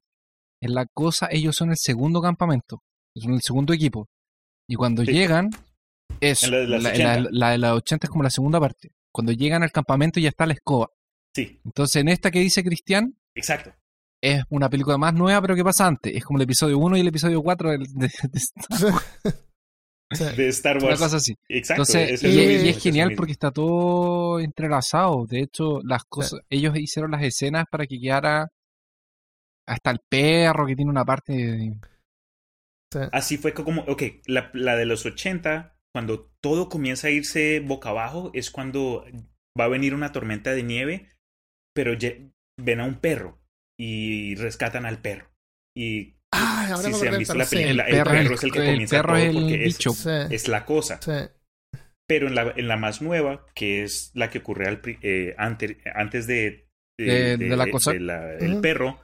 En 0.61 0.73
la 0.73 0.85
cosa, 0.87 1.27
ellos 1.31 1.55
son 1.55 1.69
el 1.71 1.77
segundo 1.77 2.21
campamento. 2.21 2.81
Son 3.15 3.33
el 3.33 3.41
segundo 3.41 3.73
equipo. 3.73 4.07
Y 4.67 4.75
cuando 4.75 5.03
Sí. 5.05 5.11
llegan. 5.11 5.49
Es, 6.19 6.43
En 6.43 6.51
la 6.51 6.57
de 6.57 6.67
las 6.67 6.83
la, 6.83 6.89
80. 6.89 7.19
la- 7.19 7.29
la 7.31 7.49
de 7.51 7.57
las 7.59 7.71
80 7.73 8.07
es 8.07 8.09
como 8.11 8.23
la 8.23 8.29
segunda 8.29 8.59
parte. 8.59 8.91
Cuando 9.13 9.31
llegan 9.33 9.61
al 9.63 9.71
campamento 9.71 10.19
ya 10.19 10.29
está 10.29 10.45
la 10.45 10.53
escoba. 10.53 10.89
Sí, 11.35 11.59
Entonces, 11.63 12.01
en 12.01 12.07
esta 12.09 12.31
que 12.31 12.39
dice 12.39 12.63
Cristian, 12.63 13.15
exacto. 13.35 13.71
es 14.21 14.43
una 14.49 14.69
película 14.69 14.97
más 14.97 15.13
nueva, 15.13 15.39
pero 15.41 15.55
que 15.55 15.63
pasa 15.63 15.85
antes. 15.85 16.15
Es 16.15 16.23
como 16.23 16.39
el 16.39 16.43
episodio 16.43 16.79
1 16.79 16.97
y 16.97 17.01
el 17.01 17.07
episodio 17.07 17.41
4 17.43 17.69
del- 17.71 17.85
de, 17.93 18.07
de- 18.07 18.41
De 20.09 20.47
Star 20.49 20.77
una 20.77 20.87
Wars. 20.87 20.99
cosa 20.99 21.17
así. 21.17 21.35
Exacto. 21.49 21.83
Entonces, 21.83 22.23
y, 22.23 22.39
es 22.69 22.77
y 22.77 22.79
genial 22.79 23.13
porque 23.15 23.33
está 23.33 23.51
todo 23.51 24.39
entrelazado. 24.39 25.25
De 25.25 25.41
hecho, 25.41 25.81
las 25.83 26.03
cosas, 26.05 26.39
ellos 26.49 26.77
hicieron 26.77 27.11
las 27.11 27.23
escenas 27.23 27.65
para 27.69 27.85
que 27.85 27.99
quedara 27.99 28.47
hasta 29.67 29.91
el 29.91 29.99
perro 30.09 30.65
que 30.65 30.75
tiene 30.75 30.91
una 30.91 31.05
parte. 31.05 31.33
de- 31.33 31.79
Sí. 32.93 32.99
Así 33.11 33.37
fue 33.37 33.53
como, 33.53 33.81
ok, 33.81 34.01
la, 34.27 34.49
la 34.53 34.77
de 34.77 34.85
los 34.85 35.05
80, 35.05 35.75
cuando 35.93 36.31
todo 36.41 36.69
comienza 36.69 37.07
a 37.07 37.11
irse 37.11 37.59
boca 37.59 37.89
abajo, 37.89 38.31
es 38.33 38.49
cuando 38.49 39.03
va 39.59 39.65
a 39.65 39.69
venir 39.69 39.93
una 39.93 40.13
tormenta 40.13 40.51
de 40.53 40.63
nieve, 40.63 41.09
pero 41.75 41.97
ven 42.57 42.79
a 42.79 42.85
un 42.85 43.01
perro 43.01 43.41
y 43.77 44.35
rescatan 44.35 44.85
al 44.85 45.01
perro. 45.01 45.29
Y 45.75 46.15
Ay, 46.31 46.71
ahora 46.71 46.89
si 46.89 46.93
se 46.93 47.09
han 47.09 47.17
visto 47.19 47.33
la 47.35 47.45
sí. 47.45 47.55
película, 47.55 47.83
El 47.83 47.89
el 47.95 47.97
perro 48.03 48.11
perro, 48.11 48.35
es 48.35 48.43
el- 48.43 48.51
que 48.51 48.59
el 48.59 48.65
comienza 48.65 48.97
perro 48.97 49.13
todo 49.13 49.17
el 49.23 49.33
porque 49.33 49.65
es, 49.65 49.77
bicho. 49.77 49.91
Sí, 49.91 50.09
es 50.31 50.47
la 50.47 50.65
cosa. 50.65 50.99
sí. 51.01 51.11
Pero 52.09 52.27
en 52.29 52.35
la, 52.35 52.53
en 52.55 52.67
la 52.69 52.77
más 52.77 53.01
nueva, 53.01 53.45
que 53.53 53.83
es 53.83 54.11
la 54.13 54.29
que 54.29 54.37
ocurre 54.39 54.67
al, 54.67 54.81
eh, 55.01 55.35
ante- 55.37 55.77
antes 55.93 56.25
de, 56.25 56.67
De- 56.97 57.35
de 57.37 57.57
la 57.57 57.69
cosa. 57.69 57.93
la- 57.95 58.33
el 58.37 58.61
perro, 58.61 59.01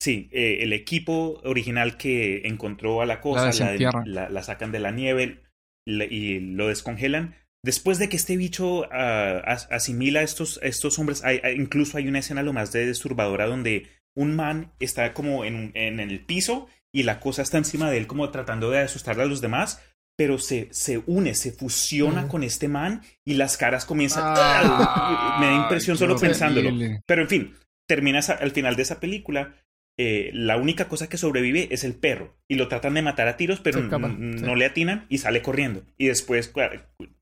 sí, 0.00 0.28
eh, 0.32 0.58
el 0.60 0.72
equipo 0.72 1.40
original 1.44 1.96
que 1.96 2.42
encontró 2.46 3.02
a 3.02 3.06
la 3.06 3.20
cosa, 3.20 3.40
la, 3.42 3.46
desentierran. 3.48 4.04
la- 4.06 4.28
la 4.28 4.42
sacan 4.44 4.70
de 4.70 4.78
la 4.80 4.90
nieve 4.92 5.42
la- 5.86 6.04
y 6.04 6.38
lo 6.40 6.68
descongelan. 6.68 7.34
Después 7.64 7.98
de 7.98 8.08
que 8.08 8.16
este 8.16 8.36
bicho 8.36 8.84
ah, 8.92 9.42
as- 9.44 9.66
asimila 9.72 10.20
a 10.20 10.22
estos, 10.22 10.60
a 10.62 10.66
estos 10.66 10.98
hombres, 10.98 11.24
hay- 11.24 11.40
hay- 11.42 11.56
incluso 11.56 11.98
hay 11.98 12.06
una 12.06 12.20
escena 12.20 12.42
lo 12.42 12.52
más 12.52 12.70
de 12.72 12.86
disturbadora 12.86 13.46
donde 13.46 13.88
un 14.16 14.36
man 14.36 14.72
está 14.80 15.12
como 15.14 15.44
en, 15.44 15.72
en 15.74 16.00
el 16.00 16.20
piso 16.24 16.68
y 16.92 17.02
la 17.02 17.20
cosa 17.20 17.42
está 17.42 17.58
encima 17.58 17.90
de 17.90 17.98
él 17.98 18.06
como 18.06 18.30
tratando 18.30 18.70
de 18.70 18.78
asustar 18.80 19.20
a 19.20 19.26
los 19.26 19.40
demás, 19.40 19.82
pero 20.16 20.38
se, 20.38 20.68
se 20.72 21.02
une, 21.06 21.34
se 21.34 21.50
fusiona 21.50 22.28
con 22.28 22.44
este 22.44 22.68
man 22.68 23.02
y 23.26 23.34
las 23.34 23.56
caras 23.56 23.84
comienzan... 23.84 24.22
Ah, 24.26 25.38
me 25.40 25.46
da 25.46 25.54
impresión 25.54 25.96
solo 25.98 26.16
pensándolo. 26.16 26.68
horrible. 26.68 27.00
Pero 27.06 27.22
en 27.22 27.28
fin, 27.28 27.54
terminas 27.88 28.30
al 28.30 28.50
final 28.52 28.76
de 28.76 28.82
esa 28.82 29.00
película. 29.00 29.56
eh, 29.98 30.30
la 30.32 30.56
única 30.56 30.88
cosa 30.88 31.08
que 31.08 31.16
sobrevive 31.18 31.68
es 31.72 31.82
el 31.84 31.94
perro. 31.94 32.36
Y 32.48 32.54
lo 32.56 32.68
tratan 32.68 32.94
de 32.94 33.02
matar 33.02 33.26
a 33.28 33.36
tiros, 33.36 33.60
pero 33.60 33.80
escapa, 33.80 34.08
sí. 34.08 34.14
no 34.18 34.54
le 34.56 34.66
atinan 34.66 35.06
y 35.08 35.18
sale 35.18 35.42
corriendo. 35.42 35.84
Y 35.98 36.06
después, 36.06 36.52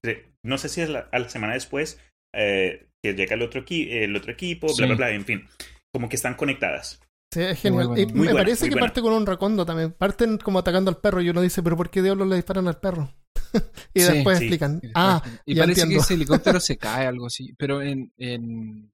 eh, 0.05 0.25
no 0.43 0.59
sé 0.59 0.69
si 0.69 0.81
es 0.83 0.89
la, 0.91 1.09
a 1.13 1.19
la 1.19 1.29
semana 1.31 1.55
después, 1.55 1.99
eh, 2.35 2.87
que 3.03 3.15
llega 3.15 3.35
el 3.37 3.43
otro, 3.43 3.65
el 3.69 4.17
otro 4.17 4.33
equipo, 4.33 4.67
bla, 4.69 4.75
Sí. 4.77 4.85
bla, 4.85 4.95
bla, 4.97 5.11
en 5.11 5.25
fin. 5.25 5.49
Como 5.93 6.09
que 6.09 6.17
están 6.17 6.35
conectadas. 6.37 7.01
Sí, 7.33 7.41
es 7.43 7.61
genial. 7.61 7.89
Muy 7.89 8.03
Y 8.03 8.05
bueno. 8.05 8.15
Muy 8.15 8.29
me 8.29 8.33
buena, 8.33 8.35
parece 8.35 8.65
muy 8.65 8.69
que 8.69 8.77
buena. 8.77 8.87
parte 8.89 9.01
con 9.03 9.13
un 9.15 9.27
racondo 9.27 9.65
también. 9.67 9.93
Parten 9.93 10.39
como 10.39 10.59
atacando 10.59 10.91
al 10.91 10.99
perro 11.01 11.21
y 11.23 11.31
uno 11.31 11.41
dice, 11.43 11.63
pero 11.63 11.77
¿por 11.77 11.91
qué 11.91 12.03
diablos 12.03 12.29
le 12.29 12.37
disparan 12.37 12.69
al 12.69 12.79
perro? 12.81 13.15
y 13.95 14.01
Sí, 14.01 14.13
después 14.13 14.39
sí. 14.39 14.45
explican. 14.45 14.83
Ah, 14.95 15.23
y 15.47 15.55
ya 15.55 15.63
parece 15.65 15.83
entiendo. 15.83 15.95
que 15.95 15.97
ese 16.01 16.15
helicóptero 16.15 16.61
se 16.61 16.77
cae, 16.79 17.07
algo 17.07 17.27
así. 17.27 17.55
Pero 17.59 17.83
en. 17.83 18.13
en 18.19 18.93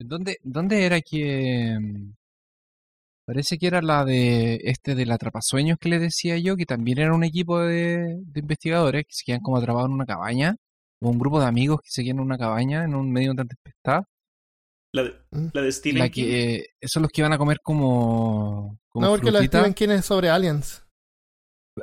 ¿en 0.00 0.08
¿dónde, 0.08 0.38
¿Dónde 0.42 0.84
era 0.84 1.00
que.? 1.00 1.78
mm, 1.80 2.12
Parece 3.24 3.56
que 3.58 3.66
era 3.68 3.80
la 3.82 4.04
de 4.04 4.60
este 4.64 4.94
del 4.94 5.10
atrapasueños 5.12 5.78
que 5.80 5.88
les 5.88 6.00
decía 6.00 6.36
yo, 6.38 6.56
que 6.56 6.66
también 6.66 6.98
era 6.98 7.14
un 7.14 7.22
equipo 7.24 7.60
de, 7.60 8.16
de 8.20 8.40
investigadores 8.40 9.04
que 9.04 9.14
se 9.14 9.24
quedan 9.24 9.40
como 9.40 9.56
atrapados 9.58 9.88
en 9.88 9.94
una 9.94 10.06
cabaña, 10.06 10.56
o 11.00 11.08
un 11.08 11.18
grupo 11.18 11.40
de 11.40 11.46
amigos 11.46 11.80
que 11.82 11.90
se 11.90 12.02
quedan 12.02 12.16
en 12.18 12.24
una 12.24 12.38
cabaña 12.38 12.84
en 12.84 12.94
un 12.96 13.10
medio 13.12 13.28
de 13.28 13.42
una 13.42 13.44
tempestad. 13.46 14.02
La, 14.94 15.04
de- 15.04 15.14
Mm. 15.30 15.48
la 15.54 15.62
de 15.62 15.72
Stephen 15.72 15.98
La 16.00 16.08
King. 16.10 16.24
que 16.24 16.54
eh, 16.56 16.66
son 16.86 17.02
los 17.02 17.10
que 17.10 17.22
van 17.22 17.32
a 17.32 17.38
comer 17.38 17.58
como, 17.62 18.78
como 18.90 19.06
no, 19.06 19.12
porque 19.12 19.30
la 19.30 19.40
de. 19.40 19.46
Stephen 19.46 19.72
King 19.74 19.88
es 19.90 20.04
sobre 20.04 20.28
aliens. 20.28 20.84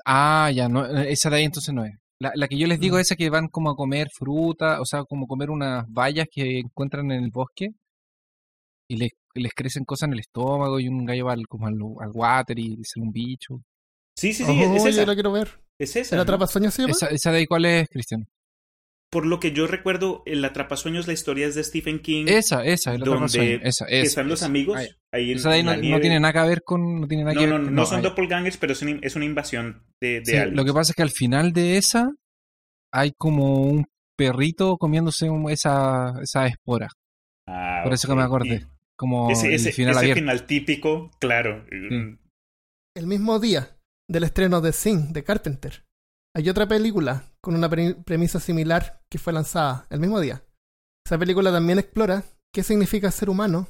Ah, 0.05 0.51
ya, 0.53 0.69
no, 0.69 0.85
esa 0.85 1.29
de 1.29 1.37
ahí 1.37 1.43
entonces 1.45 1.73
no 1.73 1.83
es. 1.83 1.93
La, 2.21 2.31
la 2.35 2.47
que 2.47 2.57
yo 2.57 2.67
les 2.67 2.79
digo 2.79 2.97
Mm. 2.97 2.99
es 2.99 3.07
esa 3.07 3.15
que 3.15 3.29
van 3.29 3.47
como 3.47 3.69
a 3.71 3.75
comer 3.75 4.07
fruta, 4.15 4.79
o 4.81 4.85
sea, 4.85 5.03
como 5.05 5.25
comer 5.25 5.49
unas 5.49 5.85
bayas 5.89 6.27
que 6.31 6.59
encuentran 6.59 7.09
en 7.11 7.23
el 7.23 7.31
bosque 7.31 7.69
y 8.89 8.97
les, 8.97 9.11
les 9.35 9.53
crecen 9.53 9.85
cosas 9.85 10.07
en 10.07 10.13
el 10.13 10.19
estómago 10.19 10.79
y 10.79 10.87
un 10.87 11.05
gallo 11.05 11.25
va 11.25 11.33
al, 11.33 11.47
como 11.47 11.67
al, 11.67 11.75
al 12.01 12.11
water 12.13 12.59
y 12.59 12.77
sale 12.83 13.05
un 13.05 13.11
bicho. 13.11 13.61
Sí, 14.17 14.33
sí, 14.33 14.43
sí, 14.43 14.51
Oh, 14.51 14.75
es, 14.75 14.83
es 14.85 14.95
yo 14.95 15.01
esa. 15.01 15.05
la 15.07 15.13
quiero 15.13 15.31
ver. 15.31 15.59
Es 15.79 15.95
esa. 15.95 16.15
¿El 16.15 16.17
¿no? 16.17 16.23
atrapasueños 16.23 16.73
se 16.73 16.81
llama? 16.83 16.91
Esa, 16.91 17.07
esa 17.07 17.31
de 17.31 17.37
ahí, 17.37 17.45
¿cuál 17.47 17.65
es, 17.65 17.87
Cristian? 17.89 18.27
Por 19.11 19.25
lo 19.25 19.39
que 19.39 19.51
yo 19.53 19.65
recuerdo, 19.65 20.21
el 20.27 20.45
Atrapasueños, 20.45 21.07
la 21.07 21.13
historia 21.13 21.47
es 21.47 21.55
de 21.55 21.63
Stephen 21.63 21.99
King. 21.99 22.25
Esa, 22.27 22.63
esa, 22.63 22.91
el 22.93 22.99
Donde 22.99 23.13
atrapasueños, 23.25 23.61
esa, 23.63 23.85
que 23.87 23.99
esa, 24.01 24.07
están 24.07 24.27
los 24.27 24.39
esa. 24.39 24.45
amigos 24.45 24.77
Ah, 24.79 24.95
ahí 25.13 25.31
en, 25.31 25.37
Esa 25.37 25.49
ahí 25.51 25.63
no, 25.63 25.71
la 25.71 25.75
no 25.77 25.81
nieve. 25.81 25.99
tiene 26.01 26.19
nada 26.19 26.33
que 26.43 26.47
ver 26.49 26.61
con... 26.63 27.01
No, 27.01 27.07
tiene 27.07 27.23
nada 27.23 27.33
No, 27.33 27.41
que 27.41 27.47
no, 27.47 27.53
ver, 27.53 27.61
no, 27.63 27.71
no 27.71 27.85
son 27.87 27.97
ahí. 27.97 28.03
doppelgangers, 28.03 28.57
pero 28.57 28.73
es 28.73 28.81
una, 28.83 28.99
es 29.01 29.15
una 29.15 29.25
invasión 29.25 29.83
de, 29.99 30.19
de 30.19 30.25
Sí, 30.25 30.35
aliens. 30.37 30.55
lo 30.55 30.63
que 30.63 30.73
pasa 30.73 30.91
es 30.91 30.95
que 30.95 31.01
al 31.01 31.09
final 31.09 31.53
de 31.53 31.77
esa 31.77 32.11
hay 32.93 33.11
como 33.17 33.61
un 33.63 33.85
perrito 34.15 34.77
comiéndose 34.77 35.27
un- 35.29 35.49
esa, 35.49 36.13
esa 36.21 36.45
espora. 36.45 36.89
Ah, 37.47 37.81
Por 37.83 37.93
eso 37.93 38.07
que 38.07 38.15
me 38.15 38.21
acordé. 38.23 38.67
Como 38.95 39.29
Y 39.29 39.33
Ese, 39.33 39.47
el 39.47 39.53
ese, 39.55 39.71
final 39.71 39.95
ese 40.35 40.45
típico, 40.45 41.09
claro. 41.19 41.65
Sí. 41.71 42.17
El 42.95 43.07
mismo 43.07 43.39
día 43.39 43.75
del 44.07 44.23
estreno 44.25 44.61
de 44.61 44.71
Sing, 44.73 45.13
de 45.13 45.23
Carpenter, 45.23 45.83
hay 46.35 46.49
otra 46.49 46.67
película 46.67 47.23
con 47.41 47.55
una 47.55 47.69
pre- 47.69 47.95
premisa 47.95 48.39
similar 48.39 49.01
que 49.09 49.17
fue 49.19 49.33
lanzada 49.33 49.87
el 49.89 49.99
mismo 49.99 50.19
día. 50.19 50.43
Esa 51.05 51.17
película 51.17 51.51
también 51.51 51.79
explora 51.79 52.23
qué 52.53 52.63
significa 52.63 53.11
ser 53.11 53.29
humano 53.29 53.67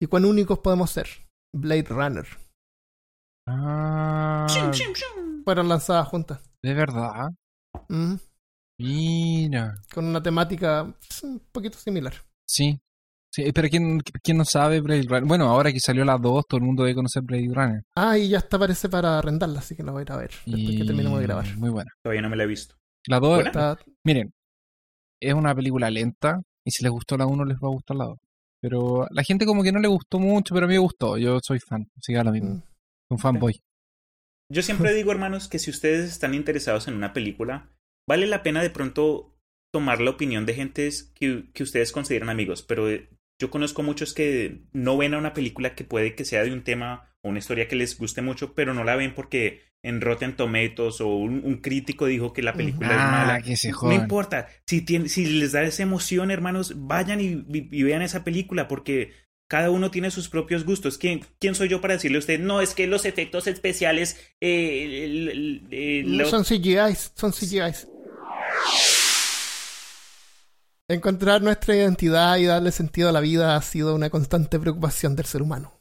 y 0.00 0.06
cuán 0.06 0.24
únicos 0.24 0.58
podemos 0.60 0.90
ser. 0.90 1.08
Blade 1.54 1.84
Runner. 1.88 2.26
Ah, 3.46 4.46
Fueron 5.44 5.68
lanzadas 5.68 6.08
juntas. 6.08 6.40
de 6.62 6.74
verdad. 6.74 7.28
Mm, 7.88 8.14
Mira. 8.80 9.74
con 9.92 10.06
una 10.06 10.22
temática 10.22 10.84
pues, 11.06 11.22
un 11.22 11.38
poquito 11.52 11.76
similar. 11.78 12.14
Sí. 12.48 12.80
Sí 13.34 13.52
pero 13.52 13.68
¿quién, 13.68 14.00
¿quién 14.22 14.36
no 14.38 14.44
sabe 14.44 14.80
Blade 14.80 15.02
Runner? 15.08 15.24
Bueno, 15.24 15.46
ahora 15.48 15.72
que 15.72 15.80
salió 15.80 16.04
la 16.04 16.16
2, 16.18 16.44
todo 16.48 16.58
el 16.58 16.64
mundo 16.66 16.82
debe 16.84 16.94
conocer 16.94 17.22
Blade 17.22 17.48
Runner. 17.52 17.82
Ah, 17.96 18.16
y 18.18 18.28
ya 18.28 18.38
está 18.38 18.58
parece 18.58 18.88
para 18.88 19.18
arrendarla, 19.18 19.58
así 19.60 19.74
que 19.74 19.82
la 19.82 19.92
voy 19.92 20.00
a 20.00 20.02
ir 20.02 20.12
a 20.12 20.16
ver 20.16 20.30
después 20.46 20.76
que 20.76 20.84
terminemos 20.84 21.18
de 21.18 21.26
grabar. 21.26 21.56
Muy 21.56 21.70
buena. 21.70 21.90
Todavía 22.02 22.22
no 22.22 22.30
me 22.30 22.36
la 22.36 22.44
he 22.44 22.46
visto. 22.46 22.76
La 23.06 23.20
2, 23.20 23.34
¿Buena? 23.36 23.48
Está- 23.50 23.78
miren, 24.04 24.32
es 25.20 25.34
una 25.34 25.54
película 25.54 25.90
lenta 25.90 26.40
y 26.64 26.70
si 26.70 26.82
les 26.82 26.92
gustó 26.92 27.16
la 27.16 27.26
1 27.26 27.44
les 27.44 27.56
va 27.58 27.68
a 27.68 27.72
gustar 27.72 27.96
la 27.96 28.04
2. 28.06 28.18
Pero 28.62 29.06
la 29.10 29.22
gente 29.22 29.44
como 29.44 29.62
que 29.62 29.72
no 29.72 29.78
le 29.78 29.88
gustó 29.88 30.18
mucho, 30.18 30.54
pero 30.54 30.64
a 30.64 30.68
mí 30.68 30.74
me 30.74 30.78
gustó. 30.80 31.18
Yo 31.18 31.38
soy 31.42 31.58
fan, 31.60 31.86
así 31.98 32.12
que 32.12 32.16
da 32.16 32.24
lo 32.24 32.32
mismo. 32.32 32.50
mm, 32.54 32.62
Un 33.10 33.18
fanboy. 33.18 33.60
Yo 34.50 34.62
siempre 34.62 34.92
digo, 34.94 35.10
hermanos, 35.12 35.48
que 35.48 35.58
si 35.58 35.70
ustedes 35.70 36.10
están 36.10 36.34
interesados 36.34 36.88
en 36.88 36.94
una 36.94 37.12
película, 37.12 37.70
vale 38.08 38.26
la 38.26 38.42
pena 38.42 38.62
de 38.62 38.70
pronto 38.70 39.36
tomar 39.72 40.00
la 40.00 40.10
opinión 40.12 40.46
de 40.46 40.54
gentes 40.54 41.12
que, 41.14 41.50
que 41.52 41.62
ustedes 41.62 41.92
consideran 41.92 42.28
amigos, 42.30 42.62
pero 42.62 42.88
eh, 42.88 43.08
yo 43.40 43.50
conozco 43.50 43.82
muchos 43.82 44.14
que 44.14 44.62
no 44.72 44.96
ven 44.96 45.14
a 45.14 45.18
una 45.18 45.32
película 45.34 45.74
que 45.74 45.84
puede 45.84 46.14
que 46.14 46.24
sea 46.24 46.44
de 46.44 46.52
un 46.52 46.62
tema 46.62 47.10
o 47.22 47.28
una 47.30 47.38
historia 47.40 47.68
que 47.68 47.76
les 47.76 47.96
guste 47.98 48.22
mucho, 48.22 48.54
pero 48.54 48.74
no 48.74 48.84
la 48.84 48.96
ven 48.96 49.14
porque 49.14 49.62
en 49.82 50.00
Rotten 50.00 50.34
Tomatoes 50.36 51.00
o 51.00 51.08
un, 51.08 51.42
un 51.44 51.58
crítico 51.58 52.06
dijo 52.06 52.32
que 52.32 52.42
la 52.42 52.54
película 52.54 52.88
es 52.90 52.96
Ah, 52.98 53.10
mala. 53.10 53.42
que 53.42 53.56
se 53.56 53.70
No 53.70 53.92
importa, 53.92 54.48
si, 54.66 54.80
tiene, 54.80 55.08
si 55.08 55.26
les 55.26 55.52
da 55.52 55.62
esa 55.62 55.82
emoción, 55.82 56.30
hermanos, 56.30 56.72
vayan 56.76 57.20
y, 57.20 57.44
y- 57.52 57.68
y 57.70 57.82
vean 57.82 58.02
esa 58.02 58.24
película 58.24 58.66
porque 58.68 59.12
cada 59.46 59.70
uno 59.70 59.90
tiene 59.90 60.10
sus 60.10 60.30
propios 60.30 60.64
gustos. 60.64 60.96
¿Quién, 60.96 61.20
quién 61.38 61.54
soy 61.54 61.68
yo 61.68 61.80
para 61.82 61.94
decirle 61.94 62.16
a 62.16 62.20
usted, 62.20 62.40
no, 62.40 62.62
es 62.62 62.72
que 62.74 62.86
los 62.86 63.04
efectos 63.04 63.46
especiales 63.46 64.18
eh, 64.40 65.04
el- 65.04 65.66
el- 65.70 66.16
No 66.16 66.22
lo- 66.24 66.30
son 66.30 66.44
CGIs, 66.44 67.12
son 67.14 67.32
CGIs. 67.32 67.86
Encontrar 70.86 71.40
nuestra 71.40 71.74
identidad 71.74 72.36
y 72.36 72.44
darle 72.44 72.70
sentido 72.70 73.08
a 73.08 73.12
la 73.12 73.20
vida 73.20 73.56
ha 73.56 73.62
sido 73.62 73.94
una 73.94 74.10
constante 74.10 74.60
preocupación 74.60 75.16
del 75.16 75.24
ser 75.24 75.40
humano. 75.40 75.80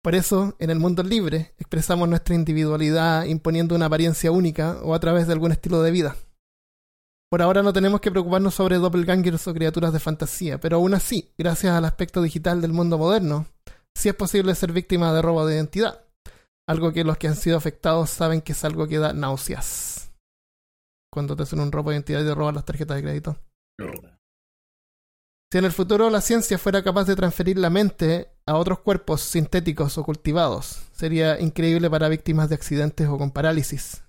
Por 0.00 0.14
eso, 0.14 0.54
en 0.60 0.70
el 0.70 0.78
mundo 0.78 1.02
libre, 1.02 1.54
expresamos 1.58 2.08
nuestra 2.08 2.36
individualidad 2.36 3.24
imponiendo 3.24 3.74
una 3.74 3.86
apariencia 3.86 4.30
única 4.30 4.78
o 4.82 4.94
a 4.94 5.00
través 5.00 5.26
de 5.26 5.32
algún 5.32 5.50
estilo 5.50 5.82
de 5.82 5.90
vida. 5.90 6.16
Por 7.28 7.42
ahora 7.42 7.64
no 7.64 7.72
tenemos 7.72 8.00
que 8.00 8.12
preocuparnos 8.12 8.54
sobre 8.54 8.76
doppelgangers 8.76 9.48
o 9.48 9.54
criaturas 9.54 9.92
de 9.92 9.98
fantasía, 9.98 10.60
pero 10.60 10.76
aún 10.76 10.94
así, 10.94 11.34
gracias 11.36 11.74
al 11.74 11.84
aspecto 11.84 12.22
digital 12.22 12.60
del 12.60 12.72
mundo 12.72 12.96
moderno, 12.96 13.46
sí 13.96 14.08
es 14.08 14.14
posible 14.14 14.54
ser 14.54 14.72
víctima 14.72 15.12
de 15.12 15.20
robo 15.20 15.46
de 15.46 15.56
identidad. 15.56 16.04
Algo 16.68 16.92
que 16.92 17.02
los 17.02 17.18
que 17.18 17.26
han 17.26 17.36
sido 17.36 17.56
afectados 17.56 18.10
saben 18.10 18.40
que 18.40 18.52
es 18.52 18.64
algo 18.64 18.86
que 18.86 18.98
da 18.98 19.12
náuseas. 19.12 20.12
Cuando 21.12 21.34
te 21.34 21.42
hacen 21.42 21.58
un 21.58 21.72
robo 21.72 21.90
de 21.90 21.96
identidad 21.96 22.22
y 22.22 22.24
te 22.24 22.34
roban 22.34 22.54
las 22.54 22.64
tarjetas 22.64 22.96
de 22.96 23.02
crédito. 23.02 23.36
Si 25.50 25.56
en 25.56 25.64
el 25.64 25.72
futuro 25.72 26.10
la 26.10 26.20
ciencia 26.20 26.58
fuera 26.58 26.82
capaz 26.82 27.04
de 27.04 27.16
transferir 27.16 27.56
la 27.56 27.70
mente 27.70 28.28
a 28.44 28.56
otros 28.56 28.80
cuerpos 28.80 29.22
sintéticos 29.22 29.96
o 29.96 30.04
cultivados, 30.04 30.82
sería 30.92 31.40
increíble 31.40 31.88
para 31.88 32.10
víctimas 32.10 32.50
de 32.50 32.54
accidentes 32.54 33.08
o 33.08 33.16
con 33.16 33.30
parálisis. 33.30 34.02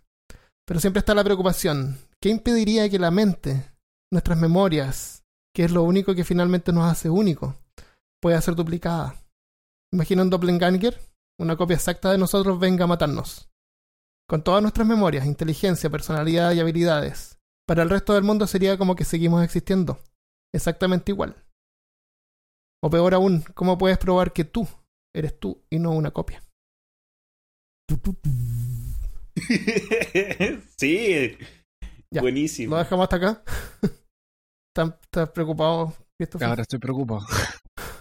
Pero 0.66 0.82
siempre 0.82 1.00
está 1.00 1.16
la 1.16 1.24
preocupación, 1.24 1.98
¿qué 2.20 2.28
impediría 2.28 2.90
que 2.90 3.00
la 3.00 3.10
mente, 3.10 3.72
nuestras 4.12 4.38
memorias, 4.38 5.24
que 5.56 5.64
es 5.64 5.72
lo 5.72 5.84
único 5.84 6.14
que 6.14 6.26
finalmente 6.26 6.74
nos 6.74 6.92
hace 6.92 7.10
único, 7.10 7.56
pueda 8.20 8.42
ser 8.42 8.56
duplicada? 8.56 9.16
Imagina 9.94 10.24
un 10.24 10.30
doppelganger, 10.30 11.00
una 11.40 11.56
copia 11.56 11.78
exacta 11.78 12.12
de 12.12 12.18
nosotros 12.18 12.60
venga 12.60 12.84
a 12.84 12.88
matarnos. 12.88 13.50
Con 14.28 14.44
todas 14.44 14.62
nuestras 14.62 14.86
memorias, 14.86 15.26
inteligencia, 15.26 15.90
personalidad 15.90 16.52
y 16.52 16.60
habilidades. 16.60 17.38
Para 17.66 17.84
el 17.84 17.90
resto 17.90 18.14
del 18.14 18.24
mundo 18.24 18.46
sería 18.46 18.78
como 18.78 18.98
que 18.98 19.06
seguimos 19.06 19.42
existiendo 19.42 20.00
exactamente 20.54 21.12
igual. 21.12 21.36
O 22.82 22.90
peor 22.90 23.14
aún, 23.14 23.44
¿cómo 23.54 23.78
puedes 23.78 23.98
probar 23.98 24.34
que 24.34 24.46
tú 24.46 24.68
eres 25.14 25.38
tú 25.40 25.62
y 25.70 25.80
no 25.80 25.92
una 25.92 26.12
copia? 26.12 26.42
sí, 30.78 31.38
Ya, 32.12 32.22
buenísimo. 32.22 32.76
¿Lo 32.76 32.78
dejamos 32.78 33.04
hasta 33.04 33.16
acá? 33.16 33.44
¿Estás, 34.76 35.30
preocupado? 35.32 35.96
Ahora 36.42 36.62
estoy 36.62 36.80
preocupado. 36.80 37.26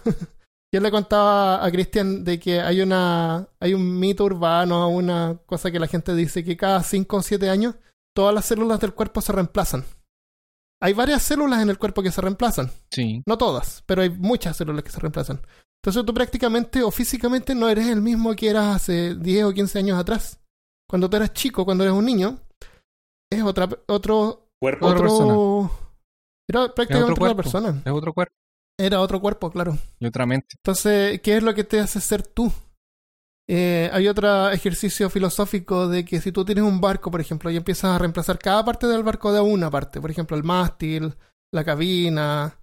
Yo 0.73 0.81
le 0.81 0.91
contaba 0.91 1.65
a 1.65 1.71
Cristian 1.71 2.23
de 2.23 2.39
que 2.39 2.61
hay 2.61 2.81
una 2.81 3.47
hay 3.59 3.73
un 3.73 3.99
mito 3.99 4.25
urbano, 4.25 4.87
una 4.89 5.39
cosa 5.47 5.71
que 5.71 5.79
la 5.79 5.87
gente 5.87 6.13
dice 6.13 6.43
que 6.43 6.57
cada 6.57 6.83
5 6.83 7.17
o 7.17 7.23
7 7.23 7.49
años 7.49 7.73
todas 8.15 8.35
las 8.35 8.45
células 8.45 8.79
del 8.79 8.93
cuerpo 8.93 9.21
se 9.21 9.31
reemplazan. 9.31 9.83
Hay 10.81 10.93
varias 10.93 11.23
células 11.23 11.61
en 11.61 11.69
el 11.69 11.77
cuerpo 11.77 12.01
que 12.01 12.11
se 12.11 12.21
reemplazan. 12.21 12.71
Sí. 12.91 13.21
No 13.25 13.37
todas, 13.37 13.83
pero 13.85 14.01
hay 14.01 14.09
muchas 14.09 14.57
células 14.57 14.83
que 14.83 14.91
se 14.91 14.99
reemplazan. 14.99 15.41
Entonces 15.83 16.05
tú 16.05 16.13
prácticamente 16.13 16.83
o 16.83 16.91
físicamente 16.91 17.55
no 17.55 17.69
eres 17.69 17.87
el 17.87 18.01
mismo 18.01 18.35
que 18.35 18.49
eras 18.49 18.75
hace 18.75 19.15
10 19.15 19.45
o 19.45 19.53
15 19.53 19.79
años 19.79 19.99
atrás. 19.99 20.39
Cuando 20.89 21.09
tú 21.09 21.17
eras 21.17 21.33
chico, 21.33 21.65
cuando 21.65 21.83
eres 21.83 21.95
un 21.95 22.05
niño, 22.05 22.39
es 23.31 23.43
otra 23.43 23.69
otro 23.87 24.49
Cuerpo. 24.61 24.87
Otra 24.87 25.09
otro 25.09 25.71
era 26.47 26.73
prácticamente 26.73 27.13
otra 27.13 27.35
persona. 27.35 27.81
Es 27.85 27.91
otro 27.91 28.13
cuerpo 28.13 28.33
Era 28.77 28.99
otro 28.99 29.21
cuerpo, 29.21 29.51
claro. 29.51 29.77
y 29.99 30.05
otra 30.05 30.25
mente. 30.25 30.55
Entonces, 30.57 31.21
¿qué 31.21 31.37
es 31.37 31.43
lo 31.43 31.53
que 31.53 31.63
te 31.63 31.79
hace 31.79 32.01
ser 32.01 32.23
tú? 32.23 32.51
Eh, 33.51 33.89
hay 33.91 34.07
otro 34.07 34.49
ejercicio 34.51 35.09
filosófico 35.09 35.87
de 35.87 36.05
que 36.05 36.21
si 36.21 36.31
tú 36.31 36.45
tienes 36.45 36.63
un 36.63 36.79
barco, 36.79 37.09
por 37.09 37.19
ejemplo, 37.19 37.49
y 37.49 37.57
empiezas 37.57 37.95
a 37.95 37.97
reemplazar 37.97 38.37
cada 38.37 38.63
parte 38.63 38.85
del 38.85 39.01
barco 39.03 39.33
de 39.33 39.39
una 39.39 39.71
parte, 39.71 39.99
por 39.99 40.11
ejemplo, 40.11 40.37
el 40.37 40.43
mástil, 40.43 41.15
la 41.51 41.63
cabina, 41.63 42.59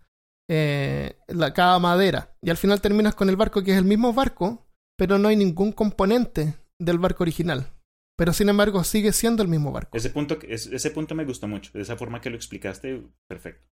eh, 0.49 1.19
la, 1.27 1.53
cada 1.53 1.81
madera, 1.81 2.37
y 2.41 2.51
al 2.51 2.57
final 2.57 2.81
terminas 2.81 3.17
con 3.17 3.29
el 3.29 3.35
barco 3.37 3.65
que 3.65 3.73
es 3.73 3.79
el 3.79 3.85
mismo 3.85 4.13
barco, 4.13 4.69
pero 4.97 5.19
no 5.19 5.27
hay 5.27 5.35
ningún 5.37 5.73
componente 5.73 6.55
del 6.79 6.99
barco 7.01 7.25
original. 7.25 7.73
Pero 8.17 8.33
sin 8.33 8.49
embargo 8.49 8.83
sigue 8.85 9.13
siendo 9.13 9.43
el 9.43 9.49
mismo 9.49 9.73
barco. 9.73 9.97
Ese 9.97 10.11
punto, 10.11 10.39
es- 10.49 10.69
ese 10.69 10.91
punto 10.93 11.15
me 11.17 11.25
gustó 11.25 11.49
mucho. 11.49 11.71
De 11.75 11.83
esa 11.83 11.97
forma 11.97 12.21
que 12.21 12.31
lo 12.31 12.37
explicaste, 12.37 13.03
perfecto. 13.29 13.67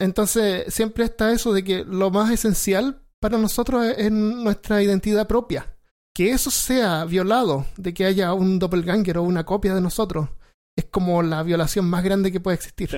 Entonces, 0.00 0.74
siempre 0.74 1.04
está 1.04 1.32
eso 1.32 1.52
de 1.54 1.64
que 1.64 1.84
lo 1.84 2.10
más 2.10 2.30
esencial 2.30 3.02
para 3.20 3.38
nosotros 3.38 3.86
es 3.96 4.10
nuestra 4.12 4.82
identidad 4.82 5.26
propia. 5.26 5.75
Que 6.16 6.30
eso 6.30 6.50
sea 6.50 7.04
violado, 7.04 7.66
de 7.76 7.92
que 7.92 8.06
haya 8.06 8.32
un 8.32 8.58
doppelganger 8.58 9.18
o 9.18 9.22
una 9.22 9.44
copia 9.44 9.74
de 9.74 9.82
nosotros, 9.82 10.30
es 10.74 10.86
como 10.86 11.22
la 11.22 11.42
violación 11.42 11.84
más 11.90 12.02
grande 12.02 12.32
que 12.32 12.40
puede 12.40 12.54
existir. 12.56 12.88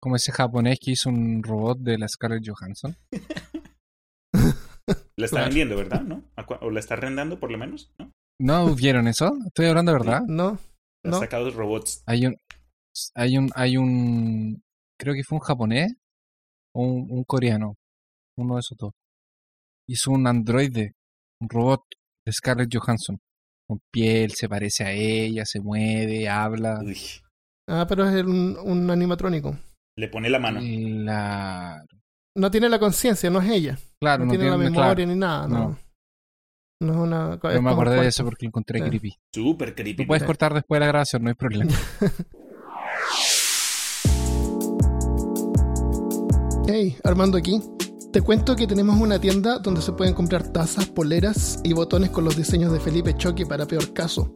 Como 0.00 0.14
ese 0.14 0.30
japonés 0.30 0.78
que 0.80 0.92
hizo 0.92 1.08
un 1.08 1.42
robot 1.42 1.78
de 1.80 1.98
la 1.98 2.06
Scarlett 2.08 2.44
Johansson. 2.48 2.96
La 5.16 5.24
está 5.26 5.36
Claro. 5.36 5.46
vendiendo, 5.46 5.76
¿verdad? 5.76 6.00
¿No? 6.02 6.22
¿A 6.36 6.46
cua- 6.46 6.58
¿O 6.62 6.70
la 6.70 6.80
está 6.80 6.94
arrendando 6.94 7.38
por 7.38 7.50
lo 7.50 7.58
menos? 7.58 7.92
¿No? 7.98 8.10
¿No 8.40 8.74
vieron 8.74 9.06
eso? 9.08 9.36
Estoy 9.46 9.66
hablando 9.66 9.92
de 9.92 9.98
verdad. 9.98 10.22
¿No? 10.26 10.58
Ha 11.04 11.08
No. 11.10 11.18
sacado 11.18 11.50
robots. 11.50 12.02
Hay 12.06 12.24
un, 12.24 12.36
hay 13.14 13.36
un, 13.36 13.50
hay 13.54 13.76
un, 13.76 14.62
creo 14.98 15.12
que 15.14 15.24
fue 15.24 15.36
un 15.38 15.42
japonés 15.44 15.92
o 16.74 16.84
un, 16.84 17.10
un 17.10 17.24
coreano, 17.24 17.74
uno 18.38 18.54
de 18.54 18.60
esos 18.60 18.78
dos. 18.78 18.92
Hizo 19.88 20.12
un 20.12 20.26
androide, 20.26 20.92
un 21.40 21.48
robot 21.50 21.82
Scarlett 22.32 22.74
Johansson, 22.74 23.18
con 23.66 23.80
piel, 23.92 24.32
se 24.32 24.48
parece 24.48 24.84
a 24.84 24.92
ella, 24.92 25.44
se 25.44 25.60
mueve, 25.60 26.28
habla. 26.28 26.80
Uy, 26.84 26.98
Ah, 27.70 27.86
pero 27.88 28.08
es 28.08 28.24
un, 28.24 28.56
un 28.62 28.90
animatrónico. 28.90 29.58
le 29.96 30.08
pone 30.08 30.30
la 30.30 30.38
mano. 30.38 30.60
La, 30.62 31.82
No 32.36 32.50
tiene 32.50 32.68
la 32.68 32.78
conciencia, 32.78 33.28
no 33.30 33.40
es 33.40 33.50
ella. 33.50 33.78
claro, 34.00 34.20
No, 34.24 34.26
no, 34.26 34.30
tiene 34.30 34.50
la 34.50 34.56
memoria 34.56 34.94
claro, 34.94 35.06
ni 35.06 35.14
nada, 35.16 35.48
no. 35.48 35.58
No. 35.58 35.78
No 36.80 36.92
es 36.92 36.98
una. 36.98 37.34
es 37.34 37.54
Yo 37.54 37.62
me 37.62 37.70
acordé 37.72 38.00
de 38.00 38.06
eso 38.06 38.24
porque 38.24 38.46
lo 38.46 38.50
encontré 38.50 38.78
Sí. 38.80 38.88
creepy. 38.88 39.14
Súper 39.34 39.74
creepy. 39.74 40.04
Lo 40.04 40.06
puedes 40.06 40.22
Sí. 40.22 40.26
cortar 40.26 40.54
después 40.54 40.76
de 40.76 40.80
la 40.80 40.86
grabación, 40.86 41.22
no 41.24 41.28
hay 41.28 41.34
problema. 41.34 41.72
Hey, 46.68 46.96
Armando 47.02 47.38
aquí. 47.38 47.60
Te 48.18 48.24
cuento 48.24 48.56
que 48.56 48.66
tenemos 48.66 49.00
una 49.00 49.20
tienda 49.20 49.60
donde 49.60 49.80
se 49.80 49.92
pueden 49.92 50.12
comprar 50.12 50.42
tazas, 50.48 50.86
poleras 50.86 51.60
y 51.62 51.72
botones 51.72 52.10
con 52.10 52.24
los 52.24 52.36
diseños 52.36 52.72
de 52.72 52.80
Felipe 52.80 53.16
Choque 53.16 53.46
para 53.46 53.64
peor 53.64 53.92
caso. 53.92 54.32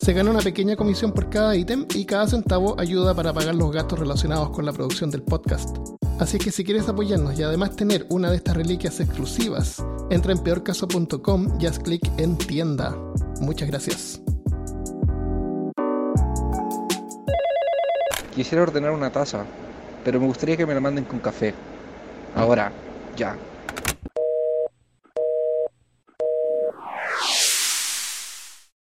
Se 0.00 0.14
gana 0.14 0.30
una 0.30 0.40
pequeña 0.40 0.76
comisión 0.76 1.12
por 1.12 1.28
cada 1.28 1.54
ítem 1.54 1.84
y 1.94 2.06
cada 2.06 2.26
centavo 2.26 2.80
ayuda 2.80 3.14
para 3.14 3.34
pagar 3.34 3.54
los 3.54 3.70
gastos 3.70 3.98
relacionados 3.98 4.48
con 4.48 4.64
la 4.64 4.72
producción 4.72 5.10
del 5.10 5.24
podcast. 5.24 5.76
Así 6.18 6.38
que 6.38 6.50
si 6.50 6.64
quieres 6.64 6.88
apoyarnos 6.88 7.38
y 7.38 7.42
además 7.42 7.76
tener 7.76 8.06
una 8.08 8.30
de 8.30 8.36
estas 8.36 8.56
reliquias 8.56 8.98
exclusivas, 8.98 9.84
entra 10.08 10.32
en 10.32 10.38
peorcaso.com 10.38 11.58
y 11.60 11.66
haz 11.66 11.80
clic 11.80 12.10
en 12.16 12.38
tienda. 12.38 12.96
Muchas 13.42 13.68
gracias. 13.68 14.22
Quisiera 18.34 18.62
ordenar 18.62 18.92
una 18.92 19.12
taza, 19.12 19.44
pero 20.02 20.18
me 20.18 20.26
gustaría 20.26 20.56
que 20.56 20.64
me 20.64 20.72
la 20.72 20.80
manden 20.80 21.04
con 21.04 21.18
café. 21.18 21.52
Ahora, 22.34 22.72
ya. 23.18 23.36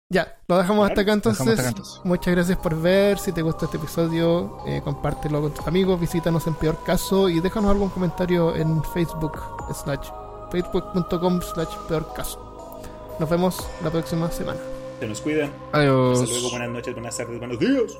Ya, 0.08 0.38
lo 0.46 0.58
dejamos 0.58 0.88
hasta 0.88 1.00
acá 1.00 1.12
entonces. 1.12 1.58
Hasta. 1.58 1.82
Muchas 2.04 2.34
gracias 2.34 2.58
por 2.58 2.80
ver. 2.80 3.18
Si 3.18 3.32
te 3.32 3.42
gustó 3.42 3.64
este 3.64 3.76
episodio, 3.76 4.58
eh, 4.66 4.80
compártelo 4.82 5.40
con 5.40 5.52
tus 5.52 5.66
amigos, 5.66 5.98
visítanos 5.98 6.46
en 6.46 6.54
peor 6.54 6.82
caso 6.84 7.28
y 7.28 7.40
déjanos 7.40 7.70
algún 7.70 7.88
comentario 7.90 8.54
en 8.54 8.82
Facebook 8.84 9.38
slash 9.74 10.08
facebook.com 10.50 11.40
slash 11.42 11.74
peor 11.88 12.12
caso. 12.14 12.80
Nos 13.18 13.28
vemos 13.28 13.68
la 13.82 13.90
próxima 13.90 14.30
semana. 14.30 14.60
Se 15.00 15.06
nos 15.06 15.20
cuidan. 15.20 15.52
Adiós. 15.72 16.20
Hasta 16.20 16.32
luego. 16.32 16.50
Buenas 16.50 16.70
noches, 16.70 16.94
buenas 16.94 17.16
tardes, 17.16 17.38
buenos 17.38 17.58
días. 17.58 17.98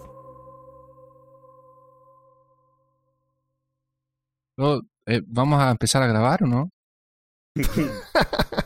No, 4.57 4.81
eh, 5.07 5.23
¿Vamos 5.27 5.61
a 5.61 5.71
empezar 5.71 6.03
a 6.03 6.07
grabar 6.07 6.43
o 6.43 6.47
no? 6.47 6.71